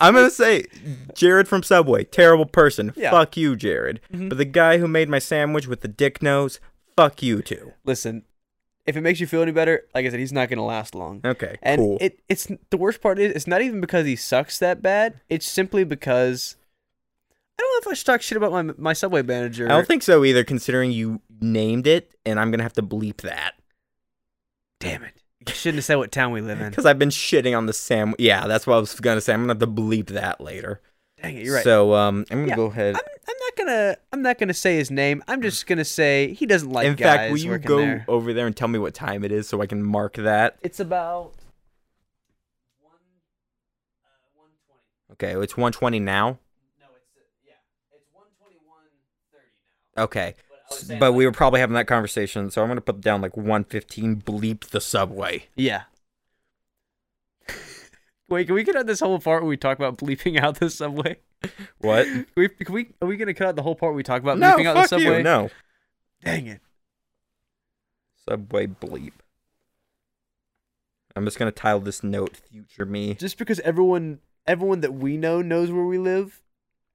[0.00, 0.64] I'm gonna say,
[1.14, 2.92] Jared from Subway, terrible person.
[2.96, 3.10] Yeah.
[3.10, 4.00] Fuck you, Jared.
[4.12, 4.28] Mhm.
[4.28, 6.60] But the guy who made my sandwich with the dick nose,
[6.96, 7.72] fuck you too.
[7.84, 8.24] Listen,
[8.86, 11.20] if it makes you feel any better, like I said, he's not gonna last long.
[11.24, 11.98] Okay, And cool.
[12.00, 15.20] it it's the worst part is it's not even because he sucks that bad.
[15.28, 16.56] It's simply because
[17.58, 19.66] I don't know if I should talk shit about my my subway manager.
[19.66, 23.18] I don't think so either, considering you named it, and I'm gonna have to bleep
[23.22, 23.54] that
[24.80, 25.14] Damn it!
[25.46, 26.70] I shouldn't have said what town we live in.
[26.70, 28.20] because I've been shitting on the sandwich.
[28.20, 29.32] Yeah, that's what I was gonna say.
[29.32, 30.80] I'm gonna have to bleep that later.
[31.22, 31.44] Dang it!
[31.46, 31.64] You're right.
[31.64, 32.96] So um, I'm gonna Yeah, go ahead.
[32.96, 33.00] I'm
[33.56, 35.22] not gonna I'm not gonna say his name.
[35.28, 38.04] I'm just gonna say he doesn't like In guys fact, will you go there.
[38.08, 40.56] over there and tell me what time it is so I can mark that?
[40.62, 41.32] It's about
[42.80, 42.94] one
[44.04, 45.32] uh, one twenty.
[45.34, 46.38] Okay, it's 120 now.
[46.78, 47.52] No, it's uh, yeah,
[47.94, 48.84] it's one twenty one
[49.32, 49.46] thirty
[49.96, 50.02] now.
[50.04, 52.62] Okay, But, I was S- saying, but like- we were probably having that conversation, so
[52.62, 54.22] I'm gonna put down like 115.
[54.22, 55.46] Bleep the subway.
[55.54, 55.82] Yeah.
[58.28, 60.70] Wait, can we cut out this whole part where we talk about bleeping out the
[60.70, 61.18] subway?
[61.78, 62.04] What?
[62.06, 64.38] Can we, can we are we gonna cut out the whole part we talk about
[64.38, 65.18] no, out the fuck subway?
[65.18, 65.22] you.
[65.22, 65.50] No,
[66.24, 66.60] Dang it.
[68.28, 69.12] subway bleep.
[71.16, 75.42] I'm just gonna title this note "Future Me." Just because everyone everyone that we know
[75.42, 76.40] knows where we live.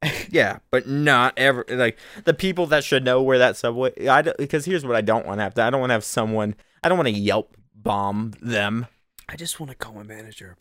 [0.31, 4.07] Yeah, but not ever like the people that should know where that subway.
[4.07, 5.63] I don't- because here's what I don't want to have to.
[5.63, 6.53] I don't want to have someone.
[6.83, 8.85] I don't want to Yelp bomb them.
[9.27, 10.55] I just want to call my manager.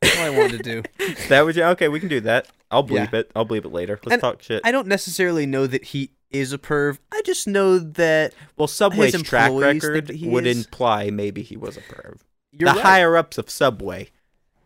[0.00, 0.82] That's what I wanted to do.
[1.28, 1.88] That would okay.
[1.88, 2.48] We can do that.
[2.70, 3.06] I'll Yeah.
[3.06, 3.30] bleep it.
[3.34, 3.98] I'll bleep it later.
[4.04, 4.62] Let's And talk shit.
[4.64, 6.98] I don't necessarily know that he is a perv.
[7.12, 10.64] I just know that well, Subway's track record would is.
[10.66, 12.20] imply maybe he was a perv.
[12.52, 12.84] you're the right.
[12.84, 14.10] higher ups of Subway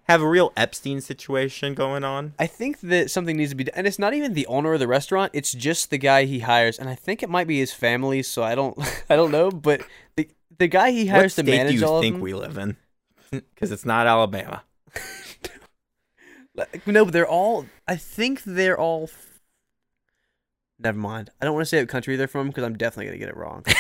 [0.05, 2.35] have a real Epstein situation going on.
[2.39, 4.81] I think that something needs to be done, and it's not even the owner of
[4.81, 5.31] the restaurant.
[5.35, 8.23] It's just the guy he hires, and I think it might be his family.
[8.23, 8.79] So I don't,
[9.11, 9.51] I don't know.
[9.51, 9.83] But
[10.17, 10.29] the
[10.59, 12.77] the guy he What hires to state do manage you all think we live in?
[13.31, 14.63] Because it's not Alabama.
[16.55, 17.67] Like, no, but they're all.
[17.89, 19.05] I think they're all.
[19.05, 19.41] f-
[20.79, 21.31] Never mind.
[21.41, 23.37] I don't want to say what country they're from because I'm definitely gonna get it
[23.37, 23.65] wrong.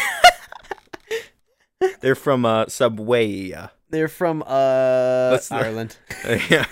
[2.00, 3.52] They're from uh, Subway.
[3.90, 5.96] They're from uh That's the- Ireland.
[6.50, 6.66] yeah,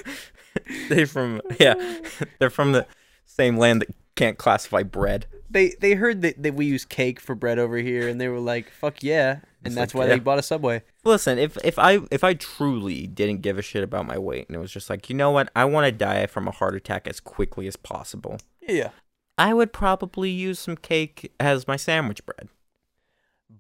[0.89, 1.75] they're from yeah,
[2.39, 2.87] they're from the
[3.25, 5.27] same land that can't classify bread.
[5.51, 8.41] they they heard that, that we use cake for bread over here, and they were
[8.41, 10.15] like, "Fuck yeah!" And that's like, why yeah.
[10.15, 10.83] they bought a Subway.
[11.05, 14.57] Listen, if if I if I truly didn't give a shit about my weight and
[14.57, 17.07] it was just like, you know what, I want to die from a heart attack
[17.07, 18.91] as quickly as possible, Yeah.
[19.39, 22.49] I would probably use some cake as my sandwich bread.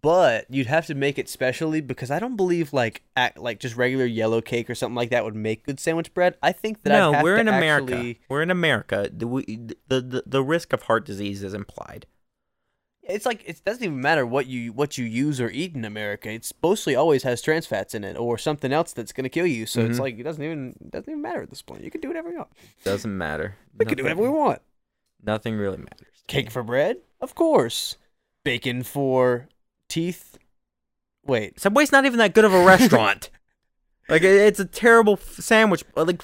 [0.00, 3.76] But you'd have to make it specially because I don't believe like act, like just
[3.76, 6.36] regular yellow cake or something like that would make good sandwich bread.
[6.42, 7.94] I think that no, I'd have we're to in America.
[7.94, 9.10] actually- We're in America.
[9.12, 9.44] The, we,
[9.88, 12.06] the the the risk of heart disease is implied.
[13.02, 16.30] It's like it doesn't even matter what you what you use or eat in America.
[16.30, 19.66] It's mostly always has trans fats in it or something else that's gonna kill you.
[19.66, 20.02] So it's Mhm.
[20.02, 21.82] like it doesn't even it doesn't even matter at this point.
[21.82, 22.50] You can do whatever you want.
[22.84, 23.56] Doesn't matter.
[23.76, 24.62] We can do whatever we want.
[25.24, 26.22] Nothing really matters.
[26.28, 27.96] Cake for bread, of course.
[28.44, 29.48] Bacon for
[29.88, 30.38] teeth.
[31.24, 33.30] Wait, Subway's not even that good of a restaurant.
[34.08, 35.82] like it- it's a terrible f- sandwich.
[35.96, 36.22] Like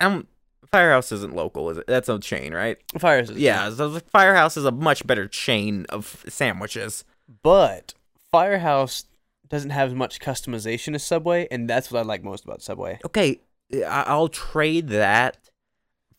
[0.00, 0.28] I'm
[0.70, 1.86] Firehouse isn't local, is it?
[1.86, 2.76] That's a chain, right?
[2.98, 3.30] fires.
[3.30, 7.04] is- Yeah, so the Firehouse is a much better chain of sandwiches.
[7.42, 7.94] but
[8.30, 9.04] Firehouse
[9.48, 12.98] doesn't have as much customization as Subway, and that's what I like most about Subway.
[13.06, 13.40] Okay,
[13.86, 15.38] I'll trade that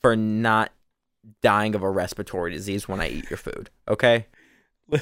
[0.01, 0.71] for not
[1.43, 3.69] dying of a respiratory disease when I eat your food.
[3.87, 4.25] Okay,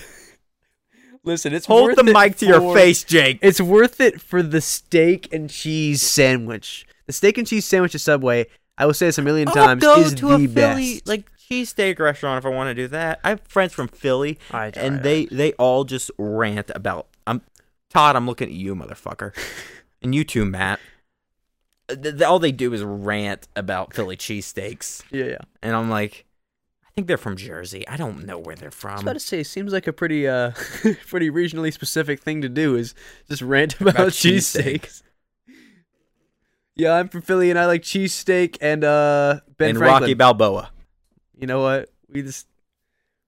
[1.23, 3.39] Listen, it's hold the it mic to your face, Jake.
[3.41, 6.85] It's worth it for the steak and cheese sandwich.
[7.05, 8.45] The steak and cheese sandwich at Subway,
[8.77, 11.07] I will say this a million times, I'll go is to the a Philly best.
[11.07, 13.19] like cheesesteak restaurant if I want to do that.
[13.23, 17.07] I have friends from Philly, Alright, and alright, they they all just rant about.
[17.25, 17.41] I'm
[17.89, 18.15] Todd.
[18.15, 19.31] I'm looking at you, motherfucker,
[20.01, 20.79] and you too, Matt.
[21.89, 25.37] Th- th- all they do is rant about Philly cheesesteaks, yeah, yeah.
[25.63, 26.25] and I'm like,
[26.85, 27.87] I think they're from Jersey.
[27.87, 28.89] I don't know where they're from.
[28.91, 29.07] I was from.
[29.07, 30.51] about to say, it seems like a pretty, uh,
[31.07, 32.93] pretty regionally specific thing to do is
[33.29, 35.01] just rant about, About cheesesteaks.
[36.77, 40.01] Yeah, I'm from Philly and I like cheesesteak and uh Ben and Franklin.
[40.01, 40.71] Rocky Balboa.
[41.37, 41.89] you know what?
[42.07, 42.47] We just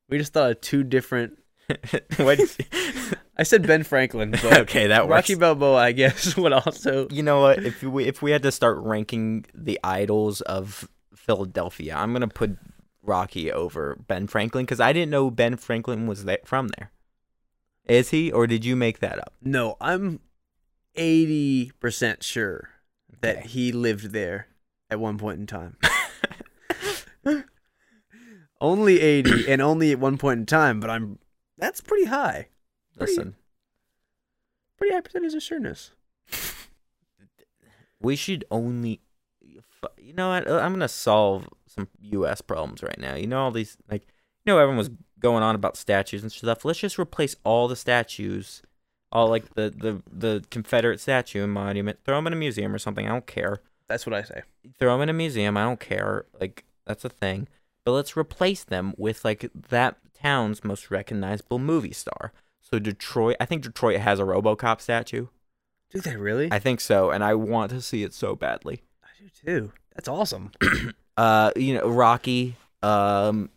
[0.08, 1.38] we just thought of two different.
[2.18, 2.40] what?
[3.38, 5.30] I said Ben Franklin, but okay, that works.
[5.30, 7.08] Rocky Balboa, I guess, would also.
[7.10, 7.64] you know what?
[7.64, 12.58] If we if we had to start ranking the idols of Philadelphia, I'm gonna put
[13.02, 16.92] Rocky over Ben Franklin because I didn't know Ben Franklin was there, from there.
[17.88, 19.34] Is he, or did you make that up?
[19.42, 20.20] No, I'm
[20.96, 22.70] eighty percent sure
[23.22, 23.48] that Okay.
[23.48, 24.48] he lived there
[24.90, 25.78] at one point in time.
[28.62, 31.20] only eighty, and only at one point in time, but I'm.
[31.58, 32.48] That's pretty high.
[32.98, 33.36] Pretty- Listen,
[34.78, 35.92] Pretty high percentage of sureness.
[38.00, 39.02] we should only.
[39.98, 40.50] You know what?
[40.50, 42.42] I'm gonna solve some U.S.
[42.42, 43.16] problems right now.
[43.16, 44.90] You know all these like, you know everyone was
[45.20, 46.66] going on about statues and stuff.
[46.66, 48.62] Let's just replace all the statues,
[49.12, 52.00] all like the the the Confederate statue and monument.
[52.04, 53.08] Throw them in a museum or something.
[53.08, 53.62] I don't care.
[53.88, 54.44] That's what I say.
[54.78, 55.58] throw them in a museum.
[55.58, 56.26] I don't care.
[56.40, 57.48] Like that's a thing.
[57.84, 62.34] But let's replace them with like that town's most recognizable movie star.
[62.60, 65.28] So Detroit, I think Detroit has a RoboCop statue.
[65.90, 66.50] Do they really?
[66.52, 68.84] I think so, and I want to see it so badly.
[69.04, 69.72] I do too.
[69.96, 70.52] That's awesome.
[71.18, 72.56] Uh, you know, Rocky.
[72.82, 73.50] Um,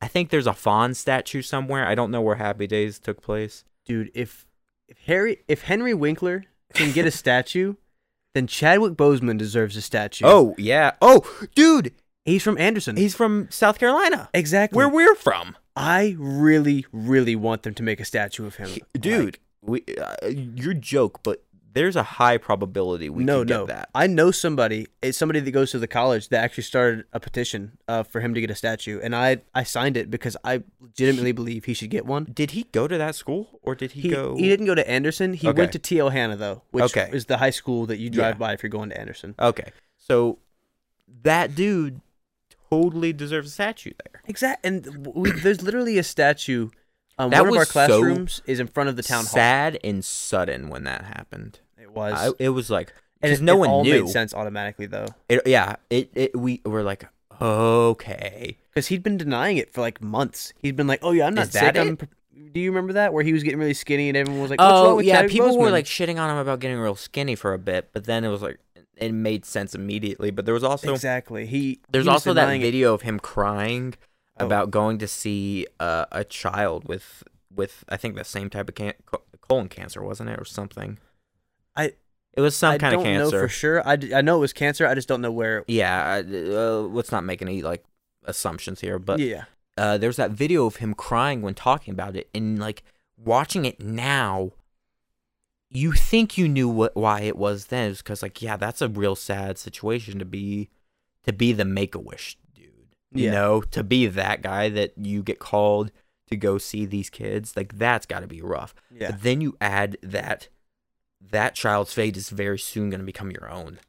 [0.00, 1.84] I think there's a Fonz statue somewhere.
[1.84, 3.64] I don't know where Happy Days took place.
[3.84, 4.46] Dude, if
[4.90, 6.44] if Harry if Henry Winkler
[6.74, 7.74] can get a statue,
[8.34, 10.24] then Chadwick Boseman deserves a statue.
[10.26, 10.92] Oh yeah.
[11.00, 11.22] Oh,
[11.54, 11.92] dude,
[12.24, 12.96] he's from Anderson.
[12.96, 15.56] he's from South Carolina, exactly where we're from.
[15.76, 19.38] I really, really want them to make a statue of him, dude.
[19.62, 23.66] we uh, your joke, but there's a high probability we no, no.
[23.66, 23.90] that.
[23.94, 24.88] I know somebody.
[25.02, 28.34] It's somebody that goes to the college that actually started a petition uh, for him
[28.34, 31.90] to get a statue, and I I signed it because I legitimately believe he should
[31.90, 32.24] get one.
[32.32, 34.36] Did he go to that school or did he, He, go?
[34.36, 35.34] he didn't go to Anderson.
[35.34, 35.58] He Okay.
[35.58, 36.08] went to T.L.
[36.10, 37.08] Hanna though, which Okay.
[37.12, 38.38] is the high school that you drive Yeah.
[38.38, 39.34] by if you're going to Anderson.
[39.38, 40.38] Okay, so
[41.22, 42.00] that dude
[42.70, 44.22] totally deserves a statue there.
[44.26, 46.70] Exactly, And we, there's literally a statue.
[47.20, 49.34] Um, That one of our was so classrooms is in front of the town hall.
[49.34, 51.60] Sad and sudden when that happened.
[51.80, 52.14] It was.
[52.14, 54.04] I, it was like and it, no it one all knew.
[54.04, 57.04] made sense automatically though, It, yeah, it, it we were like
[57.40, 58.56] okay.
[58.72, 60.52] because he'd been denying it for like months.
[60.62, 61.96] He'd been like, "Oh yeah, I'm not sick." that I'm?
[62.52, 64.72] Do you remember that where he was getting really skinny and everyone was like, "What's
[64.72, 67.34] wrong oh with yeah, Chadwick people were like shitting on him about getting real skinny
[67.34, 68.58] for a bit, but then it was like
[68.96, 70.30] it made sense immediately.
[70.30, 71.46] But there was also exactly.
[71.46, 72.64] He There's he also that denying it.
[72.64, 73.94] video of him crying
[74.40, 74.46] Oh.
[74.46, 77.22] about going to see uh, a child with
[77.54, 78.94] with I think the same type of can-
[79.40, 80.98] colon cancer, wasn't it, or something?
[81.76, 81.94] I-
[82.32, 83.36] it was some I kind don't of cancer.
[83.36, 83.86] know for sure.
[83.86, 84.86] I, d- I know it was cancer.
[84.86, 85.64] I just don't know where.
[85.66, 87.82] Yeah, uh, uh, let's not make any like
[88.24, 89.44] assumptions here, but yeah,
[89.76, 92.84] uh, there's that video of him crying when talking about it, and like
[93.16, 94.52] watching it now,
[95.70, 99.16] you think you knew what why it was then because like yeah that's a real
[99.16, 100.68] sad situation to be
[101.24, 102.49] to be the make-a-wish dude
[103.12, 103.30] you Yeah.
[103.32, 105.90] know to be that guy that you get called
[106.28, 109.10] to go see these kids like that's got to be rough Yeah.
[109.12, 110.48] but then you add that
[111.20, 113.80] that child's fate is very soon going to become your own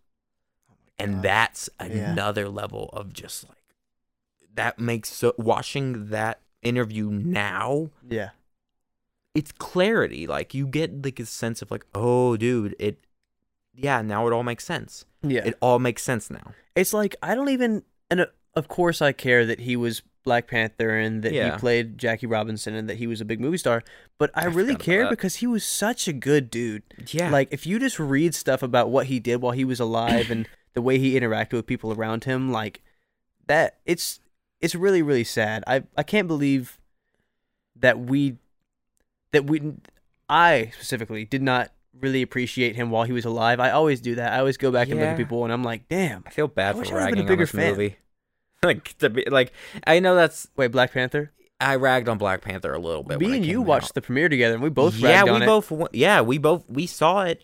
[0.97, 1.23] and God.
[1.23, 2.11] that's Yeah.
[2.11, 3.57] another level of just like
[4.53, 8.31] that makes so watching that interview now Yeah.
[9.35, 12.99] it's clarity like you get like a sense of like oh dude it
[13.73, 15.45] yeah now it all makes sense Yeah.
[15.45, 18.25] it all makes sense now It's like I don't even, and uh,
[18.55, 21.53] of course I care that he was Black Panther and that Yeah.
[21.53, 23.83] he played Jackie Robinson and that he was a big movie star.
[24.17, 26.83] But I, I really care because he was such a good dude.
[27.11, 30.29] yeah Like if you just read stuff about what he did while he was alive
[30.29, 32.81] and the way he interacted with people around him, like
[33.47, 34.19] that, it's
[34.59, 35.63] it's really really sad.
[35.65, 36.77] I I can't believe
[37.75, 38.37] that we
[39.31, 39.73] that we
[40.29, 43.59] I specifically did not really appreciate him while he was alive.
[43.59, 44.33] I always do that.
[44.33, 46.23] I always go back and look at people and I'm like, damn.
[46.25, 47.71] i feel bad for I a ragging on this fan.
[47.71, 47.95] movie
[48.65, 49.51] like to be like
[49.87, 51.31] i know that's Wait, Black Panther.
[51.59, 53.93] i ragged on black panther a little bit Me it and you watched out.
[53.95, 56.37] the premiere together and we both yeah ragged we on it both wa- yeah we
[56.37, 57.43] both we saw it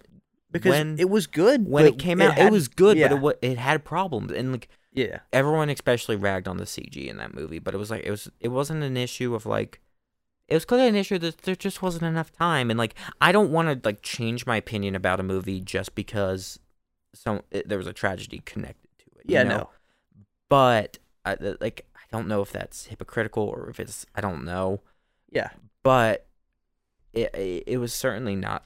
[0.52, 3.40] because when- it was good when it came out had- it was good yeah, but
[3.42, 5.20] it, it had problems and like yeah.
[5.32, 8.32] everyone especially ragged on the CG in that movie, but it was like it was
[8.40, 9.80] it wasn't an issue of like
[10.48, 13.52] it was clearly an issue that there just wasn't enough time and like I don't
[13.52, 16.58] want to like change my opinion about a movie just because
[17.14, 19.26] some it, there was a tragedy connected to it.
[19.30, 19.58] you Yeah, know?
[19.58, 19.70] no.
[20.50, 20.98] But
[21.28, 24.82] I, like I don't know if that's hypocritical or if it's I don't know,
[25.32, 25.50] Yeah.
[25.84, 26.26] but
[27.14, 28.66] it it, it was certainly not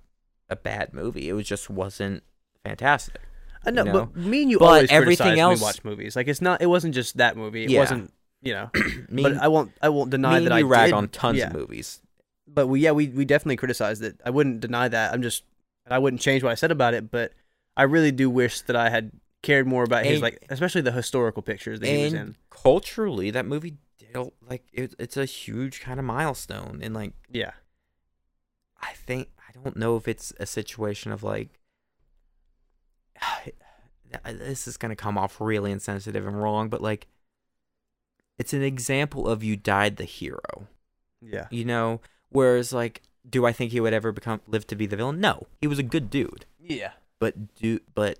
[0.49, 1.29] a bad movie.
[1.29, 2.23] It was just wasn't
[2.63, 3.21] fantastic.
[3.65, 3.93] I know, know?
[3.93, 6.15] but me and you But always everything criticize else- when we watch movies.
[6.15, 6.61] Like it's not.
[6.61, 7.63] It wasn't just that movie.
[7.65, 7.79] It Yeah.
[7.81, 8.13] wasn't.
[8.41, 8.69] You know.
[9.09, 9.71] Me, but I won't.
[9.81, 10.93] I won't deny that you I rag did.
[10.95, 11.47] on tons yeah.
[11.47, 12.01] of movies.
[12.47, 14.19] But we, yeah, we we definitely criticized it.
[14.25, 15.13] I wouldn't deny that.
[15.13, 15.43] I'm just.
[15.87, 17.11] I wouldn't change what I said about it.
[17.11, 17.33] But
[17.77, 19.11] I really do wish that I had
[19.41, 22.35] cared more about his like, especially the historical pictures that he was and in.
[22.49, 24.15] culturally that movie did
[24.47, 27.51] like it, it's a huge kind of milestone and like Yeah.
[28.81, 31.49] i think i don't know if it's a situation of like
[34.25, 37.07] this is going to come off really insensitive and wrong but like
[38.37, 40.67] it's an example of you died the hero
[41.21, 41.47] Yeah.
[41.49, 44.95] you know whereas like do i think he would ever become live to be the
[44.97, 46.91] villain no he was a good dude Yeah.
[47.19, 48.19] but do but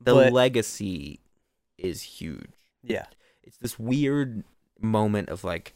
[0.00, 1.20] the But- legacy
[1.78, 2.50] is huge
[2.82, 3.06] Yeah.
[3.42, 4.44] it's this weird
[4.80, 5.74] moment of like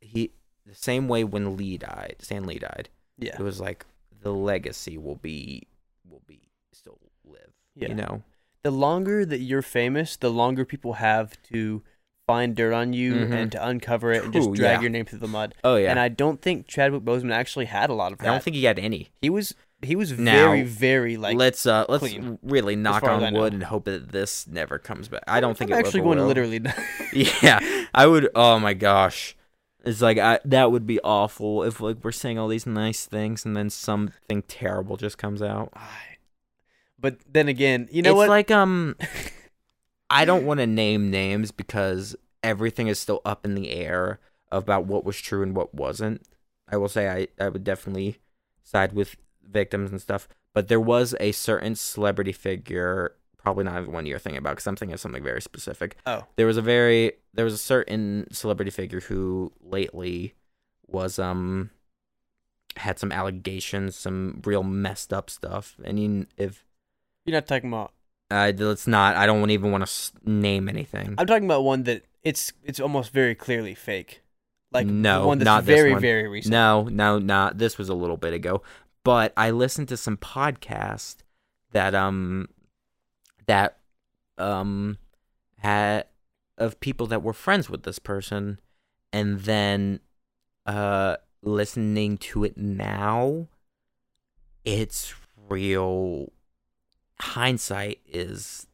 [0.00, 0.32] he
[0.66, 2.88] the same way when Lee died, Stan Lee died.
[3.18, 3.34] Yeah.
[3.34, 3.84] It was like
[4.20, 5.66] the legacy will be
[6.08, 7.52] will be still live.
[7.74, 7.88] Yeah.
[7.88, 8.22] You know?
[8.62, 11.82] The longer that you're famous, the longer people have to
[12.28, 13.32] find dirt on you Mhm.
[13.32, 14.80] and to uncover it and just drag yeah.
[14.80, 15.54] your name through the mud.
[15.64, 15.90] Oh yeah.
[15.90, 18.64] And I don't think Chadwick Boseman actually had a lot of I don't think he
[18.64, 19.10] had any.
[19.20, 23.10] he was he was Now, very very like let's uh let's clean, really knock far
[23.16, 25.24] as I on wood and hope that this never comes back.
[25.26, 26.28] I don't think I'm it actually going to will.
[26.28, 26.60] literally
[27.12, 27.60] Yeah,
[27.94, 28.28] I would.
[28.34, 29.36] Oh my gosh,
[29.84, 33.44] it's like I, that would be awful if like we're saying all these nice things
[33.44, 35.72] and then something terrible just comes out.
[36.98, 38.28] But then again, you know it's what?
[38.28, 38.96] like um,
[40.10, 44.20] I don't want to name names because everything is still up in the air
[44.52, 46.22] about what was true and what wasn't.
[46.68, 48.18] I will say I I would definitely
[48.62, 49.16] side with
[49.48, 53.14] victims and stuff, but there was a certain celebrity figure.
[53.38, 56.46] Probably not one you're thinking about because I'm thinking of something very specific oh, there
[56.46, 60.34] was a very there was a certain celebrity figure who lately
[60.86, 61.70] was um
[62.76, 66.64] had some allegations, some real messed up stuff, and you, if
[67.26, 67.92] you're not talking about.
[68.30, 71.14] uh, let's not, I don't even want to name anything.
[71.18, 74.22] I'm talking about one that it's it's almost very clearly fake.
[74.72, 76.00] Like No, one that's not this very one.
[76.00, 76.52] very recent.
[76.52, 78.62] No, no, not this was a little bit ago,
[79.04, 81.16] but I listened to some podcast
[81.72, 82.48] that um
[83.46, 83.78] that
[84.38, 84.98] um
[85.58, 86.06] had
[86.58, 88.60] of people that were friends with this person,
[89.12, 90.00] and then
[90.66, 93.48] uh listening to it now,
[94.64, 95.14] it's
[95.48, 96.32] real.
[97.20, 98.66] Hindsight is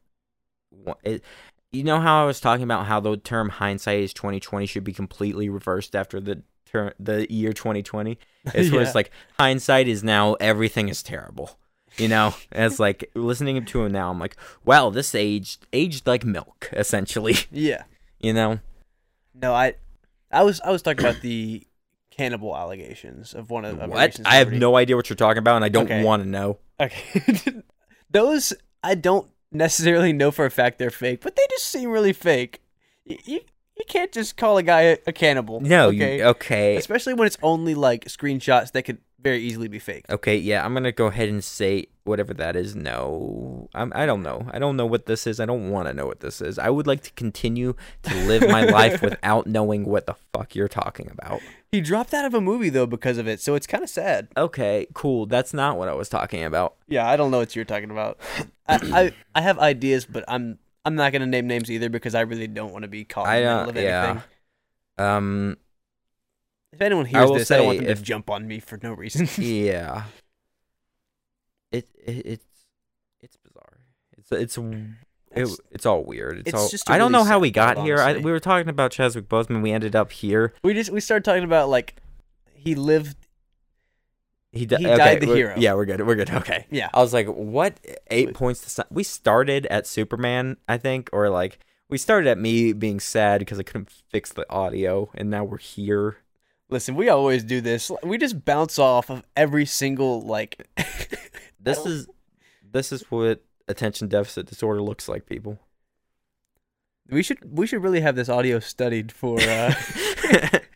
[1.03, 1.23] it,
[1.71, 4.83] you know how I was talking about how the term hindsight is twenty twenty should
[4.83, 8.17] be completely reversed after the term the year twenty twenty.
[8.53, 8.87] It's where Yeah.
[8.87, 11.57] it's like hindsight is now everything is terrible.
[11.97, 14.09] You know, it's like listening to him now.
[14.11, 17.35] I'm like, wow, this aged aged like milk, essentially.
[17.51, 17.83] Yeah.
[18.19, 18.59] You know,
[19.33, 19.75] No, I
[20.31, 21.65] I was I was talking about the
[22.11, 24.19] cannibal allegations of one of, of what?
[24.25, 26.03] I have no idea what you're talking about, and I don't Okay.
[26.03, 26.59] want to know.
[26.81, 27.61] Okay.
[28.09, 32.13] Those I don't necessarily know for a fact they're fake, but they just seem really
[32.13, 32.61] fake.
[33.05, 33.41] You,
[33.79, 35.61] you can't just call a guy a, a cannibal.
[35.61, 39.79] No, okay, you, okay, especially when it's only like screenshots that could very easily be
[39.79, 40.09] faked.
[40.09, 40.63] okay, yeah.
[40.63, 42.75] I'm gonna go ahead and say whatever that is.
[42.75, 44.47] No, I'm, I don't know.
[44.51, 45.39] I don't know what this is.
[45.39, 46.57] I don't want to know what this is.
[46.57, 50.69] I would like to continue to live my life without knowing what the fuck you're
[50.69, 51.41] talking about.
[51.71, 54.29] He dropped out of a movie though because of it, so it's kind of sad.
[54.37, 55.25] Okay, cool.
[55.25, 56.75] That's not what I was talking about.
[56.87, 58.19] Yeah, I don't know what you're talking about.
[58.67, 62.21] I, I I have ideas, but I'm I'm not gonna name names either because I
[62.21, 64.03] really don't want to be caught I in the middle of yeah.
[64.09, 64.23] anything.
[64.97, 65.57] Um,
[66.73, 68.79] If anyone hears will this, I don't want them if- to jump on me for
[68.81, 69.29] no reason.
[69.43, 70.05] yeah.
[71.71, 72.45] It, it it's
[73.21, 73.77] it's bizarre.
[74.17, 74.63] It's it's it,
[75.31, 76.39] It's- it's all weird.
[76.39, 76.69] It's, it's all.
[76.69, 77.99] just I don't really know how we got thought, here.
[77.99, 79.61] I, we were talking about Chadwick Boseman.
[79.61, 80.53] We ended up here.
[80.63, 81.97] we just we started talking about like
[82.55, 83.15] he lived.
[84.51, 85.53] He, di- He okay, died the hero.
[85.57, 86.05] Yeah, we're good.
[86.05, 86.31] We're good.
[86.31, 86.65] Okay.
[86.71, 87.79] Yeah, I was like, what?
[88.09, 88.69] Eight points to.
[88.69, 93.39] si- We started at Superman, I think, or like we started at me being sad
[93.39, 96.17] because I couldn't fix the audio, and now we're here.
[96.69, 97.91] listen, we always do this.
[98.03, 100.67] We just bounce off of every single like.
[101.61, 102.07] This is
[102.63, 105.59] this is what attention deficit disorder looks like, people.
[107.09, 109.73] we should we should really have this audio studied for uh,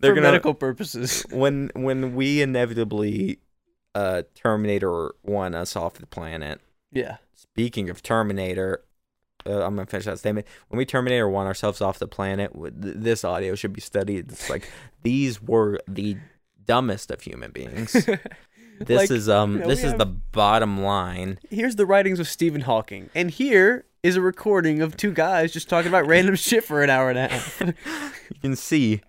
[0.00, 1.24] They're for gonna medical purposes.
[1.30, 3.38] when when we inevitably
[3.94, 6.60] uh Terminator won us off the planet.
[6.92, 8.82] Yeah, Speaking of Terminator,
[9.46, 10.46] uh, I'm gonna finish that statement.
[10.68, 14.30] When we Terminator won ourselves off the planet, th- this audio should be studied.
[14.32, 14.68] It's like
[15.02, 16.16] these were the
[16.64, 17.94] dumbest of human beings.
[18.82, 21.38] This Like, is um you know, this is have- the bottom line.
[21.50, 25.68] here's the writings of Stephen Hawking, and here is a recording of two guys just
[25.68, 27.60] talking about random shit for an hour and a half.
[27.60, 27.74] You
[28.40, 29.02] can see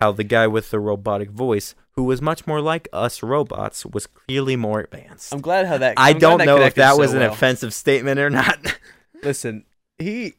[0.00, 4.06] how the guy with the robotic voice, who was much more like us robots, was
[4.06, 5.32] clearly more advanced.
[5.32, 5.94] I'm glad how that.
[5.96, 7.32] I I'm glad don't that know if that so was an well.
[7.32, 8.78] offensive statement or not.
[9.22, 9.64] Listen,
[9.98, 10.34] he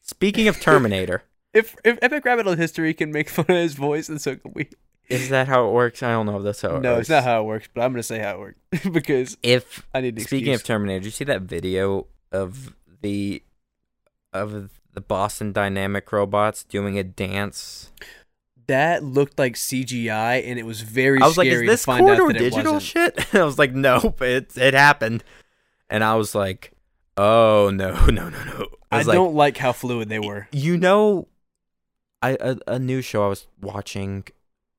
[0.00, 1.22] Speaking of Terminator,
[1.54, 4.52] if if Epic Rabbit Hole History can make fun of his voice, then so can
[4.54, 4.68] we.
[5.08, 6.02] is that how it works?
[6.02, 6.82] I don't know if that's how it works.
[6.82, 7.00] no, works.
[7.02, 8.58] it's not how it works, but I'm gonna say how it works
[8.92, 10.64] because If I need speaking of.
[10.64, 13.42] Terminator, did you see that video of the
[14.32, 17.92] of the Boston Dynamic robots doing a dance?
[18.72, 22.80] That looked like CGI, and it was very I was like, "Is this corridor digital
[22.80, 25.22] shit?" I was like, "Nope, it it happened,"
[25.88, 26.72] and I was like,
[27.16, 30.48] "Oh no, no, no, no!" I, was like, don't like how fluid they were.
[30.52, 31.28] You know,
[32.20, 34.24] I a, a new show I was watching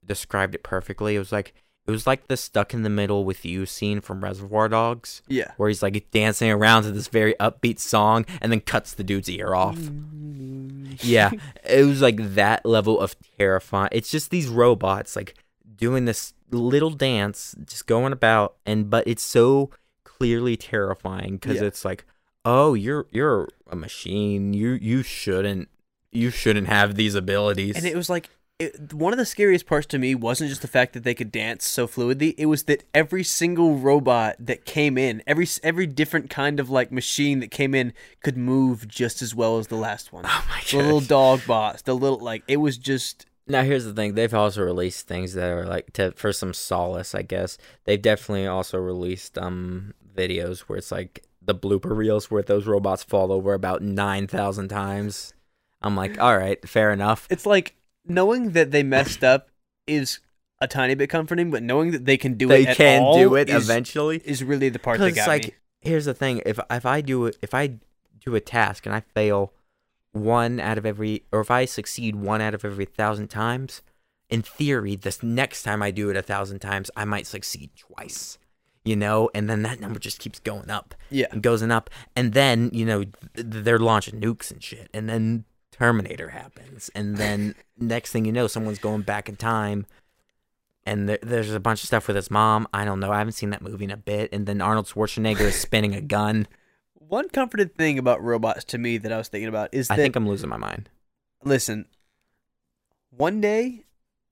[0.06, 1.16] described it perfectly.
[1.16, 1.54] It was like
[1.86, 5.52] it was like the stuck in the middle with you scene from Reservoir Dogs, Yeah.
[5.58, 9.30] where he's like dancing around to this very upbeat song and then cuts the dude's
[9.30, 9.78] ear off.
[11.02, 11.32] Yeah,
[11.64, 13.90] it was like that level of terrifying.
[13.92, 15.34] It's just these robots like
[15.76, 19.72] doing this little dance, just going about, and but it's so
[20.04, 21.64] clearly terrifying because Yeah.
[21.68, 22.06] it's like,
[22.46, 24.54] oh, you're you're a machine.
[24.54, 25.68] You you shouldn't
[26.12, 27.76] you shouldn't have these abilities.
[27.76, 28.30] And it was like
[28.64, 31.32] it, one of the scariest parts to me wasn't just the fact that they could
[31.32, 32.34] dance so fluidly.
[32.38, 36.92] It was that every single robot that came in, every every different kind of like
[36.92, 40.26] machine that came in, could move just as well as the last one.
[40.28, 43.94] oh my The little dog bots, the little like it was just Now here's the
[43.94, 47.58] thing: they've also released things that are like to for some solace, I guess.
[47.86, 53.04] They've definitely also released um videos where it's like the blooper reels where those robots
[53.04, 55.34] fall over about nine thousand times.
[55.82, 57.28] I'm like, all right, fair enough.
[57.30, 59.50] it's like knowing that they messed up
[59.88, 60.20] is
[60.60, 63.36] a tiny bit comforting, but knowing that they can do they it at can do
[63.36, 64.22] it is, eventually.
[64.24, 65.54] is really the part that got like, me.
[65.82, 67.76] here's the thing: if if I do it, if I
[68.20, 69.54] do a task and I fail
[70.14, 73.82] one out of every, or if I succeed one out of every thousand times,
[74.30, 78.38] in theory, this next time I do it a thousand times, I might succeed twice.
[78.86, 81.28] You know, and then that number just keeps going up Yeah.
[81.32, 85.08] and goes and up, and then you know th- they're launching nukes and shit, and
[85.10, 89.86] then Terminator happens, and then next thing you know, someone's going back in time.
[90.86, 92.68] And there, there's a bunch of stuff with his mom.
[92.74, 93.10] I don't know.
[93.12, 94.34] I haven't seen that movie in a bit.
[94.34, 96.46] And then Arnold Schwarzenegger is spinning a gun.
[96.96, 100.02] One comforted thing about robots to me that I was thinking about is I that
[100.02, 100.90] think I'm losing my mind.
[101.46, 101.86] listen,
[103.12, 103.86] one day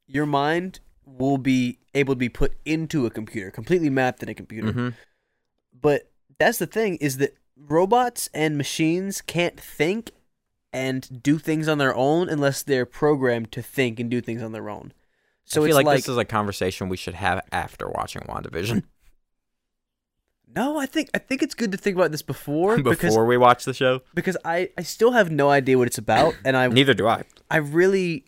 [0.08, 4.34] your mind will be able to be put into a computer, completely mapped in a
[4.34, 4.72] computer.
[4.72, 4.90] hmm
[5.80, 10.12] But that's the thing is that robots and machines can't think
[10.74, 14.52] and do things on their own unless they're programmed to think and do things on
[14.52, 14.94] their own.
[15.46, 18.84] So I feel like, like, this is a conversation we should have after watching WandaVision.
[20.56, 23.38] no, I think I think it's good to think about this before, because Before we
[23.38, 24.02] watch the show.
[24.14, 27.24] because I I still have no idea what it's about and I Neither do I.
[27.50, 28.26] I really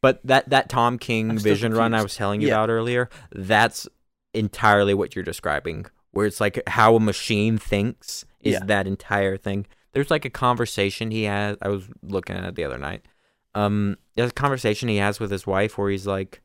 [0.00, 2.54] But that that Tom King I'm vision run I was telling you Yeah.
[2.54, 3.88] about earlier, that's
[4.34, 5.86] entirely what you're describing.
[6.12, 8.64] Where it's like how a machine thinks is Yeah.
[8.64, 9.66] that entire thing.
[9.96, 11.56] There's like a conversation he has.
[11.62, 13.06] I was looking at it the other night.
[13.54, 16.42] Um, there's a conversation he has with his wife where he's like,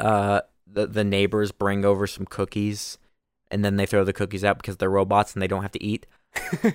[0.00, 2.98] uh, the the neighbors bring over some cookies,
[3.52, 5.84] and then they throw the cookies out because they're robots and they don't have to
[5.84, 6.04] eat.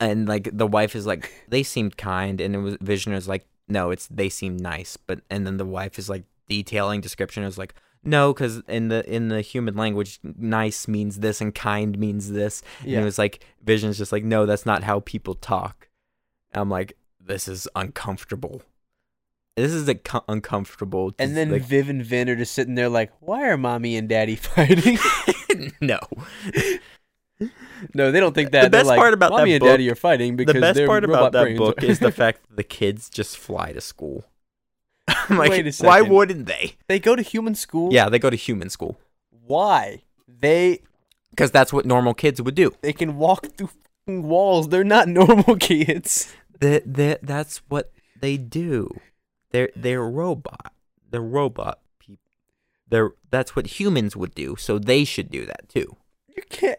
[0.00, 3.46] and like the wife is like, they seemed kind, and it was Vision is like,
[3.68, 7.56] no, it's they seem nice, but and then the wife is like detailing description is
[7.56, 7.74] like.
[8.06, 12.62] No, because in the in the human language, nice means this and kind means this.
[12.82, 13.00] And Yeah.
[13.00, 15.88] it was like Vision's just like, no, that's not how people talk.
[16.54, 18.62] I'm like, this is uncomfortable.
[19.56, 21.12] This is like uncomfortable.
[21.18, 24.08] And then like, Viv and Vin are just sitting there like, why are mommy and
[24.08, 24.98] daddy fighting?
[25.80, 25.98] no.
[27.94, 28.64] no, they don't think that.
[28.64, 30.84] The best like, part about mommy that and daddy book- are fighting because The best
[30.86, 34.24] part about that brains book is the fact that the kids just fly to school.
[35.28, 35.88] I'm like, Wait a second.
[35.88, 36.74] why wouldn't they?
[36.88, 37.92] they go to human school.
[37.92, 38.98] Yeah, they go to human school
[39.30, 40.02] Why?
[40.28, 40.80] They
[41.30, 42.72] because that's what normal kids would do.
[42.82, 43.68] they can walk through
[44.06, 44.68] fucking walls.
[44.68, 46.34] They're not normal kids.
[46.60, 49.00] That that that's what they do.
[49.50, 50.72] They're they're robot.
[51.10, 52.30] They're robot people.
[52.88, 54.56] They're that's what humans would do.
[54.56, 55.96] So they should do that too.
[56.34, 56.78] You can't.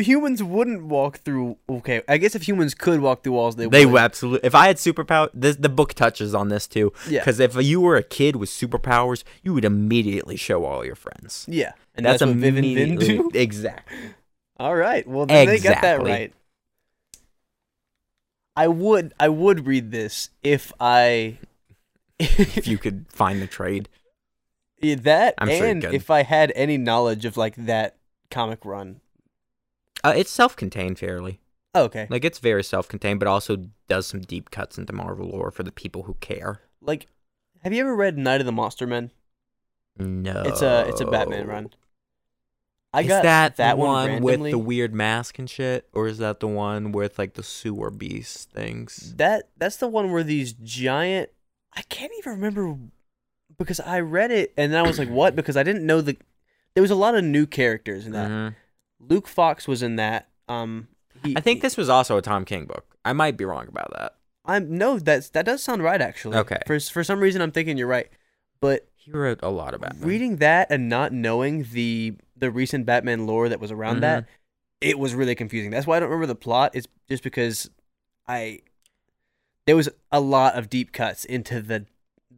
[0.00, 1.56] Humans wouldn't walk through.
[1.68, 3.72] Okay, I guess if humans could walk through walls, they, would.
[3.72, 4.00] They would.
[4.00, 4.46] absolutely.
[4.46, 6.92] If I had superpower, this the book touches on this too.
[7.08, 7.20] Yeah.
[7.20, 11.46] Because if you were a kid with superpowers, you would immediately show all your friends.
[11.48, 13.30] Yeah, and that's, what Viv and Vin do.
[13.34, 13.96] Exactly.
[14.58, 15.06] All right.
[15.06, 16.32] Well, then they got that right.
[18.56, 21.38] I would I would read this if I
[22.18, 23.88] if you could find the trade.
[24.82, 25.94] Yeah, that I'm sure and could.
[25.94, 27.96] if I had any knowledge of like that
[28.30, 29.00] comic run.
[30.02, 31.40] Uh, it's self-contained fairly.
[31.74, 32.06] Okay.
[32.10, 35.72] Like it's very self-contained, but also does some deep cuts into Marvel lore for the
[35.72, 36.62] people who care.
[36.80, 37.06] Like
[37.62, 39.10] have you ever read Night of the Monster Men?
[39.98, 41.70] No, It's a it's a Batman run.
[42.92, 46.18] I is got that, that the one with the weird mask and shit, or is
[46.18, 49.14] that the one with like the sewer beast things?
[49.16, 51.30] That that's the one where these giant
[51.72, 52.76] I can't even remember
[53.58, 55.36] because I read it and then I was like, what?
[55.36, 56.16] Because I didn't know the
[56.74, 58.28] there was a lot of new characters in that.
[58.30, 58.54] Mhm.
[59.00, 60.28] Luke Fox was in that.
[60.48, 60.88] Um
[61.24, 62.96] he, I think this was also a Tom King book.
[63.04, 64.14] I might be wrong about that.
[64.44, 66.36] I'm no, that's that does sound right actually.
[66.38, 66.58] Okay.
[66.66, 68.08] For for some reason I'm thinking you're right.
[68.60, 73.26] But He wrote a lot about reading that and not knowing the the recent Batman
[73.26, 74.26] lore that was around that,
[74.80, 75.70] it was really confusing.
[75.70, 76.72] That's why I don't remember the plot.
[76.74, 77.70] It's just because
[78.26, 78.60] I
[79.66, 81.86] there was a lot of deep cuts into the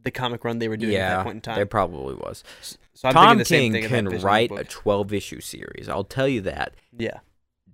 [0.03, 1.55] the comic run they were doing at that point in time.
[1.55, 2.43] there probably was.
[2.93, 5.89] So I'm Tom King can write a 12 issue series.
[5.89, 6.75] I'll tell you that.
[6.97, 7.19] yeah.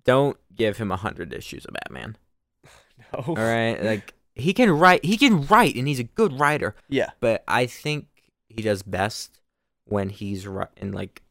[0.06, 2.16] Don't give him 100 issues of Batman.
[3.14, 3.24] No.
[3.28, 3.82] All right?
[3.84, 7.12] like he can write he can write and he's a good writer, Yeah.
[7.22, 8.08] but I think
[8.50, 9.40] he does best
[9.86, 11.22] when he's writing like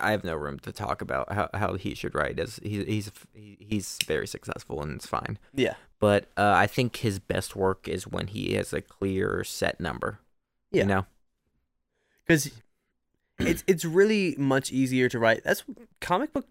[0.00, 3.12] I have no room to talk about how, how he should write as he, he's
[3.34, 5.38] he's very successful and it's fine.
[5.54, 5.74] Yeah.
[6.00, 10.18] But uh, I think his best work is when he has a clear set number.
[10.72, 10.82] Yeah.
[10.82, 11.06] You know?
[12.26, 12.50] Because
[13.46, 15.42] it's it's really much easier to write.
[15.44, 15.64] That's
[16.00, 16.46] comic book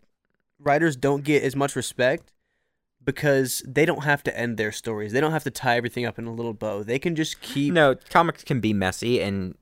[0.60, 2.32] writers don't get as much respect
[3.04, 5.14] because they don't have to end their stories.
[5.14, 6.84] They don't have to tie everything up in a little bow.
[6.84, 9.56] They can just keep No, comics can be messy and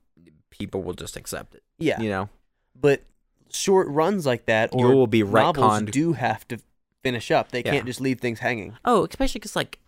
[0.50, 1.62] people will just accept it.
[1.78, 2.00] yeah.
[2.00, 2.28] You know?
[2.74, 3.02] But
[3.50, 5.90] short runs like that You or will be novels retconned.
[5.92, 6.58] do have to
[7.02, 7.50] finish up.
[7.52, 7.70] They Yeah.
[7.72, 8.76] can't just leave things hanging.
[8.84, 9.78] Oh, especially because like,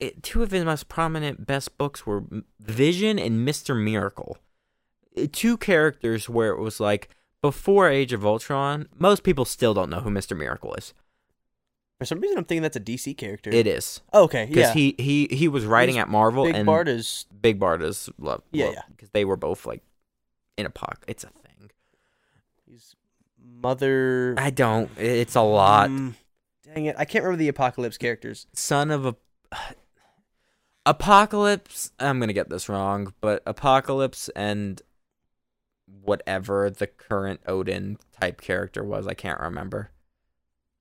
[0.00, 2.24] it, two of his most prominent best books were
[2.58, 4.38] Vision and Mister Miracle.
[5.16, 7.08] Uh, Two characters where it was like
[7.42, 10.94] before Age of Ultron, most people still don't know who Mister Miracle is.
[11.98, 13.50] For some reason, I'm thinking that's a DC character.
[13.50, 14.72] It is Oh, okay, because yeah.
[14.74, 18.42] he he he was writing at Marvel Big and Bart is Big Bart is love.
[18.50, 18.82] Yeah, love- yeah.
[18.90, 19.82] Because they were both like
[20.56, 21.04] in a pocket.
[21.06, 21.70] It's a thing.
[22.68, 22.96] he's
[23.40, 24.34] mother.
[24.38, 24.90] I don't.
[24.98, 25.90] It's a lot.
[25.90, 26.14] Mm,
[26.64, 28.46] dang it, I can't remember the Apokolips characters.
[28.52, 29.14] son of a
[30.86, 34.82] Apokolips i'm gonna get this wrong but Apokolips and
[35.86, 39.90] whatever the current odin type character was i can't remember.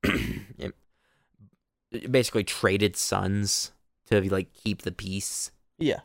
[0.57, 0.75] It-
[2.09, 3.73] basically traded sons
[4.09, 5.51] to like keep the peace.
[5.77, 5.99] Yeah,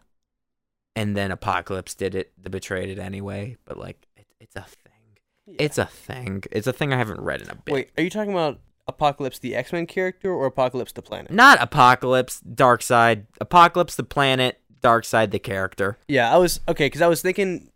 [0.97, 5.19] and then Apokolips did it the betrayed it anyway but like it, it's a thing.
[5.47, 5.57] Yeah.
[5.61, 6.43] it's a thing.
[6.51, 7.73] It's a thing i haven't read in a bit.
[7.73, 8.59] Wait, are you talking about
[8.89, 11.31] Apocalypse the X Men character or Apokolips the planet?
[11.31, 15.99] not apocalypse dark side Apokolips the planet Darkseid the character.
[16.09, 17.71] Yeah, I was okay because I was thinking,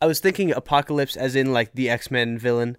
[0.00, 2.76] I was thinking Apocalypse as in like the X Men villain.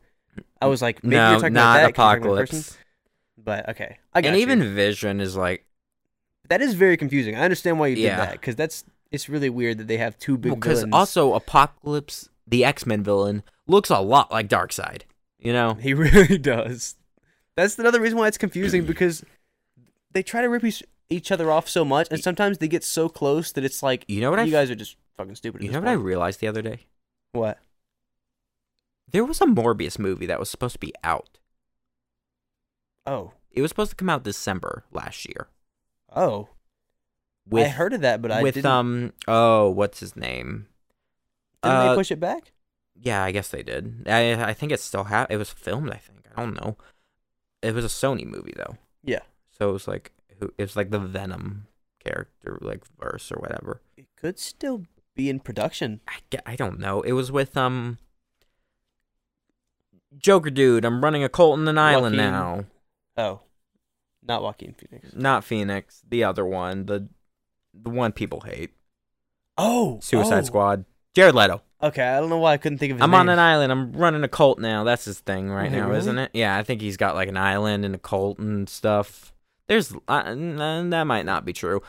[0.61, 2.39] I was like, maybe no you're talking not about that 'cause you're talking about a
[2.41, 2.57] person.
[2.59, 2.77] apocalypse
[3.37, 4.41] But okay, I got and you.
[4.43, 5.65] even vision is like
[6.49, 7.35] that is very confusing.
[7.35, 8.17] I understand why you did Yeah.
[8.17, 10.93] that because that's it's really weird that they have two big because villains.
[10.93, 15.01] also apocalypse the x-men villain looks a lot like darkseid
[15.37, 16.95] you know he really does.
[17.57, 19.23] That's another reason why it's confusing because
[20.13, 20.63] they try to rip
[21.09, 24.21] each, other off so much, and sometimes they get so close that it's like You
[24.21, 25.61] know what I you f- guys are just fucking stupid.
[25.61, 26.85] You know what I realized the other day?
[27.33, 27.59] What?
[29.11, 31.39] There was a Morbius movie that was supposed to be out.
[33.05, 35.47] Oh, It was supposed to come out December last year.
[36.15, 36.49] oh.
[37.49, 38.69] With I heard of that, but I with didn't.
[38.71, 40.67] um oh what's his name?
[41.63, 42.51] didn't uh, they push it back?
[42.95, 44.03] Yeah, I guess they did.
[44.07, 45.89] I I think it still ha- it was filmed.
[45.89, 46.77] I think I don't know.
[47.63, 49.21] It was a Sony movie though, Yeah,
[49.57, 51.65] so it was like who- it was like the Venom
[51.99, 53.81] character like verse or whatever.
[53.97, 54.83] it could still
[55.15, 56.01] be in production.
[56.07, 57.01] I, I don't know.
[57.01, 57.97] It was with um
[60.17, 60.85] Joker dude.
[60.85, 62.65] I'm running a cult in an island Joaquin- now.
[63.17, 63.39] Oh,
[64.25, 65.13] not Joaquin Phoenix.
[65.15, 67.07] Not Phoenix, the other one, the
[67.73, 68.71] the one people hate.
[69.57, 70.45] Oh, Suicide oh.
[70.45, 70.85] Squad.
[71.13, 71.61] Jared Leto.
[71.83, 73.21] Okay, I don't know why I couldn't think of his I'm name.
[73.21, 73.71] on an island.
[73.71, 74.83] I'm running a cult now.
[74.83, 75.99] That's his thing right now, really?
[75.99, 76.29] isn't it?
[76.33, 79.33] Yeah, I think he's got like an island and a cult and stuff.
[79.67, 81.81] There's uh, that might not be true,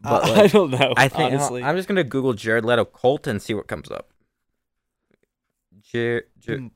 [0.00, 0.94] but I, like, I don't know.
[0.96, 1.62] I think honestly.
[1.62, 4.10] I'm just gonna Google Jared Leto cult and see what comes up.
[5.82, 6.70] Jer- Jer- Mm,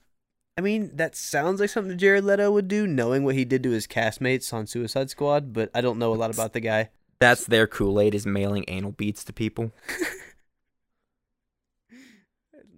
[0.57, 3.71] I mean, that sounds like something Jared Leto would do, knowing what he did to
[3.71, 5.53] his castmates on Suicide Squad.
[5.53, 6.91] But I don't know a lot about the guy.
[7.19, 9.73] that's their Kool Aid is mailing anal beats to people.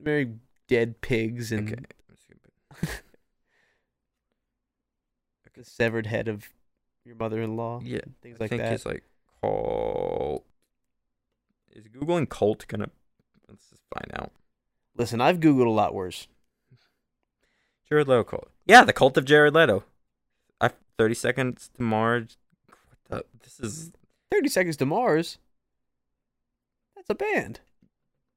[0.02, 0.34] Very
[0.68, 2.88] dead pigs and Okay.
[5.54, 6.46] the severed head of
[7.04, 7.80] your mother-in-law.
[7.84, 8.72] Yeah, and things I like think that.
[8.74, 9.02] it's like
[11.72, 12.90] Is googling cult gonna?
[13.48, 14.32] Let's just find out.
[14.96, 16.26] Listen, I've googled a lot worse.
[17.88, 18.48] Jared Leto cult.
[18.64, 19.84] Yeah, the cult of Jared Leto.
[20.60, 22.38] I thirty seconds to Mars.
[22.66, 23.92] What the, this is
[24.30, 25.38] Thirty Seconds to Mars.
[26.94, 27.60] That's a band,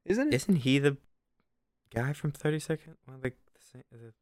[0.05, 0.35] isn't it?
[0.35, 0.97] isn't he the
[1.93, 2.95] guy from Thirty Second?
[3.05, 3.31] One of the,
[3.73, 4.13] the, the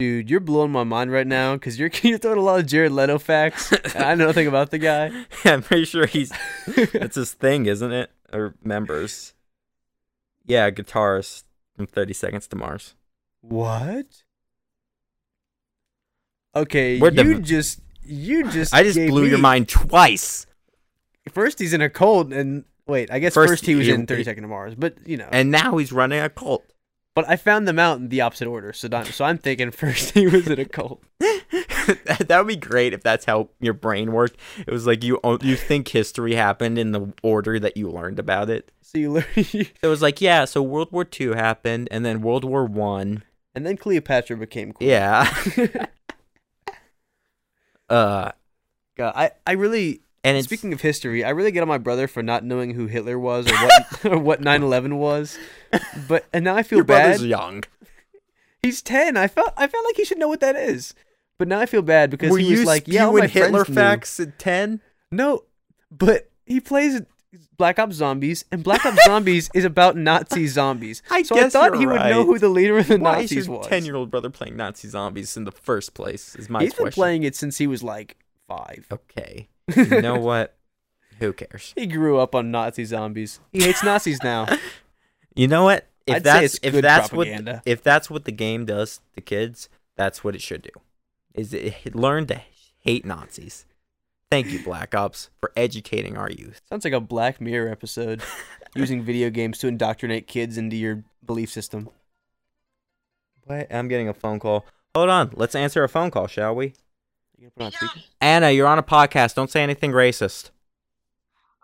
[0.00, 2.90] Dude, you're blowing my mind right now because you're you're throwing a lot of Jared
[2.92, 5.08] Leto facts, and I know nothing about the guy.
[5.44, 6.32] Yeah, I'm pretty sure he's
[6.94, 8.10] that's his thing, isn't it?
[8.32, 9.34] Or members.
[10.46, 11.44] Yeah, guitarist
[11.76, 12.94] from Thirty Seconds to Mars.
[13.42, 14.06] What?
[16.56, 20.46] Okay, We're you div- just you just I just blew your mind twice.
[21.30, 24.06] First he's in a cult, and wait, I guess First first, he was he- in
[24.06, 25.28] Seconds to Mars, but you know.
[25.30, 26.64] And now he's running a cult.
[27.14, 30.12] But I found them out in the opposite order, so don't, so I'm thinking first
[30.12, 31.02] he was in a cult.
[31.20, 34.38] that would be great if that's how your brain worked.
[34.58, 38.48] It was like you you think history happened in the order that you learned about
[38.50, 38.70] it.
[38.80, 42.44] So you learn, It was like, yeah, so World War Two happened, and then World
[42.44, 43.24] War One.
[43.54, 44.90] and then Cleopatra became queen.
[44.90, 45.32] Yeah.
[47.88, 48.32] uh,
[48.96, 52.22] God, I I really and speaking of history, I really get on my brother for
[52.22, 55.38] not knowing who Hitler was or what or what 9/11 was.
[56.08, 57.02] But and now I feel your bad.
[57.04, 57.64] brother's young.
[58.62, 59.16] He's ten.
[59.16, 60.94] I felt I felt like he should know what that is.
[61.38, 63.68] But now I feel bad because Were he was like, "Yeah, all my Hitler friends
[63.70, 64.80] knew." facts at ten?
[65.10, 65.44] No,
[65.90, 67.00] but he plays
[67.56, 71.02] Black Ops Zombies, and Black Ops Zombies is about Nazi zombies.
[71.10, 73.46] I so I thought he would know who the leader of the Why is Nazis
[73.46, 73.66] your was.
[73.68, 76.34] ten-year-old brother playing Nazi zombies in the first place?
[76.36, 78.16] Is my He's been playing it since he was like
[78.48, 78.86] five.
[78.92, 79.48] Okay.
[79.76, 80.54] You know what?
[81.18, 81.72] Who cares?
[81.76, 83.40] He grew up on Nazi zombies.
[83.52, 84.46] He hates Nazis now.
[85.36, 85.86] You know what?
[86.08, 87.52] If I'd that's if that's propaganda.
[87.52, 90.70] what if that's what the game does to kids, that's what it should do.
[91.34, 92.42] Is it learn to
[92.80, 93.66] hate Nazis.
[94.30, 96.60] Thank you, Black Ops, for educating our youth.
[96.68, 98.22] Sounds like a Black Mirror episode,
[98.74, 101.88] using video games to indoctrinate kids into your belief system.
[103.44, 103.72] What?
[103.72, 104.64] I'm getting a phone call.
[104.94, 106.74] Hold on, let's answer a phone call, shall we?
[107.40, 108.06] You gonna put on speaker?
[108.20, 109.34] Anna, you're on a podcast.
[109.34, 110.50] Don't say anything racist.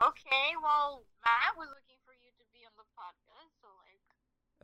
[0.02, 3.68] Okay, well, Matt was looking for you to be on the podcast, so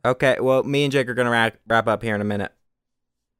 [0.03, 2.51] like, Okay, well, me and Jake are gonna wrap, wrap up here in a minute.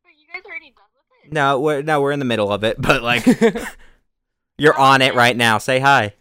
[0.06, 1.34] wait, you guys already done with it?
[1.34, 3.26] No, we're no, we're in the middle of it, but like,
[4.60, 5.58] you're on it right now.
[5.58, 6.14] Say hi.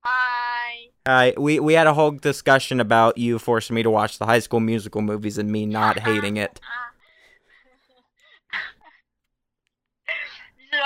[0.00, 0.88] Hi.
[1.06, 1.34] Hi.
[1.36, 4.60] We we had a whole discussion about you forcing me to watch the High School
[4.60, 6.58] Musical movies and me not hating it.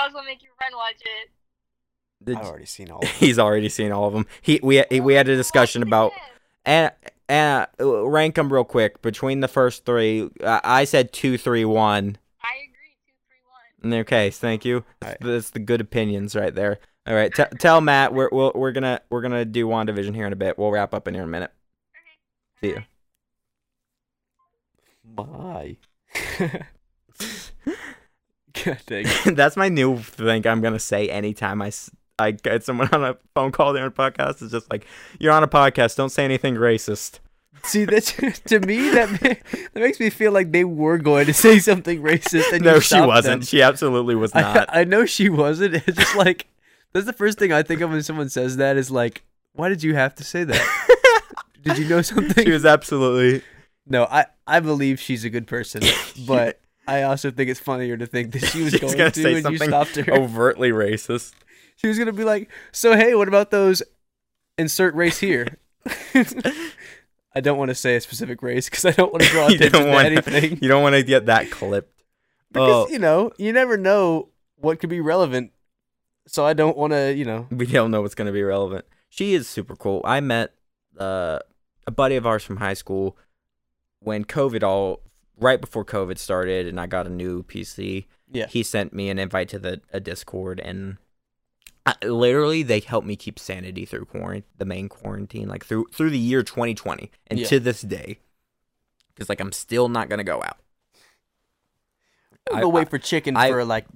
[0.09, 1.29] you should also make your friend watch it.
[2.23, 2.99] Did- I've already seen all.
[2.99, 3.11] Of them.
[3.17, 4.25] He's already seen all of them.
[4.41, 6.11] He we we had a discussion about
[6.65, 6.91] and
[7.27, 10.29] and uh, rank them real quick between the first three.
[10.43, 12.17] Uh, I said two, three, one.
[12.41, 12.97] I agree.
[13.05, 13.83] Two, three, one.
[13.83, 14.83] In their case, thank you.
[14.99, 16.79] That's, that's the good opinions right there.
[17.07, 20.33] All right, t- tell Matt we're we'll, we're gonna we're gonna do Wandavision here in
[20.33, 20.57] a bit.
[20.59, 21.51] We'll wrap up in here in a minute.
[22.61, 22.73] Okay.
[22.73, 22.83] See you.
[26.65, 26.69] My.
[28.53, 29.05] God dang.
[29.07, 29.35] it.
[29.35, 30.45] That's my new thing.
[30.47, 31.71] I'm gonna say anytime I,
[32.17, 34.41] I get someone on a phone call during a podcast.
[34.41, 34.85] It's just like
[35.19, 35.95] you're on a podcast.
[35.95, 37.19] Don't say anything racist.
[37.63, 38.03] See that
[38.45, 42.51] to me that that makes me feel like they were going to say something racist
[42.53, 43.41] and no, she wasn't.
[43.41, 43.45] them.
[43.45, 44.69] She absolutely was I, not.
[44.71, 45.75] I know she wasn't.
[45.87, 46.47] It's just like
[46.93, 49.23] that's the first thing I think of when someone says that is like,
[49.53, 50.95] why did you have to say that?
[51.61, 52.45] did you know something?
[52.45, 53.43] she was absolutely.
[53.85, 55.81] No, I I believe she's a good person,
[56.25, 56.59] but
[56.89, 59.49] I also think it's funnier to think that she was going gonna to say and
[59.51, 60.13] you stopped her.
[60.13, 61.33] overtly racist.
[61.77, 63.83] She was gonna be like, "So hey, what about those
[64.57, 65.57] insert race here?"
[67.35, 69.71] I don't want to say a specific race because I don't want to draw attention
[69.83, 70.59] to wanna- anything.
[70.61, 72.01] You don't want to get that clipped.
[72.51, 75.51] Because Oh, you know, you never know what could be relevant.
[76.27, 77.47] So I don't want to, you know.
[77.51, 78.85] we don't know what's going to be relevant.
[79.09, 80.01] She is super cool.
[80.03, 80.53] I met
[80.99, 81.39] uh,
[81.87, 83.15] a buddy of ours from high school
[83.99, 85.01] when COVID all
[85.39, 88.05] right before COVID started, and I got a new PC.
[88.31, 88.45] Yeah.
[88.45, 90.97] he sent me an invite to the a Discord, and
[91.85, 96.11] I, literally they helped me keep sanity through quarantine, the main quarantine, like through through
[96.11, 97.47] the year 2020, and Yeah.
[97.47, 98.19] to this day,
[99.15, 100.57] because like I'm still not gonna go out.
[102.51, 103.87] I'll I- go I- wait for chicken I- for like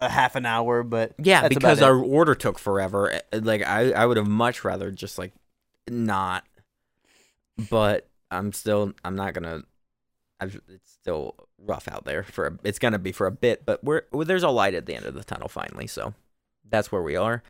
[0.00, 3.14] a half an hour, but Yeah, because our order took forever.
[3.32, 5.32] Uh, Like I, I would have much rather just like
[5.88, 6.44] not.
[7.70, 9.62] But I'm still, I'm not gonna.
[10.38, 12.46] I've, it's still rough out there for.
[12.46, 14.94] A, it's gonna be for a bit, but we're well, there's a light at the
[14.94, 15.86] end of the tunnel finally.
[15.86, 16.14] So
[16.68, 17.42] that's where we are,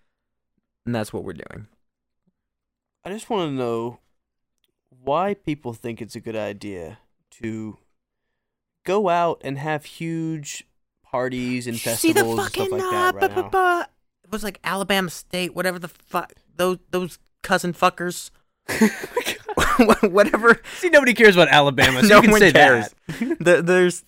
[0.85, 1.67] and that's what we're doing.
[3.05, 4.01] I just want to know
[5.03, 6.99] why people think it's a good idea
[7.43, 7.79] to
[8.85, 10.65] go out and have huge
[11.03, 13.81] parties and festivals and stuff like that uh, right now.
[14.25, 18.31] It was like Alabama State, whatever the fuck those those cousin fuckers,
[20.03, 20.61] whatever.
[20.78, 22.95] See, nobody cares about Alabama, so no you can one say cares.
[23.41, 24.05] There- there's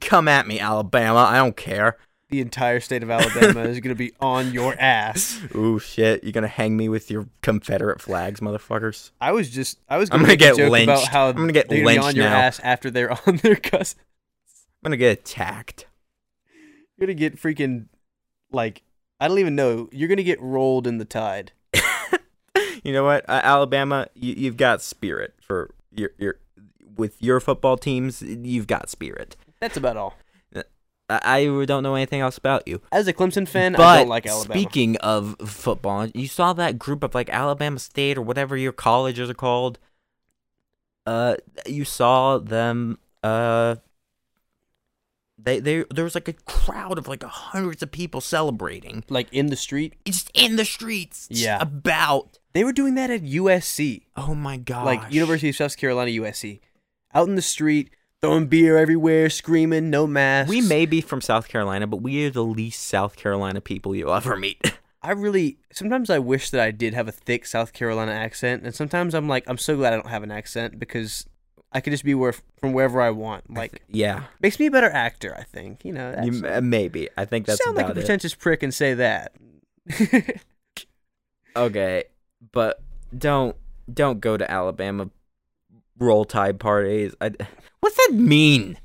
[0.00, 1.18] come at me, Alabama.
[1.20, 1.96] I don't care.
[2.30, 5.38] The entire state of Alabama is going to be on your ass.
[5.54, 6.22] Ooh shit!
[6.24, 9.10] You're gonna hang me with your Confederate flags, motherfuckers.
[9.20, 11.08] I was just, I was I'm going to gonna get joke about lynched.
[11.08, 12.38] how I'm gonna get they're lynched on your now.
[12.38, 13.98] ass after they're on their cousin.
[14.82, 15.86] I'm gonna get attacked.
[16.96, 17.86] You're going to get freaking,
[18.52, 18.82] like,
[19.18, 19.88] I don't even know.
[19.92, 21.50] You're going to get rolled in the tide.
[22.82, 24.08] You know what, uh, Alabama?
[24.14, 26.38] You, you've got spirit for your your
[26.96, 28.22] with your football teams.
[28.22, 29.36] You've got spirit.
[29.60, 30.16] That's about all.
[31.08, 32.80] I, I don't know anything else about you.
[32.90, 34.54] As a Clemson fan, But I don't like Alabama.
[34.58, 39.28] speaking of football, you saw that group of like Alabama State or whatever your colleges
[39.28, 39.78] are called.
[41.06, 41.36] Uh,
[41.66, 42.98] you saw them.
[43.22, 43.76] Uh,
[45.44, 49.46] they they there was like a crowd of like hundreds of people celebrating, like in
[49.46, 51.28] the street, just in the streets.
[51.30, 51.58] Yeah.
[51.60, 52.38] about.
[52.52, 54.02] they were doing that at USC.
[54.16, 54.84] Oh my god!
[54.84, 56.60] like University of South Carolina, USC,
[57.14, 57.90] out in the street,
[58.20, 60.50] throwing beer everywhere, screaming, no masks.
[60.50, 64.14] We may be from South Carolina, but we are the least South Carolina people you'll
[64.14, 64.74] ever meet.
[65.02, 68.74] I really sometimes I wish that I did have a thick South Carolina accent, and
[68.74, 71.26] sometimes I'm like, I'm so glad I don't have an accent because
[71.72, 73.50] I could just be where from wherever I want.
[73.52, 75.34] Like, yeah, makes me a better actor.
[75.38, 76.14] I think you know.
[76.22, 77.08] you, uh, maybe.
[77.16, 78.00] I think that's sound like a about it.
[78.00, 79.32] pretentious prick and say that.
[81.54, 82.04] Okay,
[82.52, 82.82] but
[83.16, 83.56] don't
[83.92, 85.10] don't go to Alabama
[85.98, 87.14] roll tide parties.
[87.20, 87.32] I,
[87.80, 88.78] what's that mean?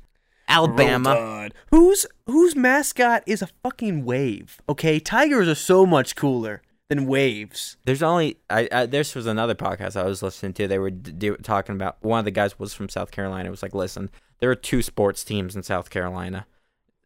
[0.48, 1.50] Alabama.
[1.70, 4.60] Whose whose mascot is a fucking wave?
[4.68, 7.76] Okay, tigers are so much cooler than waves.
[7.84, 10.68] There's only I, I this was another podcast I was listening to.
[10.68, 13.48] They were do, talking about one of the guys was from South Carolina.
[13.48, 14.10] It was like, listen,
[14.40, 16.46] there are two sports teams in South Carolina.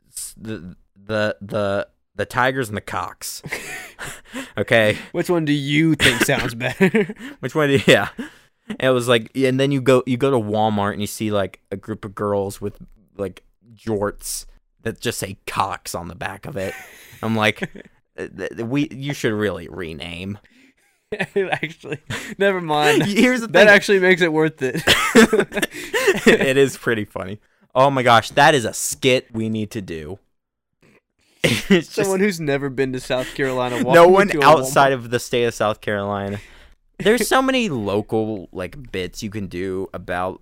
[0.08, 3.42] It's the the the the Tigers and the Cocks.
[4.58, 7.14] okay, Which one do you think sounds better?
[7.40, 7.68] which one?
[7.68, 8.08] do Yeah,
[8.68, 11.32] and it was like, and then you go you go to Walmart and you see
[11.32, 12.78] like a group of girls with
[13.16, 13.42] like
[13.74, 14.46] jorts
[14.82, 16.74] that just say Cocks on the back of it.
[17.22, 17.68] I'm like,
[18.18, 20.38] Uh, we you should really rename.
[21.36, 21.98] actually,
[22.38, 23.02] never mind.
[23.06, 23.52] Here's the thing.
[23.52, 24.82] That actually makes it worth it.
[26.26, 27.40] it is pretty funny.
[27.74, 30.18] Oh my gosh, that is a skit we need to do.
[31.44, 33.82] Just Someone who's never been to South Carolina.
[33.82, 36.38] no one outside of the state of South Carolina.
[36.98, 40.40] There's so many local like bits you can do about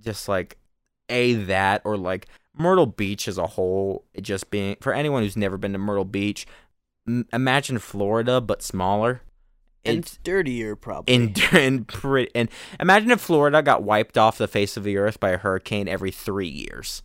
[0.00, 0.56] just like
[1.10, 2.26] a that or like
[2.56, 4.04] Myrtle Beach as a whole.
[4.14, 6.46] It just being for anyone who's never been to Myrtle Beach.
[7.06, 9.22] M- imagine Florida but smaller.
[9.84, 11.14] and It's dirtier, probably.
[11.14, 12.48] in and pretty and
[12.78, 16.10] imagine if Florida got wiped off the face of the earth by a hurricane every
[16.10, 17.02] three years.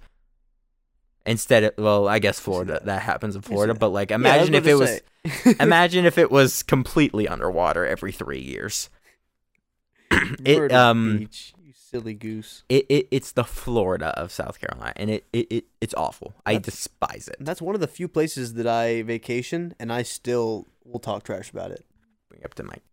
[1.26, 4.68] Instead of well, I guess Florida that happens in Florida, but like Yeah, imagine if
[4.68, 5.02] it to was
[5.60, 8.92] imagine if it was completely underwater every three years.
[10.12, 11.55] it Myrtle um Beach,
[11.96, 12.64] silly goose.
[12.70, 16.34] it, it it's the Florida of South Carolina, and it, it, it it's awful.
[16.46, 17.38] I despise it.
[17.40, 21.50] That's one of the few places that I vacation, and I still will talk trash
[21.50, 21.86] about it.
[22.30, 22.84] Bring up to Mike.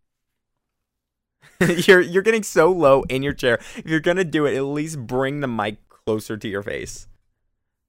[1.87, 3.59] you're you're getting so low in your chair.
[3.77, 7.09] If you're gonna do it, at least bring the mic closer to your face.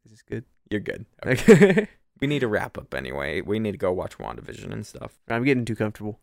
[0.06, 0.46] Is this good?
[0.70, 1.06] You're good.
[1.26, 1.88] Okay.
[2.22, 3.42] We need to wrap up anyway.
[3.42, 5.12] We need to go watch WandaVision and stuff.
[5.28, 6.20] I'm getting too comfortable.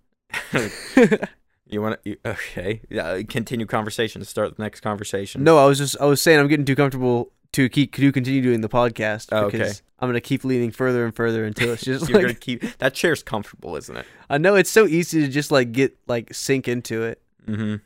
[1.71, 2.17] You want to?
[2.27, 2.83] Okay.
[2.91, 3.23] Yeah.
[3.23, 4.21] Continue conversation.
[4.21, 5.45] To start the next conversation.
[5.45, 8.43] no, I was just I was saying I'm getting too comfortable to keep to continue
[8.43, 9.81] doing the podcast Oh, because okay.
[9.99, 12.95] I'm gonna keep leaning further and further until it's just You're like gonna keep that
[12.95, 14.07] chair's comfortable, isn't it?
[14.29, 17.21] I know it's so easy to just like get like sink into it.
[17.47, 17.77] Mm-hmm.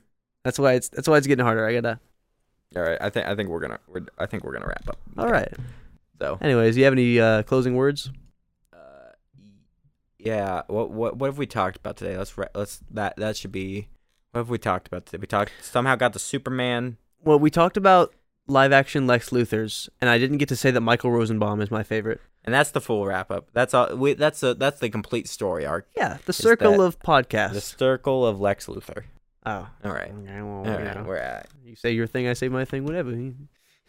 [0.44, 1.66] That's why it's that's why it's getting harder.
[1.66, 2.00] I gotta.
[2.76, 2.98] All right.
[3.00, 4.98] I think I think we're gonna we're, I think we're gonna wrap up.
[5.16, 5.52] All right.
[6.20, 6.38] So.
[6.40, 8.10] Anyways, you have any uh, closing words?
[10.24, 10.62] Yeah.
[10.68, 12.16] What what what have we talked about today?
[12.16, 13.88] Let's let's that that should be.
[14.32, 15.20] What have we talked about today?
[15.20, 16.96] We talked somehow got the Superman.
[17.22, 18.14] Well, we talked about
[18.46, 21.82] live action Lex Luthor's, and I didn't get to say that Michael Rosenbaum is my
[21.82, 22.20] favorite.
[22.44, 23.48] And that's the full wrap up.
[23.54, 23.96] That's all.
[23.96, 25.88] We, that's a that's the complete story arc.
[25.96, 27.52] Yeah, the circle of podcasts.
[27.52, 29.04] The circle of Lex Luthor.
[29.46, 30.10] oh, All right.
[30.10, 31.06] okay, well, All right.
[31.06, 31.48] We're at.
[31.64, 33.12] You say your thing, I say my thing, whatever.